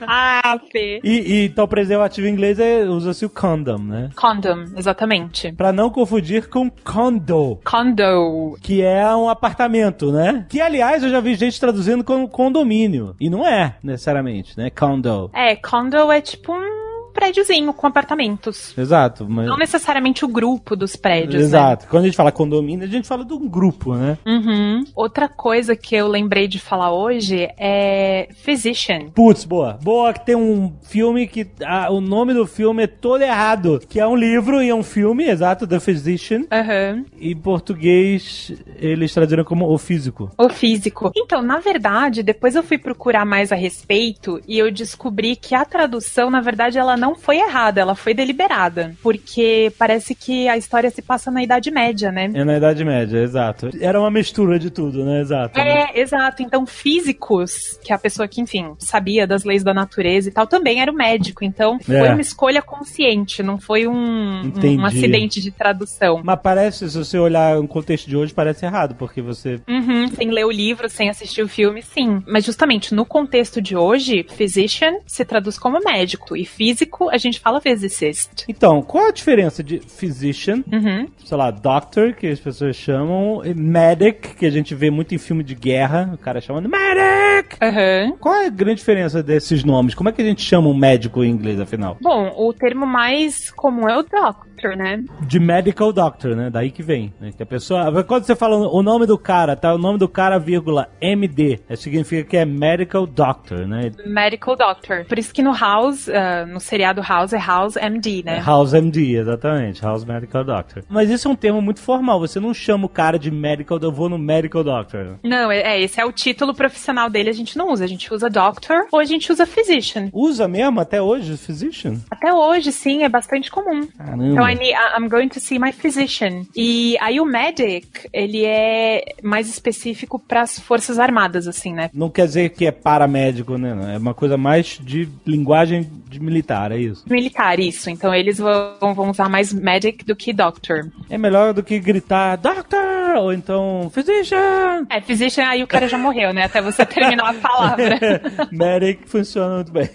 Ah, 0.00 0.58
Fê. 0.70 1.00
E, 1.02 1.10
e 1.20 1.46
então 1.46 1.66
preservativo 1.66 2.26
em 2.26 2.30
inglês 2.30 2.58
é, 2.58 2.84
usa-se 2.84 3.24
o 3.24 3.30
condom, 3.30 3.78
né? 3.78 4.10
Condom, 4.14 4.64
exatamente. 4.76 5.50
Pra 5.52 5.72
não 5.72 5.88
confundir 5.88 6.48
com 6.48 6.70
condo, 6.84 7.58
Condo. 7.64 8.56
que 8.60 8.82
é 8.82 9.06
um 9.14 9.28
apartamento, 9.28 10.12
né? 10.12 10.44
Que 10.48 10.60
aliás 10.60 11.02
eu 11.02 11.08
já 11.10 11.20
vi 11.20 11.34
gente 11.36 11.58
traduzindo 11.58 12.04
como 12.04 12.28
condomínio. 12.28 13.16
E 13.18 13.30
não 13.30 13.46
é 13.46 13.76
necessariamente, 13.82 14.56
né? 14.58 14.70
Condo. 14.70 15.30
É, 15.32 15.56
condo 15.56 16.12
é 16.12 16.20
tipo 16.20 16.52
um 16.52 16.75
prédiozinho 17.16 17.72
com 17.72 17.86
apartamentos. 17.86 18.76
Exato. 18.76 19.26
Mas... 19.28 19.46
Não 19.46 19.56
necessariamente 19.56 20.24
o 20.24 20.28
grupo 20.28 20.76
dos 20.76 20.94
prédios, 20.94 21.34
né? 21.34 21.40
Exato. 21.40 21.86
Quando 21.88 22.02
a 22.02 22.06
gente 22.06 22.16
fala 22.16 22.30
condomínio, 22.30 22.84
a 22.84 22.88
gente 22.88 23.08
fala 23.08 23.24
de 23.24 23.32
um 23.32 23.48
grupo, 23.48 23.94
né? 23.94 24.18
Uhum. 24.26 24.84
Outra 24.94 25.28
coisa 25.28 25.74
que 25.74 25.96
eu 25.96 26.06
lembrei 26.06 26.46
de 26.46 26.60
falar 26.60 26.92
hoje 26.92 27.48
é 27.58 28.28
Physician. 28.34 29.08
Putz, 29.14 29.44
boa. 29.44 29.78
Boa 29.82 30.12
que 30.12 30.26
tem 30.26 30.36
um 30.36 30.74
filme 30.82 31.26
que 31.26 31.46
ah, 31.64 31.90
o 31.90 32.00
nome 32.00 32.34
do 32.34 32.46
filme 32.46 32.82
é 32.82 32.86
todo 32.86 33.22
errado. 33.22 33.80
Que 33.88 33.98
é 33.98 34.06
um 34.06 34.14
livro 34.14 34.62
e 34.62 34.68
é 34.68 34.74
um 34.74 34.82
filme, 34.82 35.24
exato, 35.24 35.66
The 35.66 35.80
Physician. 35.80 36.44
Aham. 36.52 37.04
Em 37.18 37.36
português, 37.36 38.52
eles 38.76 39.12
traduziram 39.12 39.44
como 39.44 39.72
O 39.72 39.78
Físico. 39.78 40.30
O 40.36 40.48
físico. 40.48 41.10
Então, 41.16 41.40
na 41.42 41.58
verdade, 41.58 42.22
depois 42.22 42.54
eu 42.54 42.62
fui 42.62 42.76
procurar 42.76 43.24
mais 43.24 43.52
a 43.52 43.56
respeito 43.56 44.40
e 44.46 44.58
eu 44.58 44.70
descobri 44.70 45.36
que 45.36 45.54
a 45.54 45.64
tradução, 45.64 46.30
na 46.30 46.40
verdade, 46.40 46.78
ela 46.78 46.96
não 46.96 47.05
foi 47.14 47.38
errada, 47.38 47.80
ela 47.80 47.94
foi 47.94 48.12
deliberada. 48.14 48.94
Porque 49.02 49.72
parece 49.78 50.14
que 50.14 50.48
a 50.48 50.56
história 50.56 50.90
se 50.90 51.02
passa 51.02 51.30
na 51.30 51.42
Idade 51.42 51.70
Média, 51.70 52.10
né? 52.10 52.30
É 52.34 52.44
na 52.44 52.56
Idade 52.56 52.84
Média, 52.84 53.18
exato. 53.18 53.70
Era 53.80 53.98
uma 54.00 54.10
mistura 54.10 54.58
de 54.58 54.70
tudo, 54.70 55.04
né? 55.04 55.20
Exato. 55.20 55.58
É, 55.58 55.98
exato. 55.98 56.42
Então, 56.42 56.66
físicos, 56.66 57.78
que 57.84 57.92
é 57.92 57.96
a 57.96 57.98
pessoa 57.98 58.26
que, 58.26 58.40
enfim, 58.40 58.74
sabia 58.78 59.26
das 59.26 59.44
leis 59.44 59.62
da 59.62 59.72
natureza 59.72 60.28
e 60.28 60.32
tal, 60.32 60.46
também 60.46 60.80
era 60.80 60.90
o 60.90 60.94
médico. 60.94 61.44
Então, 61.44 61.78
foi 61.80 61.94
É. 61.96 62.12
uma 62.12 62.20
escolha 62.20 62.60
consciente, 62.62 63.42
não 63.42 63.58
foi 63.58 63.86
um, 63.86 63.92
um- 63.96 64.44
Entendi. 64.46 64.80
um 64.80 64.84
acidente 64.84 65.40
de 65.40 65.50
tradução. 65.50 66.20
Mas 66.24 66.38
parece, 66.42 66.88
se 66.90 66.98
você 66.98 67.18
olhar 67.18 67.56
no 67.56 67.68
contexto 67.68 68.08
de 68.08 68.16
hoje, 68.16 68.32
parece 68.34 68.64
errado, 68.64 68.94
porque 68.96 69.20
você. 69.22 69.60
Uhum, 69.68 70.08
sem 70.08 70.30
ler 70.30 70.44
o 70.44 70.50
livro, 70.50 70.88
sem 70.88 71.08
assistir 71.08 71.42
o 71.42 71.48
filme, 71.48 71.82
sim. 71.82 72.22
Mas 72.26 72.44
justamente 72.44 72.94
no 72.94 73.04
contexto 73.04 73.60
de 73.60 73.76
hoje, 73.76 74.24
physician 74.36 74.94
se 75.06 75.24
traduz 75.24 75.58
como 75.58 75.78
médico 75.84 76.36
e 76.36 76.44
físico 76.44 76.95
a 77.10 77.16
gente 77.16 77.40
fala 77.40 77.60
physicist. 77.60 78.44
Então, 78.48 78.82
qual 78.82 79.06
a 79.08 79.12
diferença 79.12 79.62
de 79.62 79.78
physician, 79.80 80.62
Uhum. 80.72 81.06
sei 81.24 81.36
lá, 81.36 81.50
doctor, 81.50 82.14
que 82.14 82.26
as 82.26 82.40
pessoas 82.40 82.76
chamam, 82.76 83.42
e 83.44 83.54
medic, 83.54 84.34
que 84.36 84.46
a 84.46 84.50
gente 84.50 84.74
vê 84.74 84.90
muito 84.90 85.14
em 85.14 85.18
filme 85.18 85.42
de 85.44 85.54
guerra, 85.54 86.10
o 86.14 86.18
cara 86.18 86.40
chamando 86.40 86.68
medic! 86.68 87.56
Aham. 87.62 88.16
Qual 88.18 88.34
é 88.34 88.46
a 88.46 88.50
grande 88.50 88.76
diferença 88.76 89.22
desses 89.22 89.62
nomes? 89.64 89.94
Como 89.94 90.08
é 90.08 90.12
que 90.12 90.22
a 90.22 90.24
gente 90.24 90.42
chama 90.42 90.68
um 90.68 90.76
médico 90.76 91.22
em 91.22 91.30
inglês, 91.30 91.60
afinal? 91.60 91.96
Bom, 92.00 92.32
o 92.36 92.52
termo 92.52 92.86
mais 92.86 93.50
comum 93.50 93.88
é 93.88 93.96
o 93.98 94.02
doctor, 94.02 94.46
né? 94.76 95.02
De 95.22 95.38
medical 95.38 95.92
doctor, 95.92 96.36
né? 96.36 96.50
Daí 96.50 96.70
que 96.70 96.82
vem. 96.82 97.12
Né? 97.20 97.30
Que 97.36 97.42
a 97.42 97.46
pessoa. 97.46 98.04
Quando 98.04 98.24
você 98.24 98.34
fala 98.34 98.56
o 98.56 98.82
nome 98.82 99.06
do 99.06 99.18
cara, 99.18 99.56
tá? 99.56 99.74
O 99.74 99.78
nome 99.78 99.98
do 99.98 100.08
cara, 100.08 100.38
vírgula, 100.38 100.88
MD. 101.00 101.60
Isso 101.68 101.82
significa 101.82 102.28
que 102.28 102.36
é 102.36 102.44
medical 102.44 103.06
doctor, 103.06 103.66
né? 103.66 103.90
Medical 104.04 104.56
doctor. 104.56 105.04
Por 105.04 105.18
isso 105.18 105.32
que 105.32 105.42
no 105.42 105.52
House, 105.52 106.08
ah, 106.08 106.46
no 106.46 106.60
seriado 106.60 107.02
House, 107.02 107.32
é 107.32 107.38
House 107.38 107.76
MD, 107.76 108.22
né? 108.24 108.42
House 108.44 108.72
MD, 108.74 109.16
exatamente. 109.16 109.82
House 109.82 110.04
Medical 110.04 110.44
Doctor. 110.44 110.84
Mas 110.88 111.10
isso 111.10 111.28
é 111.28 111.30
um 111.30 111.34
termo 111.34 111.60
muito 111.60 111.80
formal. 111.80 112.20
Você 112.20 112.40
não 112.40 112.54
chama 112.54 112.86
o 112.86 112.88
cara 112.88 113.18
de 113.18 113.30
medical, 113.30 113.78
eu 113.80 113.92
vou 113.92 114.08
no 114.08 114.18
medical 114.18 114.62
doctor. 114.62 115.18
Não, 115.22 115.50
é, 115.50 115.60
é, 115.60 115.80
esse 115.80 116.00
é 116.00 116.04
o 116.04 116.12
título 116.12 116.54
profissional 116.54 117.10
dele, 117.10 117.30
a 117.30 117.32
gente 117.32 117.56
não 117.56 117.70
usa. 117.70 117.84
A 117.84 117.88
gente 117.88 118.12
usa 118.12 118.28
doctor 118.28 118.86
ou 118.90 118.98
a 118.98 119.04
gente 119.04 119.30
usa 119.30 119.46
physician. 119.46 120.08
Usa 120.12 120.48
mesmo 120.48 120.80
até 120.80 121.00
hoje 121.00 121.36
physician? 121.36 121.94
Até 122.10 122.32
hoje, 122.32 122.72
sim, 122.72 123.02
é 123.02 123.08
bastante 123.08 123.50
comum. 123.50 123.86
Caramba. 123.96 124.26
Então, 124.26 124.44
I 124.46 124.54
need, 124.54 124.74
I'm 124.96 125.08
going 125.08 125.28
to 125.28 125.40
see 125.40 125.58
my 125.58 125.72
physician. 125.72 126.46
E 126.54 126.96
aí 127.00 127.20
o 127.20 127.24
medic, 127.24 128.08
ele 128.12 128.44
é 128.44 129.14
mais 129.22 129.48
específico 129.48 130.18
para 130.18 130.42
as 130.42 130.58
forças 130.58 130.98
armadas, 130.98 131.48
assim, 131.48 131.72
né? 131.72 131.90
Não 131.92 132.10
quer 132.10 132.26
dizer 132.26 132.50
que 132.50 132.66
é 132.66 132.72
paramédico, 132.72 133.58
né? 133.58 133.94
É 133.94 133.98
uma 133.98 134.14
coisa 134.14 134.36
mais 134.36 134.78
de 134.82 135.08
linguagem 135.26 135.88
de 136.08 136.20
militar, 136.20 136.72
é 136.72 136.78
isso. 136.78 137.04
Militar, 137.08 137.58
isso. 137.60 137.90
Então 137.90 138.14
eles 138.14 138.38
vão, 138.38 138.94
vão 138.94 139.10
usar 139.10 139.28
mais 139.28 139.52
medic 139.52 140.04
do 140.04 140.16
que 140.16 140.32
doctor. 140.32 140.90
É 141.10 141.18
melhor 141.18 141.52
do 141.52 141.62
que 141.62 141.78
gritar 141.78 142.36
doctor 142.36 143.05
ou 143.18 143.32
então 143.32 143.90
physician. 143.92 144.86
É, 144.90 145.00
physician, 145.00 145.46
aí 145.46 145.62
o 145.62 145.66
cara 145.66 145.88
já 145.88 145.98
morreu, 145.98 146.32
né? 146.32 146.44
Até 146.44 146.60
você 146.60 146.84
terminar 146.84 147.30
a 147.30 147.34
palavra. 147.34 147.98
Medic 148.50 149.08
funciona 149.08 149.56
muito 149.56 149.72
bem. 149.72 149.88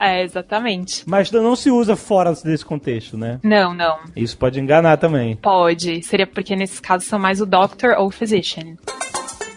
é, 0.00 0.22
exatamente. 0.22 1.02
Mas 1.06 1.30
não 1.30 1.56
se 1.56 1.70
usa 1.70 1.96
fora 1.96 2.32
desse 2.32 2.64
contexto, 2.64 3.16
né? 3.16 3.38
Não, 3.42 3.74
não. 3.74 3.98
Isso 4.16 4.36
pode 4.36 4.60
enganar 4.60 4.96
também. 4.96 5.36
Pode. 5.36 6.02
Seria 6.02 6.26
porque 6.26 6.56
nesses 6.56 6.80
casos 6.80 7.08
são 7.08 7.18
mais 7.18 7.40
o 7.40 7.46
doctor 7.46 7.94
ou 7.98 8.10
physician. 8.10 8.76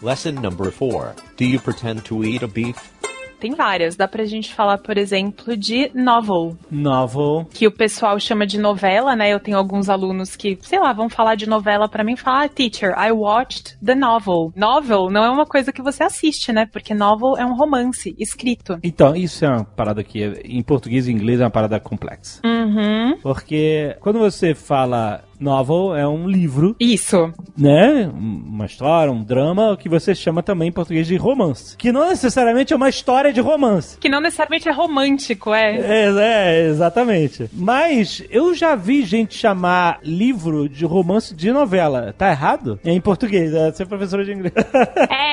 Lesson 0.02 0.34
number 0.34 0.72
four. 0.72 1.14
Do 1.38 1.44
you 1.46 1.60
pretend 1.60 2.02
to 2.04 2.24
eat 2.24 2.44
a 2.44 2.48
beef? 2.48 2.78
Tem 3.46 3.54
várias. 3.54 3.96
Dá 3.96 4.08
pra 4.08 4.26
gente 4.26 4.52
falar, 4.56 4.80
por 4.80 4.98
exemplo, 4.98 5.56
de 5.56 5.92
novel. 5.94 6.58
Novel. 6.72 7.46
que 7.54 7.68
o 7.68 7.72
pessoal 7.72 8.20
chama 8.20 8.48
de 8.48 8.58
novela, 8.58 9.16
né? 9.16 9.32
Eu 9.32 9.40
tenho 9.40 9.56
alguns 9.56 9.88
alunos 9.88 10.36
que, 10.36 10.58
sei 10.64 10.80
lá, 10.80 10.92
vão 10.94 11.08
falar 11.08 11.36
de 11.36 11.48
novela 11.48 11.88
pra 11.88 12.04
mim 12.04 12.14
e 12.14 12.18
falar, 12.18 12.46
ah, 12.46 12.50
teacher, 12.50 12.96
I 12.98 13.12
watched 13.12 13.78
the 13.86 13.94
novel. 13.94 14.52
Novel 14.56 15.12
não 15.12 15.24
é 15.24 15.30
uma 15.30 15.46
coisa 15.46 15.72
que 15.72 15.84
você 15.84 16.02
assiste, 16.02 16.52
né? 16.52 16.66
Porque 16.66 16.96
novel 16.96 17.38
é 17.38 17.46
um 17.46 17.56
romance 17.56 18.16
escrito. 18.18 18.80
Então, 18.82 19.16
isso 19.16 19.46
é 19.46 19.50
uma 19.50 19.64
parada 19.64 20.04
que 20.04 20.24
em 20.44 20.64
português 20.64 21.08
e 21.08 21.12
inglês 21.12 21.40
é 21.40 21.44
uma 21.44 21.52
parada 21.52 21.80
complexa. 21.80 22.42
Uhum. 22.44 23.20
Porque 23.22 23.96
quando 24.00 24.18
você 24.18 24.56
fala 24.56 25.24
novel, 25.40 25.96
é 25.96 26.08
um 26.08 26.28
livro, 26.28 26.76
Isso. 26.80 27.34
né? 27.58 28.10
Uma 28.14 28.66
história, 28.66 29.12
um 29.12 29.24
drama, 29.24 29.78
que 29.78 29.90
você 29.90 30.14
chama 30.16 30.42
também 30.42 30.70
em 30.70 30.72
português 30.72 31.08
de 31.08 31.16
romance. 31.16 31.76
Que 31.78 31.92
não 31.92 32.08
necessariamente 32.10 32.74
é 32.74 32.76
uma 32.76 32.90
história 32.90 33.32
de 33.32 33.42
romance. 33.42 33.98
Que 33.98 34.10
não 34.10 34.22
necessariamente 34.22 34.68
é 34.68 34.72
romântico, 34.72 35.54
é. 35.54 35.76
É, 35.76 36.14
é, 36.18 36.68
exatamente. 36.68 37.50
Mas 37.54 38.24
eu 38.30 38.54
já 38.54 38.76
vi 38.76 39.04
gente 39.04 39.38
chamar 39.38 40.00
livro 40.04 40.68
de 40.70 40.86
romance 40.86 41.36
de 41.36 41.52
novela. 41.52 42.14
Tá 42.18 42.30
errado? 42.30 42.80
É 42.84 42.92
em 42.92 43.02
português, 43.02 43.54
é 43.54 43.72
ser 43.72 43.88
professora 43.88 44.24
de 44.24 44.32
inglês. 44.32 44.54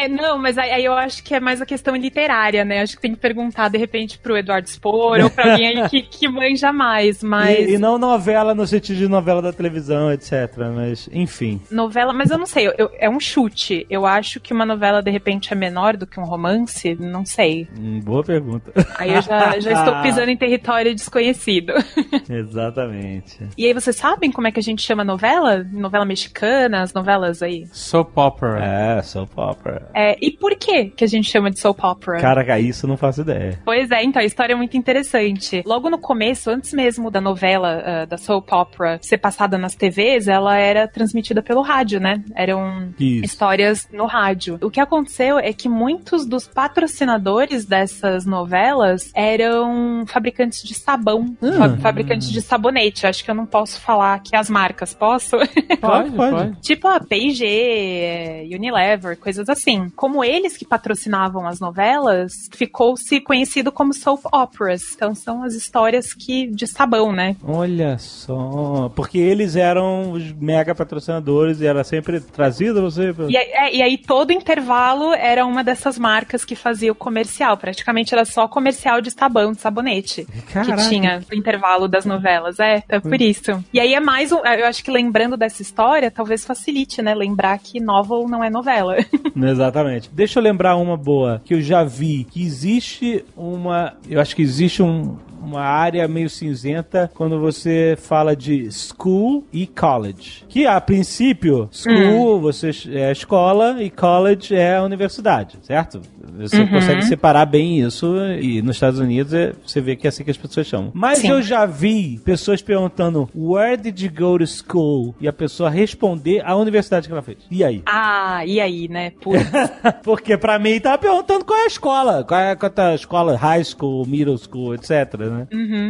É, 0.02 0.08
não, 0.08 0.38
mas 0.38 0.58
aí, 0.58 0.70
aí 0.70 0.84
eu 0.84 0.94
acho 0.94 1.22
que 1.22 1.34
é 1.34 1.40
mais 1.40 1.60
a 1.60 1.66
questão 1.66 1.94
literária, 1.94 2.64
né? 2.64 2.82
Acho 2.82 2.96
que 2.96 3.02
tem 3.02 3.14
que 3.14 3.20
perguntar, 3.20 3.68
de 3.68 3.78
repente, 3.78 4.18
pro 4.18 4.36
Eduardo 4.36 4.68
Spor 4.68 5.20
ou 5.20 5.30
pra 5.30 5.52
alguém 5.52 5.66
aí 5.66 5.88
que, 5.88 6.02
que 6.02 6.28
manja 6.28 6.72
mais, 6.72 7.22
mas... 7.22 7.58
E, 7.58 7.74
e 7.74 7.78
não 7.78 7.98
novela 7.98 8.54
no 8.54 8.66
sentido 8.66 8.98
de 8.98 9.08
novela 9.08 9.40
da 9.40 9.52
televisão, 9.52 9.91
etc. 10.12 10.32
Mas, 10.74 11.08
enfim. 11.12 11.60
Novela, 11.70 12.12
mas 12.12 12.30
eu 12.30 12.38
não 12.38 12.46
sei, 12.46 12.66
eu- 12.78 12.90
é 12.98 13.08
um 13.10 13.20
chute. 13.20 13.86
Eu 13.90 14.06
acho 14.06 14.40
que 14.40 14.52
uma 14.52 14.64
novela, 14.66 15.02
de 15.02 15.10
repente, 15.10 15.52
é 15.52 15.56
menor 15.56 15.96
do 15.96 16.06
que 16.06 16.18
um 16.20 16.24
romance, 16.24 16.94
não 16.98 17.24
sei. 17.24 17.68
Hum, 17.78 18.00
boa 18.00 18.22
pergunta. 18.22 18.72
Aí 18.98 19.12
eu 19.14 19.22
já, 19.22 19.58
já 19.60 19.72
estou 19.72 20.02
pisando 20.02 20.30
em 20.30 20.36
território 20.36 20.94
desconhecido. 20.94 21.72
Exatamente. 22.28 23.38
E 23.56 23.66
aí, 23.66 23.72
vocês 23.72 23.96
sabem 23.96 24.30
como 24.30 24.46
é 24.46 24.52
que 24.52 24.58
a 24.60 24.62
gente 24.62 24.82
chama 24.82 25.04
novela? 25.04 25.64
Novela 25.72 26.04
mexicana, 26.04 26.82
as 26.82 26.92
novelas 26.92 27.42
aí? 27.42 27.66
Soap 27.72 28.16
opera. 28.16 28.64
É, 28.98 29.02
soap 29.02 29.30
opera. 29.36 29.88
É, 29.94 30.16
e 30.20 30.30
por 30.30 30.54
que 30.56 30.86
que 30.86 31.04
a 31.04 31.08
gente 31.08 31.28
chama 31.30 31.50
de 31.50 31.58
soap 31.58 31.82
opera? 31.84 32.20
Caraca, 32.20 32.58
isso 32.58 32.86
eu 32.86 32.88
não 32.88 32.96
faço 32.96 33.22
ideia. 33.22 33.58
Pois 33.64 33.90
é, 33.90 34.02
então 34.02 34.20
a 34.20 34.24
história 34.24 34.52
é 34.52 34.56
muito 34.56 34.76
interessante. 34.76 35.62
Logo 35.66 35.88
no 35.90 35.98
começo, 35.98 36.50
antes 36.50 36.72
mesmo 36.72 37.10
da 37.10 37.20
novela, 37.20 37.82
ah, 37.84 38.04
da 38.04 38.16
soap 38.16 38.50
opera 38.52 38.98
ser 39.02 39.18
passada 39.18 39.56
nas 39.58 39.74
TVs, 39.82 40.28
ela 40.28 40.56
era 40.56 40.86
transmitida 40.86 41.42
pelo 41.42 41.60
rádio, 41.60 41.98
né? 41.98 42.22
Eram 42.36 42.94
Isso. 43.00 43.24
histórias 43.24 43.88
no 43.92 44.06
rádio. 44.06 44.58
O 44.62 44.70
que 44.70 44.78
aconteceu 44.80 45.38
é 45.40 45.52
que 45.52 45.68
muitos 45.68 46.24
dos 46.24 46.46
patrocinadores 46.46 47.64
dessas 47.64 48.24
novelas 48.24 49.10
eram 49.14 50.04
fabricantes 50.06 50.62
de 50.62 50.74
sabão, 50.74 51.36
Ah. 51.42 51.52
fa- 51.58 51.76
fabricantes 51.78 52.30
de 52.30 52.40
sabonete. 52.40 53.06
Acho 53.06 53.24
que 53.24 53.30
eu 53.30 53.34
não 53.34 53.46
posso 53.46 53.80
falar 53.80 54.14
aqui 54.14 54.36
as 54.36 54.48
marcas, 54.48 54.94
posso? 54.94 55.36
Pode, 55.80 56.10
pode. 56.14 56.60
Tipo 56.60 56.86
a 56.88 57.00
P&G, 57.00 57.44
é, 57.46 58.44
Unilever, 58.52 59.18
coisas 59.18 59.48
assim. 59.48 59.88
Como 59.96 60.22
eles 60.22 60.56
que 60.56 60.64
patrocinavam 60.64 61.46
as 61.46 61.58
novelas, 61.58 62.32
ficou-se 62.52 63.20
conhecido 63.20 63.72
como 63.72 63.92
soap 63.94 64.22
operas. 64.32 64.82
Então 64.94 65.14
são 65.14 65.42
as 65.42 65.54
histórias 65.54 66.12
que 66.14 66.46
de 66.48 66.66
sabão, 66.66 67.12
né? 67.12 67.34
Olha 67.42 67.96
só. 67.98 68.90
Porque 68.94 69.18
eles 69.18 69.56
eram 69.56 69.71
os 69.80 70.32
mega 70.32 70.74
patrocinadores 70.74 71.60
e 71.60 71.66
era 71.66 71.84
sempre 71.84 72.20
trazido 72.20 72.82
você. 72.82 73.14
E 73.28 73.36
aí, 73.36 73.50
é, 73.52 73.76
e 73.76 73.82
aí 73.82 73.96
todo 73.96 74.32
intervalo 74.32 75.12
era 75.14 75.46
uma 75.46 75.62
dessas 75.62 75.98
marcas 75.98 76.44
que 76.44 76.54
fazia 76.54 76.92
o 76.92 76.94
comercial. 76.94 77.56
Praticamente 77.56 78.14
era 78.14 78.24
só 78.24 78.48
comercial 78.48 79.00
de 79.00 79.10
sabão, 79.10 79.52
de 79.52 79.60
sabonete. 79.60 80.26
Caraca. 80.52 80.76
Que 80.76 80.88
tinha 80.88 81.22
no 81.30 81.36
intervalo 81.36 81.88
das 81.88 82.04
novelas. 82.04 82.58
É, 82.58 82.82
é 82.88 83.00
por 83.00 83.20
isso. 83.20 83.62
E 83.72 83.80
aí 83.80 83.94
é 83.94 84.00
mais 84.00 84.32
um. 84.32 84.38
Eu 84.38 84.66
acho 84.66 84.82
que 84.82 84.90
lembrando 84.90 85.36
dessa 85.36 85.62
história, 85.62 86.10
talvez 86.10 86.44
facilite, 86.44 87.00
né? 87.00 87.14
Lembrar 87.14 87.58
que 87.58 87.80
novel 87.80 88.26
não 88.28 88.42
é 88.42 88.50
novela. 88.50 88.96
Exatamente. 89.36 90.10
Deixa 90.12 90.38
eu 90.38 90.42
lembrar 90.42 90.76
uma 90.76 90.96
boa 90.96 91.40
que 91.44 91.54
eu 91.54 91.60
já 91.60 91.84
vi. 91.84 92.24
Que 92.24 92.42
existe 92.42 93.24
uma. 93.36 93.94
Eu 94.08 94.20
acho 94.20 94.34
que 94.34 94.42
existe 94.42 94.82
um. 94.82 95.16
Uma 95.42 95.62
área 95.62 96.06
meio 96.08 96.28
cinzenta 96.30 97.10
quando 97.14 97.38
você 97.40 97.96
fala 98.00 98.34
de 98.36 98.70
school 98.70 99.44
e 99.52 99.66
college. 99.66 100.44
Que 100.48 100.66
a 100.66 100.80
princípio, 100.80 101.68
school 101.72 102.40
você 102.40 102.70
é 102.92 103.10
escola 103.12 103.82
e 103.82 103.90
college 103.90 104.54
é 104.54 104.76
a 104.76 104.82
universidade, 104.82 105.58
certo? 105.62 106.00
Você 106.38 106.66
consegue 106.66 107.02
separar 107.02 107.44
bem 107.46 107.80
isso 107.80 108.16
e 108.40 108.62
nos 108.62 108.76
Estados 108.76 108.98
Unidos 108.98 109.34
é- 109.34 109.52
você 109.66 109.80
vê 109.80 109.96
que 109.96 110.06
é 110.06 110.08
assim 110.08 110.24
que 110.24 110.30
as 110.30 110.36
pessoas 110.36 110.66
chamam. 110.66 110.90
Mas 110.94 111.18
Sim. 111.18 111.30
eu 111.30 111.42
já 111.42 111.66
vi 111.66 112.20
pessoas 112.24 112.62
perguntando 112.62 113.28
Where 113.34 113.76
did 113.76 114.00
you 114.00 114.10
go 114.10 114.38
to 114.38 114.46
school? 114.46 115.14
E 115.20 115.28
a 115.28 115.32
pessoa 115.32 115.68
responder 115.68 116.42
a 116.44 116.56
universidade 116.56 117.06
que 117.06 117.12
ela 117.12 117.22
fez. 117.22 117.38
E 117.50 117.62
aí? 117.64 117.82
Ah, 117.86 118.44
e 118.46 118.60
aí, 118.60 118.88
né? 118.88 119.12
Porque 120.02 120.36
pra 120.36 120.58
mim 120.58 120.80
tava 120.80 120.98
perguntando 120.98 121.44
qual 121.44 121.58
é 121.58 121.64
a 121.64 121.66
escola. 121.66 122.24
Qual 122.24 122.40
é 122.40 122.56
qual 122.56 122.72
é 122.76 122.80
a 122.92 122.94
escola, 122.94 123.36
high 123.36 123.64
school, 123.64 124.06
middle 124.06 124.38
school, 124.38 124.74
etc, 124.74 124.90
né? 125.32 125.46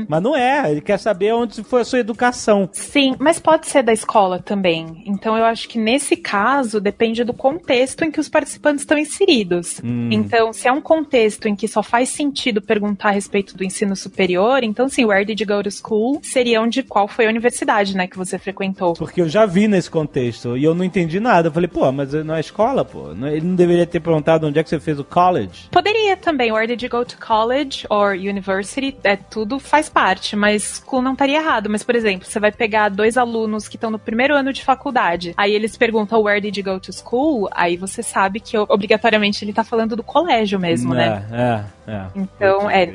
Mas 0.09 0.22
não 0.22 0.36
é, 0.36 0.70
ele 0.70 0.80
quer 0.80 0.99
saber 0.99 1.32
onde 1.32 1.62
foi 1.62 1.82
a 1.82 1.84
sua 1.84 1.99
educação. 1.99 2.68
Sim, 2.72 3.14
mas 3.18 3.38
pode 3.38 3.66
ser 3.66 3.82
da 3.82 3.93
escola 3.93 4.38
também. 4.38 5.03
Então 5.07 5.36
eu 5.36 5.45
acho 5.45 5.68
que 5.68 5.78
nesse 5.78 6.16
caso 6.16 6.80
depende 6.80 7.24
do 7.24 7.32
contexto 7.32 8.05
em 8.05 8.11
que 8.11 8.20
os 8.20 8.28
participantes 8.28 8.82
estão 8.82 8.99
inseridos. 8.99 9.80
Então, 10.11 10.53
se 10.53 10.68
é 10.68 10.72
um 10.72 10.80
contexto 10.80 11.47
em 11.47 11.55
que 11.55 11.68
só 11.68 11.82
faz 11.82 12.09
sentido 12.09 12.61
perguntar 12.61 13.09
a 13.09 13.12
respeito 13.12 13.57
do 13.57 13.64
ensino 13.64 13.97
superior, 13.97 14.62
então 14.62 14.88
sim, 14.88 15.05
where 15.05 15.24
did 15.24 15.40
you 15.40 15.47
go 15.47 15.62
to 15.62 15.70
school? 15.70 16.20
Seria 16.22 16.61
onde 16.61 16.82
qual 16.82 17.09
foi 17.09 17.26
a 17.26 17.28
universidade, 17.28 17.97
né, 17.97 18.07
que 18.07 18.16
você 18.16 18.38
frequentou. 18.38 18.95
Porque 18.95 19.20
eu 19.20 19.28
já 19.28 19.47
vi 19.47 19.68
nesse 19.68 19.90
contexto 19.90 20.57
e 20.57 20.64
eu 20.64 20.74
não 20.74 20.84
entendi 20.84 21.20
nada. 21.20 21.49
Eu 21.49 21.53
falei, 21.53 21.68
pô, 21.68 21.90
mas 21.93 22.12
não 22.12 22.34
é 22.34 22.40
escola, 22.40 22.84
pô. 22.84 23.11
Ele 23.12 23.47
não 23.47 23.55
deveria 23.55 23.86
ter 23.86 24.01
perguntado 24.01 24.47
onde 24.47 24.59
é 24.59 24.62
que 24.62 24.68
você 24.68 24.80
fez 24.80 24.99
o 24.99 25.05
college. 25.05 25.68
Poderia 25.70 26.16
também, 26.16 26.53
where 26.53 26.66
did 26.66 26.82
you 26.82 26.88
go 26.88 27.05
to 27.05 27.16
college 27.18 27.86
or 27.90 28.12
university? 28.12 28.97
É, 29.05 29.16
tudo 29.33 29.59
faz 29.59 29.89
parte, 29.89 30.37
mas 30.37 30.85
não 30.93 31.12
estaria 31.12 31.39
errado. 31.39 31.70
Mas, 31.70 31.83
por 31.83 31.97
exemplo, 31.97 32.28
você 32.28 32.39
vai 32.39 32.53
pegar 32.53 32.91
dois 32.91 33.16
alunos 33.16 33.66
que 33.66 33.76
estão 33.76 33.91
no 33.91 33.99
primeiro 33.99 34.37
ano 34.37 34.53
de 34.53 34.62
faculdade, 34.62 35.33
aí 35.39 35.55
eles 35.55 35.74
perguntam 35.74 36.20
where 36.20 36.39
did 36.39 36.55
you 36.55 36.62
go 36.62 36.78
to 36.78 36.93
school? 36.93 37.49
Aí 37.51 37.78
você 37.78 38.03
sabe 38.03 38.41
que 38.41 38.59
obrigatoriamente 38.59 39.43
ele 39.43 39.55
tá 39.55 39.64
falando 39.64 39.97
do 39.97 40.03
colégio 40.03 40.61
mesmo, 40.61 40.93
né? 40.93 41.24
É, 41.33 41.91
é, 41.91 41.95
é. 41.95 42.07
Então, 42.14 42.70
é. 42.70 42.87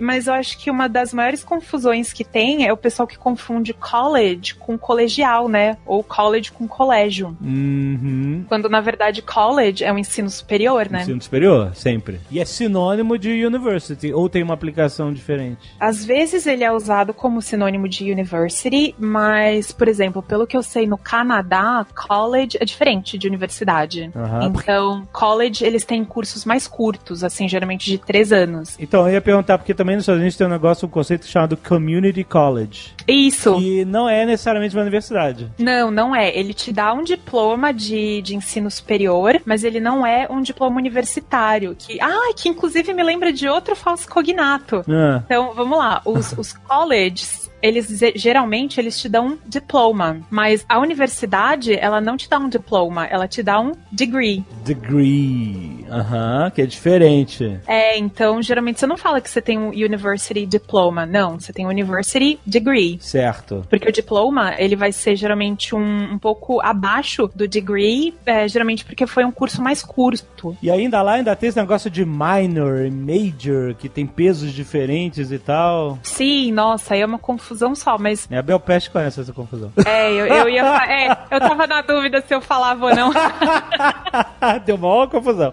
Mas 0.00 0.26
eu 0.26 0.34
acho 0.34 0.58
que 0.58 0.70
uma 0.70 0.88
das 0.88 1.12
maiores 1.12 1.44
confusões 1.44 2.12
que 2.12 2.24
tem 2.24 2.66
é 2.66 2.72
o 2.72 2.76
pessoal 2.76 3.06
que 3.06 3.18
confunde 3.18 3.72
college 3.72 4.54
com 4.54 4.78
colegial, 4.78 5.48
né? 5.48 5.76
Ou 5.86 6.02
college 6.02 6.52
com 6.52 6.66
colégio. 6.66 7.36
Uhum. 7.40 8.44
Quando 8.48 8.68
na 8.68 8.80
verdade 8.80 9.22
college 9.22 9.84
é 9.84 9.92
o 9.92 9.98
ensino 9.98 10.30
superior, 10.30 10.88
né? 10.88 11.02
Ensino 11.02 11.22
superior, 11.22 11.74
sempre. 11.74 12.20
E 12.30 12.40
é 12.40 12.44
sinônimo 12.44 13.18
de 13.18 13.44
university, 13.44 14.12
ou 14.12 14.28
tem 14.28 14.42
uma 14.42 14.54
aplicação 14.54 15.12
diferente? 15.12 15.72
Às 15.78 16.04
vezes 16.04 16.46
ele 16.46 16.64
é 16.64 16.72
usado 16.72 17.14
como 17.14 17.42
sinônimo 17.42 17.88
de 17.88 18.10
university, 18.10 18.94
mas, 18.98 19.72
por 19.72 19.88
exemplo, 19.88 20.22
pelo 20.22 20.46
que 20.46 20.56
eu 20.56 20.62
sei 20.62 20.86
no 20.86 20.98
Canadá, 20.98 21.86
college 21.94 22.58
é 22.60 22.64
diferente 22.64 23.18
de 23.18 23.26
universidade. 23.26 24.10
Aham. 24.14 24.44
Então, 24.44 25.08
college 25.12 25.64
eles 25.64 25.84
têm 25.84 26.04
cursos 26.04 26.44
mais 26.44 26.66
curtos, 26.66 27.24
assim, 27.24 27.48
geralmente 27.48 27.90
de 27.90 27.98
três 27.98 28.32
anos. 28.32 28.76
Então, 28.78 29.06
eu 29.06 29.14
ia 29.14 29.20
perguntar, 29.20 29.58
porque 29.58 29.71
também 29.74 29.96
nos 29.96 30.04
Estados 30.04 30.20
Unidos 30.20 30.36
tem 30.36 30.46
um 30.46 30.50
negócio, 30.50 30.86
um 30.86 30.90
conceito 30.90 31.26
chamado 31.26 31.56
Community 31.56 32.24
College. 32.24 32.92
Isso. 33.06 33.56
Que 33.56 33.84
não 33.84 34.08
é 34.08 34.24
necessariamente 34.24 34.74
uma 34.74 34.82
universidade. 34.82 35.50
Não, 35.58 35.90
não 35.90 36.14
é. 36.14 36.36
Ele 36.36 36.54
te 36.54 36.72
dá 36.72 36.92
um 36.92 37.02
diploma 37.02 37.72
de, 37.72 38.22
de 38.22 38.36
ensino 38.36 38.70
superior, 38.70 39.40
mas 39.44 39.64
ele 39.64 39.80
não 39.80 40.06
é 40.06 40.26
um 40.30 40.40
diploma 40.40 40.78
universitário. 40.78 41.74
Que, 41.78 42.00
ah, 42.00 42.32
que 42.36 42.48
inclusive 42.48 42.92
me 42.92 43.02
lembra 43.02 43.32
de 43.32 43.48
outro 43.48 43.74
falso 43.74 44.08
cognato. 44.08 44.84
Ah, 44.88 45.22
Então, 45.24 45.52
vamos 45.54 45.78
lá. 45.78 46.00
Os, 46.04 46.32
os 46.38 46.52
colleges, 46.52 47.50
eles 47.62 48.00
geralmente 48.16 48.80
eles 48.80 49.00
te 49.00 49.08
dão 49.08 49.28
um 49.28 49.38
diploma, 49.46 50.20
mas 50.30 50.64
a 50.68 50.78
universidade, 50.78 51.74
ela 51.74 52.00
não 52.00 52.16
te 52.16 52.28
dá 52.28 52.38
um 52.38 52.48
diploma, 52.48 53.06
ela 53.06 53.28
te 53.28 53.42
dá 53.42 53.60
um 53.60 53.72
degree. 53.90 54.44
degree. 54.64 55.81
Aham, 55.92 56.50
que 56.50 56.62
é 56.62 56.66
diferente. 56.66 57.60
É, 57.66 57.98
então 57.98 58.40
geralmente 58.42 58.80
você 58.80 58.86
não 58.86 58.96
fala 58.96 59.20
que 59.20 59.30
você 59.30 59.40
tem 59.40 59.58
um 59.58 59.68
university 59.68 60.46
diploma, 60.46 61.04
não, 61.04 61.38
você 61.38 61.52
tem 61.52 61.66
um 61.66 61.70
university 61.70 62.38
degree. 62.46 62.98
Certo. 63.00 63.64
Porque 63.68 63.88
o 63.88 63.92
diploma, 63.92 64.54
ele 64.58 64.76
vai 64.76 64.92
ser 64.92 65.16
geralmente 65.16 65.74
um, 65.74 66.12
um 66.14 66.18
pouco 66.18 66.60
abaixo 66.60 67.30
do 67.34 67.46
degree, 67.46 68.14
é, 68.24 68.48
geralmente 68.48 68.84
porque 68.84 69.06
foi 69.06 69.24
um 69.24 69.30
curso 69.30 69.62
mais 69.62 69.82
curto. 69.82 70.56
E 70.62 70.70
ainda 70.70 71.02
lá 71.02 71.12
ainda 71.14 71.34
tem 71.36 71.48
esse 71.48 71.58
negócio 71.58 71.90
de 71.90 72.04
minor 72.04 72.86
e 72.86 72.90
major, 72.90 73.74
que 73.74 73.88
tem 73.88 74.06
pesos 74.06 74.52
diferentes 74.52 75.30
e 75.30 75.38
tal. 75.38 75.98
Sim, 76.02 76.52
nossa, 76.52 76.94
aí 76.94 77.00
é 77.00 77.06
uma 77.06 77.18
confusão 77.18 77.74
só, 77.74 77.98
mas 77.98 78.28
É, 78.30 78.38
a 78.38 78.42
Bel 78.42 78.60
Peste 78.60 78.90
conhece 78.90 79.20
essa 79.20 79.32
confusão. 79.32 79.72
é, 79.86 80.10
eu, 80.12 80.26
eu 80.26 80.48
ia 80.48 80.62
é, 80.86 81.10
eu 81.30 81.40
tava 81.40 81.66
na 81.66 81.82
dúvida 81.82 82.22
se 82.26 82.34
eu 82.34 82.40
falava 82.40 82.86
ou 82.86 82.94
não. 82.94 83.12
Deu 84.64 84.78
maior 84.78 85.08
confusão. 85.08 85.52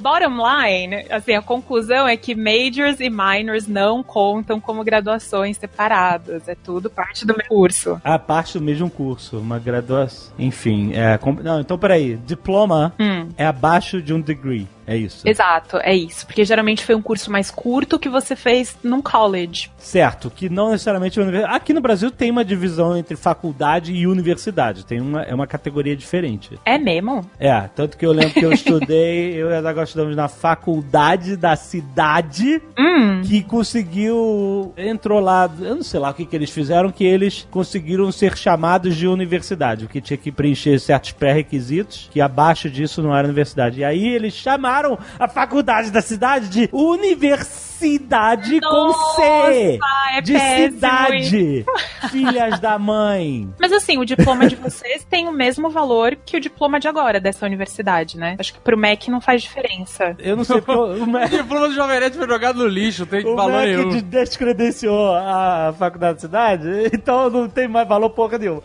Bottom 0.00 0.36
line, 0.36 1.04
assim, 1.10 1.34
a 1.34 1.42
conclusão 1.42 2.06
é 2.06 2.16
que 2.16 2.34
majors 2.34 3.00
e 3.00 3.10
minors 3.10 3.66
não 3.66 4.02
contam 4.02 4.60
como 4.60 4.84
graduações 4.84 5.56
separadas. 5.56 6.48
É 6.48 6.54
tudo 6.54 6.88
parte 6.88 7.26
do 7.26 7.34
meu 7.36 7.46
curso. 7.48 8.00
A 8.04 8.18
parte 8.18 8.58
do 8.58 8.64
mesmo 8.64 8.88
curso, 8.90 9.38
uma 9.38 9.58
graduação. 9.58 10.32
Enfim, 10.38 10.92
é. 10.94 11.18
Não, 11.42 11.60
então 11.60 11.78
peraí. 11.78 12.16
Diploma 12.16 12.92
Hum. 12.98 13.28
é 13.36 13.46
abaixo 13.46 14.00
de 14.00 14.12
um 14.14 14.20
degree. 14.20 14.66
É 14.86 14.96
isso. 14.96 15.28
Exato, 15.28 15.76
é 15.82 15.94
isso. 15.94 16.24
Porque 16.26 16.42
geralmente 16.46 16.82
foi 16.82 16.94
um 16.94 17.02
curso 17.02 17.30
mais 17.30 17.50
curto 17.50 17.98
que 17.98 18.08
você 18.08 18.34
fez 18.34 18.74
num 18.82 19.02
college. 19.02 19.70
Certo, 19.76 20.30
que 20.30 20.48
não 20.48 20.70
necessariamente 20.70 21.20
universidade. 21.20 21.54
Aqui 21.54 21.74
no 21.74 21.80
Brasil 21.82 22.10
tem 22.10 22.30
uma 22.30 22.42
divisão 22.42 22.96
entre 22.96 23.14
faculdade 23.14 23.92
e 23.92 24.06
universidade. 24.06 24.86
Tem 24.86 24.98
uma, 24.98 25.22
é 25.24 25.34
uma 25.34 25.46
categoria 25.46 25.94
diferente. 25.94 26.58
É 26.64 26.78
mesmo? 26.78 27.20
É, 27.38 27.68
tanto 27.76 27.98
que 27.98 28.06
eu 28.06 28.12
lembro 28.12 28.32
que 28.32 28.42
eu 28.46 28.50
estudei, 28.52 29.34
eu 29.36 29.50
e 29.50 29.54
Zagal 29.88 30.08
estudamos 30.08 30.16
na 30.16 30.28
faculdade 30.28 31.36
da 31.36 31.56
cidade, 31.56 32.60
Hum. 32.78 33.22
que 33.24 33.42
conseguiu, 33.42 34.72
entrou 34.76 35.20
lá, 35.20 35.50
eu 35.60 35.76
não 35.76 35.82
sei 35.82 35.98
lá 36.00 36.10
o 36.10 36.14
que, 36.14 36.24
que 36.24 36.36
eles 36.36 36.50
fizeram, 36.50 36.90
que 36.90 37.04
eles 37.04 37.46
conseguiram 37.50 38.10
ser 38.12 38.36
chamados 38.36 38.96
de 38.96 39.06
universidade, 39.08 39.84
porque 39.86 40.00
tinha 40.00 40.16
que 40.16 40.30
preencher 40.30 40.78
certos 40.78 41.12
pré-requisitos, 41.12 42.08
que 42.10 42.20
abaixo 42.20 42.70
disso 42.70 43.02
não 43.02 43.16
era 43.16 43.26
universidade. 43.26 43.80
E 43.80 43.84
aí 43.84 44.06
eles 44.06 44.34
chamaram 44.34 44.98
a 45.18 45.28
faculdade 45.28 45.90
da 45.90 46.00
cidade 46.00 46.48
de 46.48 46.68
universidade 46.72 48.60
com 48.60 48.92
C, 48.92 49.78
é 50.12 50.20
de 50.20 50.32
péssimo 50.32 50.72
cidade, 50.72 51.64
filhas 52.10 52.58
da 52.58 52.78
mãe. 52.78 53.48
Mas 53.60 53.72
assim, 53.72 53.98
o 53.98 54.04
diploma 54.04 54.46
de 54.48 54.56
vocês 54.56 55.04
tem 55.04 55.28
o 55.28 55.32
mesmo 55.32 55.70
valor 55.70 56.16
que 56.16 56.36
o 56.36 56.40
diploma 56.40 56.80
de 56.80 56.88
agora 56.88 57.20
dessa 57.20 57.46
universidade, 57.46 58.16
né? 58.18 58.36
Acho 58.38 58.54
que 58.54 58.60
pro 58.60 58.76
MEC 58.76 59.10
não 59.10 59.20
faz 59.20 59.42
diferença. 59.42 59.77
Eu 60.18 60.36
não 60.36 60.44
sei 60.44 60.60
porque 60.60 60.72
o 60.80 61.04
O 61.04 61.06
Mac, 61.06 61.30
diploma 61.30 61.68
do 61.68 61.74
Jovem 61.74 62.00
Nerd 62.00 62.16
foi 62.16 62.26
jogado 62.28 62.58
no 62.58 62.66
lixo, 62.66 63.06
tem 63.06 63.24
o 63.26 63.34
valor 63.36 63.52
Mac 63.52 63.64
nenhum. 63.66 63.88
de- 63.90 64.02
descredenciou 64.02 65.14
a 65.14 65.74
faculdade 65.78 66.14
da 66.14 66.20
cidade, 66.20 66.68
então 66.92 67.28
não 67.30 67.48
tem 67.48 67.66
mais 67.68 67.86
valor 67.88 68.10
porra 68.10 68.38
nenhuma. 68.38 68.62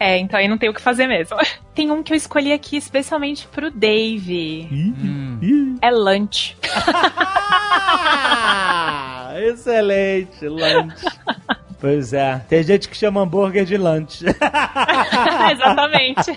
É, 0.00 0.18
então 0.18 0.38
aí 0.38 0.46
não 0.48 0.58
tem 0.58 0.68
o 0.68 0.74
que 0.74 0.80
fazer 0.80 1.06
mesmo. 1.06 1.36
Tem 1.74 1.92
um 1.92 2.02
que 2.02 2.12
eu 2.12 2.16
escolhi 2.16 2.52
aqui 2.52 2.76
especialmente 2.76 3.46
pro 3.46 3.70
Dave. 3.70 4.68
Ih. 4.68 5.76
É 5.80 5.90
lunch. 5.92 6.56
Ah, 8.10 9.32
excelente, 9.36 10.46
lunch. 10.48 10.96
Pois 11.80 12.12
é, 12.12 12.38
tem 12.48 12.62
gente 12.62 12.88
que 12.88 12.96
chama 12.96 13.20
hambúrguer 13.22 13.64
de 13.64 13.76
lunch. 13.76 14.24
exatamente. 15.52 16.30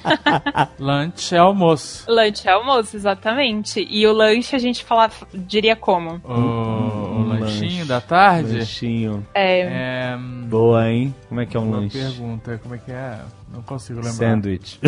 Lunch 0.79 1.33
é 1.35 1.37
almoço. 1.37 2.05
Lunch 2.09 2.47
é 2.47 2.51
almoço, 2.51 2.95
exatamente. 2.95 3.85
E 3.89 4.05
o 4.05 4.13
lanche 4.13 4.55
a 4.55 4.59
gente 4.59 4.83
fala, 4.83 5.09
diria 5.33 5.75
como? 5.75 6.21
O, 6.23 6.31
o 6.33 7.23
lanchinho 7.27 7.77
lanche. 7.79 7.85
da 7.85 8.01
tarde. 8.01 8.59
Lanchinho. 8.59 9.25
É, 9.33 9.61
É. 9.61 10.17
Boa, 10.47 10.89
hein? 10.89 11.13
Como 11.29 11.41
é 11.41 11.45
que 11.45 11.55
é 11.55 11.59
um 11.59 11.67
Uma 11.69 11.77
lanche? 11.79 11.97
pergunta, 11.97 12.59
como 12.61 12.75
é 12.75 12.77
que 12.77 12.91
é? 12.91 13.19
Não 13.53 13.61
consigo 13.63 13.99
lembrar. 13.99 14.13
Sandwich. 14.13 14.79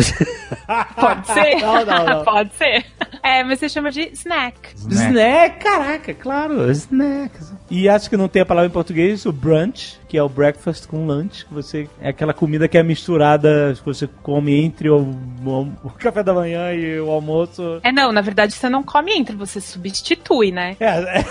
pode 0.96 1.26
ser? 1.26 1.54
Não, 1.60 1.84
não, 1.84 2.04
não. 2.04 2.24
pode 2.24 2.54
ser. 2.54 2.84
É, 3.24 3.42
mas 3.42 3.58
você 3.58 3.70
chama 3.70 3.90
de 3.90 4.02
snack. 4.12 4.54
Snack, 4.76 5.58
caraca, 5.64 6.12
claro, 6.12 6.70
snack. 6.72 7.32
E 7.70 7.88
acho 7.88 8.10
que 8.10 8.16
não 8.18 8.28
tem 8.28 8.42
a 8.42 8.46
palavra 8.46 8.68
em 8.68 8.72
português, 8.72 9.24
o 9.24 9.32
brunch, 9.32 9.98
que 10.06 10.18
é 10.18 10.22
o 10.22 10.28
breakfast 10.28 10.86
com 10.86 11.06
lunch, 11.06 11.46
que 11.46 11.54
você 11.54 11.88
é 12.02 12.10
aquela 12.10 12.34
comida 12.34 12.68
que 12.68 12.76
é 12.76 12.82
misturada, 12.82 13.72
que 13.74 13.84
você 13.84 14.06
come 14.22 14.54
entre 14.62 14.90
o, 14.90 14.98
o- 15.44 15.72
o 15.82 15.90
café 15.90 16.22
da 16.22 16.34
manhã 16.34 16.72
e 16.74 17.00
o 17.00 17.10
almoço. 17.10 17.80
É, 17.82 17.90
não, 17.90 18.12
na 18.12 18.20
verdade 18.20 18.52
você 18.52 18.68
não 18.68 18.82
come 18.82 19.12
entre, 19.12 19.34
você 19.34 19.58
substitui, 19.60 20.52
né? 20.52 20.76
É, 20.78 20.86
é. 21.20 21.24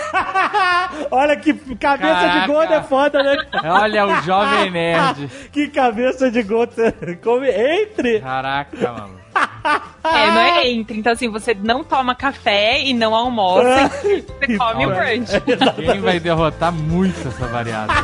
Olha 1.11 1.35
que 1.37 1.53
cabeça 1.75 2.13
de 2.15 2.21
Caraca. 2.25 2.47
gordo 2.47 2.73
é 2.73 2.81
foda, 2.83 3.21
né? 3.23 3.37
Olha 3.65 4.05
o 4.07 4.21
Jovem 4.23 4.71
Nerd. 4.71 5.29
Que 5.53 5.67
cabeça 5.67 6.31
de 6.31 6.41
gordo 6.41 6.73
você 6.73 6.91
come 7.21 7.49
entre. 7.49 8.19
Caraca, 8.19 8.91
mano. 8.91 9.22
É, 10.03 10.27
não 10.31 10.41
é 10.41 10.69
entre. 10.69 10.99
Então, 10.99 11.13
assim, 11.13 11.29
você 11.29 11.53
não 11.53 11.81
toma 11.81 12.13
café 12.13 12.81
e 12.83 12.93
não 12.93 13.15
almoça, 13.15 13.89
e 14.03 14.21
você 14.21 14.57
come 14.57 14.85
o 14.85 14.89
brunch. 14.89 15.31
Quem 15.79 16.01
vai 16.01 16.19
derrotar 16.19 16.73
muito 16.73 17.25
essa 17.25 17.47
variável? 17.47 17.95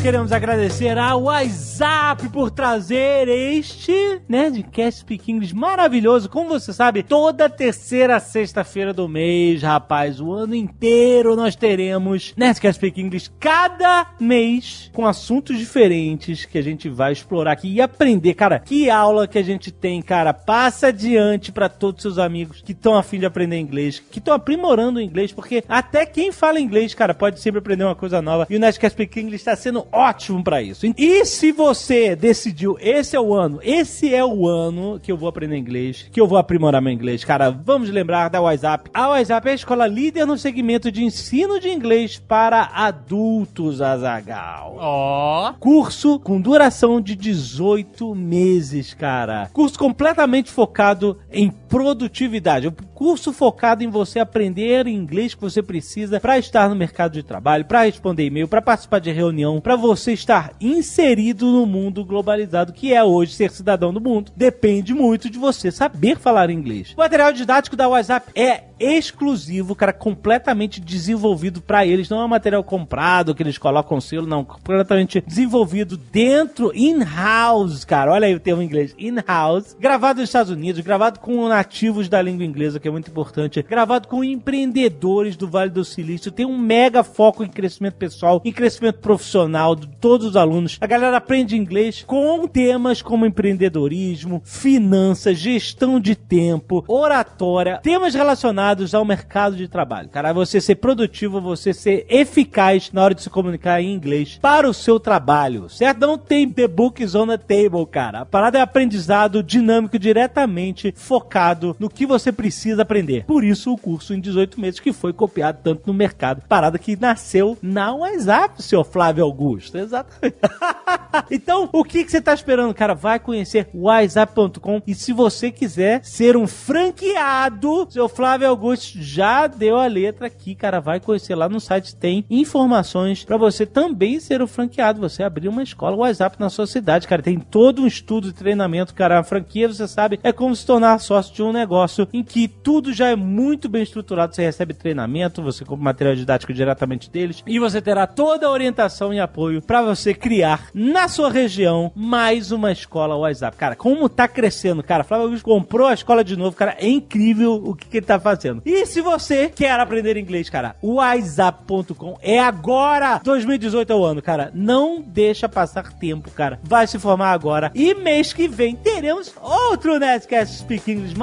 Queremos 0.00 0.32
agradecer 0.32 0.98
ao 0.98 1.24
WhatsApp 1.24 2.28
por 2.30 2.50
trazer 2.50 3.28
este 3.28 4.20
Nerdcast 4.28 5.00
Speak 5.00 5.30
English 5.30 5.54
maravilhoso. 5.54 6.28
Como 6.28 6.48
você 6.48 6.72
sabe, 6.72 7.04
toda 7.04 7.48
terceira 7.48 8.18
sexta-feira 8.18 8.92
do 8.92 9.08
mês, 9.08 9.62
rapaz, 9.62 10.20
o 10.20 10.32
ano 10.32 10.56
inteiro 10.56 11.36
nós 11.36 11.54
teremos 11.54 12.32
Nerdcast 12.36 12.78
Speak 12.78 13.00
English 13.00 13.30
cada 13.38 14.08
mês 14.18 14.90
com 14.92 15.06
assuntos 15.06 15.56
diferentes 15.56 16.44
que 16.44 16.58
a 16.58 16.62
gente 16.62 16.88
vai 16.88 17.12
explorar 17.12 17.52
aqui 17.52 17.72
e 17.72 17.80
aprender. 17.80 18.34
Cara, 18.34 18.58
que 18.58 18.90
aula 18.90 19.28
que 19.28 19.38
a 19.38 19.44
gente 19.44 19.70
tem, 19.70 20.02
cara. 20.02 20.34
Passa 20.34 20.88
adiante 20.88 21.52
para 21.52 21.68
todos 21.68 22.04
os 22.04 22.14
seus 22.14 22.18
amigos 22.18 22.60
que 22.60 22.72
estão 22.72 22.96
afim 22.96 23.20
de 23.20 23.26
aprender 23.26 23.58
inglês, 23.58 24.00
que 24.00 24.18
estão 24.18 24.34
aprimorando 24.34 24.98
o 24.98 25.02
inglês, 25.02 25.32
porque 25.32 25.62
até 25.68 26.04
quem 26.04 26.32
fala 26.32 26.58
inglês, 26.58 26.92
cara, 26.92 27.14
pode 27.14 27.38
sempre 27.38 27.60
aprender 27.60 27.84
uma 27.84 27.94
coisa 27.94 28.20
nova. 28.20 28.46
E 28.50 28.56
o 28.56 28.60
Nerdcast 28.60 28.94
Speak 28.94 29.20
English 29.20 29.42
está 29.42 29.54
sendo 29.54 29.81
ótimo 29.90 30.42
para 30.42 30.62
isso. 30.62 30.86
E 30.96 31.24
se 31.24 31.52
você 31.52 32.14
decidiu, 32.14 32.76
esse 32.80 33.16
é 33.16 33.20
o 33.20 33.34
ano, 33.34 33.58
esse 33.62 34.14
é 34.14 34.24
o 34.24 34.46
ano 34.46 35.00
que 35.00 35.10
eu 35.10 35.16
vou 35.16 35.28
aprender 35.28 35.56
inglês, 35.56 36.08
que 36.12 36.20
eu 36.20 36.26
vou 36.26 36.38
aprimorar 36.38 36.82
meu 36.82 36.92
inglês, 36.92 37.24
cara, 37.24 37.50
vamos 37.50 37.90
lembrar 37.90 38.28
da 38.28 38.40
WhatsApp. 38.40 38.90
A 38.92 39.08
WhatsApp 39.08 39.48
é 39.48 39.52
a 39.52 39.54
escola 39.54 39.86
líder 39.86 40.26
no 40.26 40.38
segmento 40.38 40.90
de 40.90 41.04
ensino 41.04 41.58
de 41.58 41.68
inglês 41.68 42.18
para 42.18 42.70
adultos, 42.74 43.80
Azagal. 43.80 44.76
Ó. 44.78 45.52
Curso 45.60 46.18
com 46.18 46.40
duração 46.40 47.00
de 47.00 47.14
18 47.16 48.14
meses, 48.14 48.94
cara. 48.94 49.48
Curso 49.52 49.78
completamente 49.78 50.50
focado 50.50 51.18
em 51.30 51.50
produtividade. 51.72 52.68
O 52.68 52.72
curso 52.72 53.32
focado 53.32 53.82
em 53.82 53.88
você 53.88 54.18
aprender 54.18 54.86
inglês 54.86 55.34
que 55.34 55.40
você 55.40 55.62
precisa 55.62 56.20
para 56.20 56.38
estar 56.38 56.68
no 56.68 56.76
mercado 56.76 57.14
de 57.14 57.22
trabalho, 57.22 57.64
para 57.64 57.84
responder 57.84 58.26
e-mail, 58.26 58.46
para 58.46 58.60
participar 58.60 58.98
de 58.98 59.10
reunião, 59.10 59.58
para 59.58 59.74
você 59.74 60.12
estar 60.12 60.52
inserido 60.60 61.50
no 61.50 61.64
mundo 61.64 62.04
globalizado 62.04 62.74
que 62.74 62.92
é 62.92 63.02
hoje 63.02 63.32
ser 63.32 63.50
cidadão 63.50 63.90
do 63.90 64.02
mundo. 64.02 64.30
Depende 64.36 64.92
muito 64.92 65.30
de 65.30 65.38
você 65.38 65.70
saber 65.70 66.18
falar 66.18 66.50
inglês. 66.50 66.92
O 66.94 67.00
material 67.00 67.32
didático 67.32 67.74
da 67.74 67.88
WhatsApp 67.88 68.30
é 68.38 68.64
exclusivo, 68.82 69.76
cara, 69.76 69.92
completamente 69.92 70.80
desenvolvido 70.80 71.60
para 71.60 71.86
eles. 71.86 72.10
Não 72.10 72.20
é 72.20 72.24
um 72.24 72.28
material 72.28 72.64
comprado 72.64 73.34
que 73.34 73.42
eles 73.42 73.56
colocam 73.56 74.00
selo, 74.00 74.26
não. 74.26 74.44
Completamente 74.44 75.22
desenvolvido 75.26 75.96
dentro, 75.96 76.72
in-house, 76.74 77.84
cara. 77.84 78.12
Olha 78.12 78.26
aí 78.26 78.34
o 78.34 78.40
termo 78.40 78.60
em 78.60 78.66
inglês, 78.66 78.94
in-house. 78.98 79.76
Gravado 79.78 80.20
nos 80.20 80.28
Estados 80.28 80.50
Unidos, 80.50 80.82
gravado 80.82 81.20
com 81.20 81.46
nativos 81.62 82.08
da 82.08 82.20
língua 82.20 82.44
inglesa, 82.44 82.80
que 82.80 82.88
é 82.88 82.90
muito 82.90 83.08
importante. 83.08 83.62
Gravado 83.62 84.08
com 84.08 84.24
empreendedores 84.24 85.36
do 85.36 85.46
Vale 85.46 85.70
do 85.70 85.84
Silício. 85.84 86.32
Tem 86.32 86.44
um 86.44 86.58
mega 86.58 87.04
foco 87.04 87.44
em 87.44 87.48
crescimento 87.48 87.94
pessoal, 87.94 88.42
em 88.44 88.52
crescimento 88.52 88.98
profissional 88.98 89.76
de 89.76 89.86
todos 89.86 90.26
os 90.26 90.36
alunos. 90.36 90.76
A 90.80 90.86
galera 90.88 91.16
aprende 91.16 91.56
inglês 91.56 92.02
com 92.04 92.48
temas 92.48 93.00
como 93.00 93.24
empreendedorismo, 93.24 94.42
finanças, 94.44 95.38
gestão 95.38 96.00
de 96.00 96.16
tempo, 96.16 96.84
oratória, 96.88 97.78
temas 97.80 98.12
relacionados 98.12 98.92
ao 98.92 99.04
mercado 99.04 99.54
de 99.54 99.68
trabalho. 99.68 100.08
Cara, 100.08 100.32
você 100.32 100.60
ser 100.60 100.76
produtivo, 100.76 101.40
você 101.40 101.72
ser 101.72 102.04
eficaz 102.08 102.90
na 102.92 103.04
hora 103.04 103.14
de 103.14 103.22
se 103.22 103.30
comunicar 103.30 103.80
em 103.80 103.94
inglês 103.94 104.36
para 104.42 104.68
o 104.68 104.74
seu 104.74 104.98
trabalho, 104.98 105.68
certo? 105.68 106.00
Não 106.00 106.18
tem 106.18 106.50
the 106.50 106.66
books 106.66 107.14
on 107.14 107.28
the 107.28 107.38
table, 107.38 107.86
cara. 107.86 108.22
A 108.22 108.26
parada 108.26 108.58
é 108.58 108.60
aprendizado 108.60 109.44
dinâmico 109.44 109.96
diretamente 109.96 110.92
focado 110.96 111.51
no 111.78 111.88
que 111.88 112.06
você 112.06 112.32
precisa 112.32 112.82
aprender. 112.82 113.24
Por 113.24 113.44
isso 113.44 113.72
o 113.72 113.78
curso 113.78 114.14
em 114.14 114.20
18 114.20 114.60
meses 114.60 114.80
que 114.80 114.92
foi 114.92 115.12
copiado 115.12 115.60
tanto 115.62 115.82
no 115.86 115.94
mercado. 115.94 116.42
Parada 116.48 116.78
que 116.78 116.96
nasceu 116.96 117.56
na 117.62 117.94
WhatsApp, 117.94 118.62
seu 118.62 118.84
Flávio 118.84 119.24
Augusto. 119.24 119.76
Exatamente. 119.76 120.36
então, 121.30 121.68
o 121.72 121.84
que, 121.84 122.04
que 122.04 122.10
você 122.10 122.20
tá 122.20 122.34
esperando, 122.34 122.74
cara? 122.74 122.94
Vai 122.94 123.18
conhecer 123.18 123.68
WhatsApp.com 123.74 124.82
e 124.86 124.94
se 124.94 125.12
você 125.12 125.50
quiser 125.50 126.04
ser 126.04 126.36
um 126.36 126.46
franqueado, 126.46 127.86
seu 127.90 128.08
Flávio 128.08 128.48
Augusto 128.48 128.98
já 129.00 129.46
deu 129.46 129.76
a 129.76 129.86
letra 129.86 130.26
aqui, 130.26 130.54
cara. 130.54 130.80
Vai 130.80 131.00
conhecer 131.00 131.34
lá 131.34 131.48
no 131.48 131.60
site, 131.60 131.94
tem 131.94 132.24
informações 132.30 133.24
para 133.24 133.36
você 133.36 133.66
também 133.66 134.20
ser 134.20 134.42
um 134.42 134.46
franqueado. 134.46 135.00
Você 135.00 135.22
abrir 135.22 135.48
uma 135.48 135.62
escola 135.62 135.96
WhatsApp 135.96 136.36
na 136.38 136.50
sua 136.50 136.66
cidade, 136.66 137.08
cara. 137.08 137.22
Tem 137.22 137.38
todo 137.38 137.82
um 137.82 137.86
estudo 137.86 138.28
de 138.28 138.34
treinamento, 138.34 138.94
cara. 138.94 139.18
A 139.18 139.24
franquia, 139.24 139.68
você 139.68 139.86
sabe, 139.86 140.18
é 140.22 140.32
como 140.32 140.54
se 140.54 140.66
tornar 140.66 140.98
sócio 140.98 141.34
de 141.34 141.41
um 141.42 141.52
negócio 141.52 142.08
em 142.12 142.22
que 142.22 142.48
tudo 142.48 142.92
já 142.92 143.08
é 143.08 143.16
muito 143.16 143.68
bem 143.68 143.82
estruturado. 143.82 144.34
Você 144.34 144.42
recebe 144.42 144.74
treinamento, 144.74 145.42
você 145.42 145.64
compra 145.64 145.84
material 145.84 146.14
didático 146.14 146.52
diretamente 146.52 147.10
deles 147.10 147.42
e 147.46 147.58
você 147.58 147.80
terá 147.80 148.06
toda 148.06 148.46
a 148.46 148.50
orientação 148.50 149.12
e 149.12 149.20
apoio 149.20 149.62
para 149.62 149.82
você 149.82 150.14
criar 150.14 150.68
na 150.74 151.08
sua 151.08 151.30
região 151.30 151.92
mais 151.94 152.52
uma 152.52 152.72
escola 152.72 153.16
WhatsApp. 153.16 153.56
Cara, 153.56 153.76
como 153.76 154.08
tá 154.08 154.28
crescendo, 154.28 154.82
cara. 154.82 155.04
Flávio 155.04 155.26
Augusto 155.26 155.44
comprou 155.44 155.86
a 155.86 155.94
escola 155.94 156.24
de 156.24 156.36
novo, 156.36 156.56
cara. 156.56 156.76
É 156.78 156.88
incrível 156.88 157.54
o 157.54 157.74
que, 157.74 157.86
que 157.86 157.96
ele 157.98 158.06
tá 158.06 158.18
fazendo. 158.18 158.62
E 158.64 158.86
se 158.86 159.00
você 159.00 159.48
quer 159.48 159.78
aprender 159.78 160.16
inglês, 160.16 160.48
cara, 160.48 160.76
WhatsApp.com 160.82 162.16
é 162.20 162.38
agora. 162.38 163.20
2018 163.22 163.92
é 163.92 163.96
o 163.96 164.04
ano, 164.04 164.22
cara. 164.22 164.50
Não 164.54 165.00
deixa 165.00 165.48
passar 165.48 165.92
tempo, 165.92 166.30
cara. 166.30 166.58
Vai 166.62 166.86
se 166.86 166.98
formar 166.98 167.32
agora. 167.32 167.70
E 167.74 167.94
mês 167.94 168.32
que 168.32 168.48
vem 168.48 168.76
teremos 168.76 169.32
outro 169.40 169.98
Nerdcast 169.98 170.58
Speak 170.58 170.90
English 170.90 171.16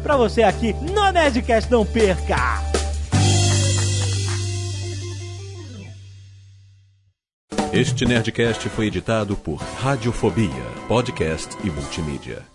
pra 0.00 0.16
você 0.16 0.42
aqui 0.42 0.72
no 0.72 1.10
Nerdcast. 1.10 1.70
Não 1.70 1.84
perca! 1.84 2.62
Este 7.72 8.06
Nerdcast 8.06 8.68
foi 8.68 8.86
editado 8.86 9.36
por 9.36 9.56
Radiofobia, 9.56 10.48
podcast 10.86 11.56
e 11.64 11.70
multimídia. 11.70 12.53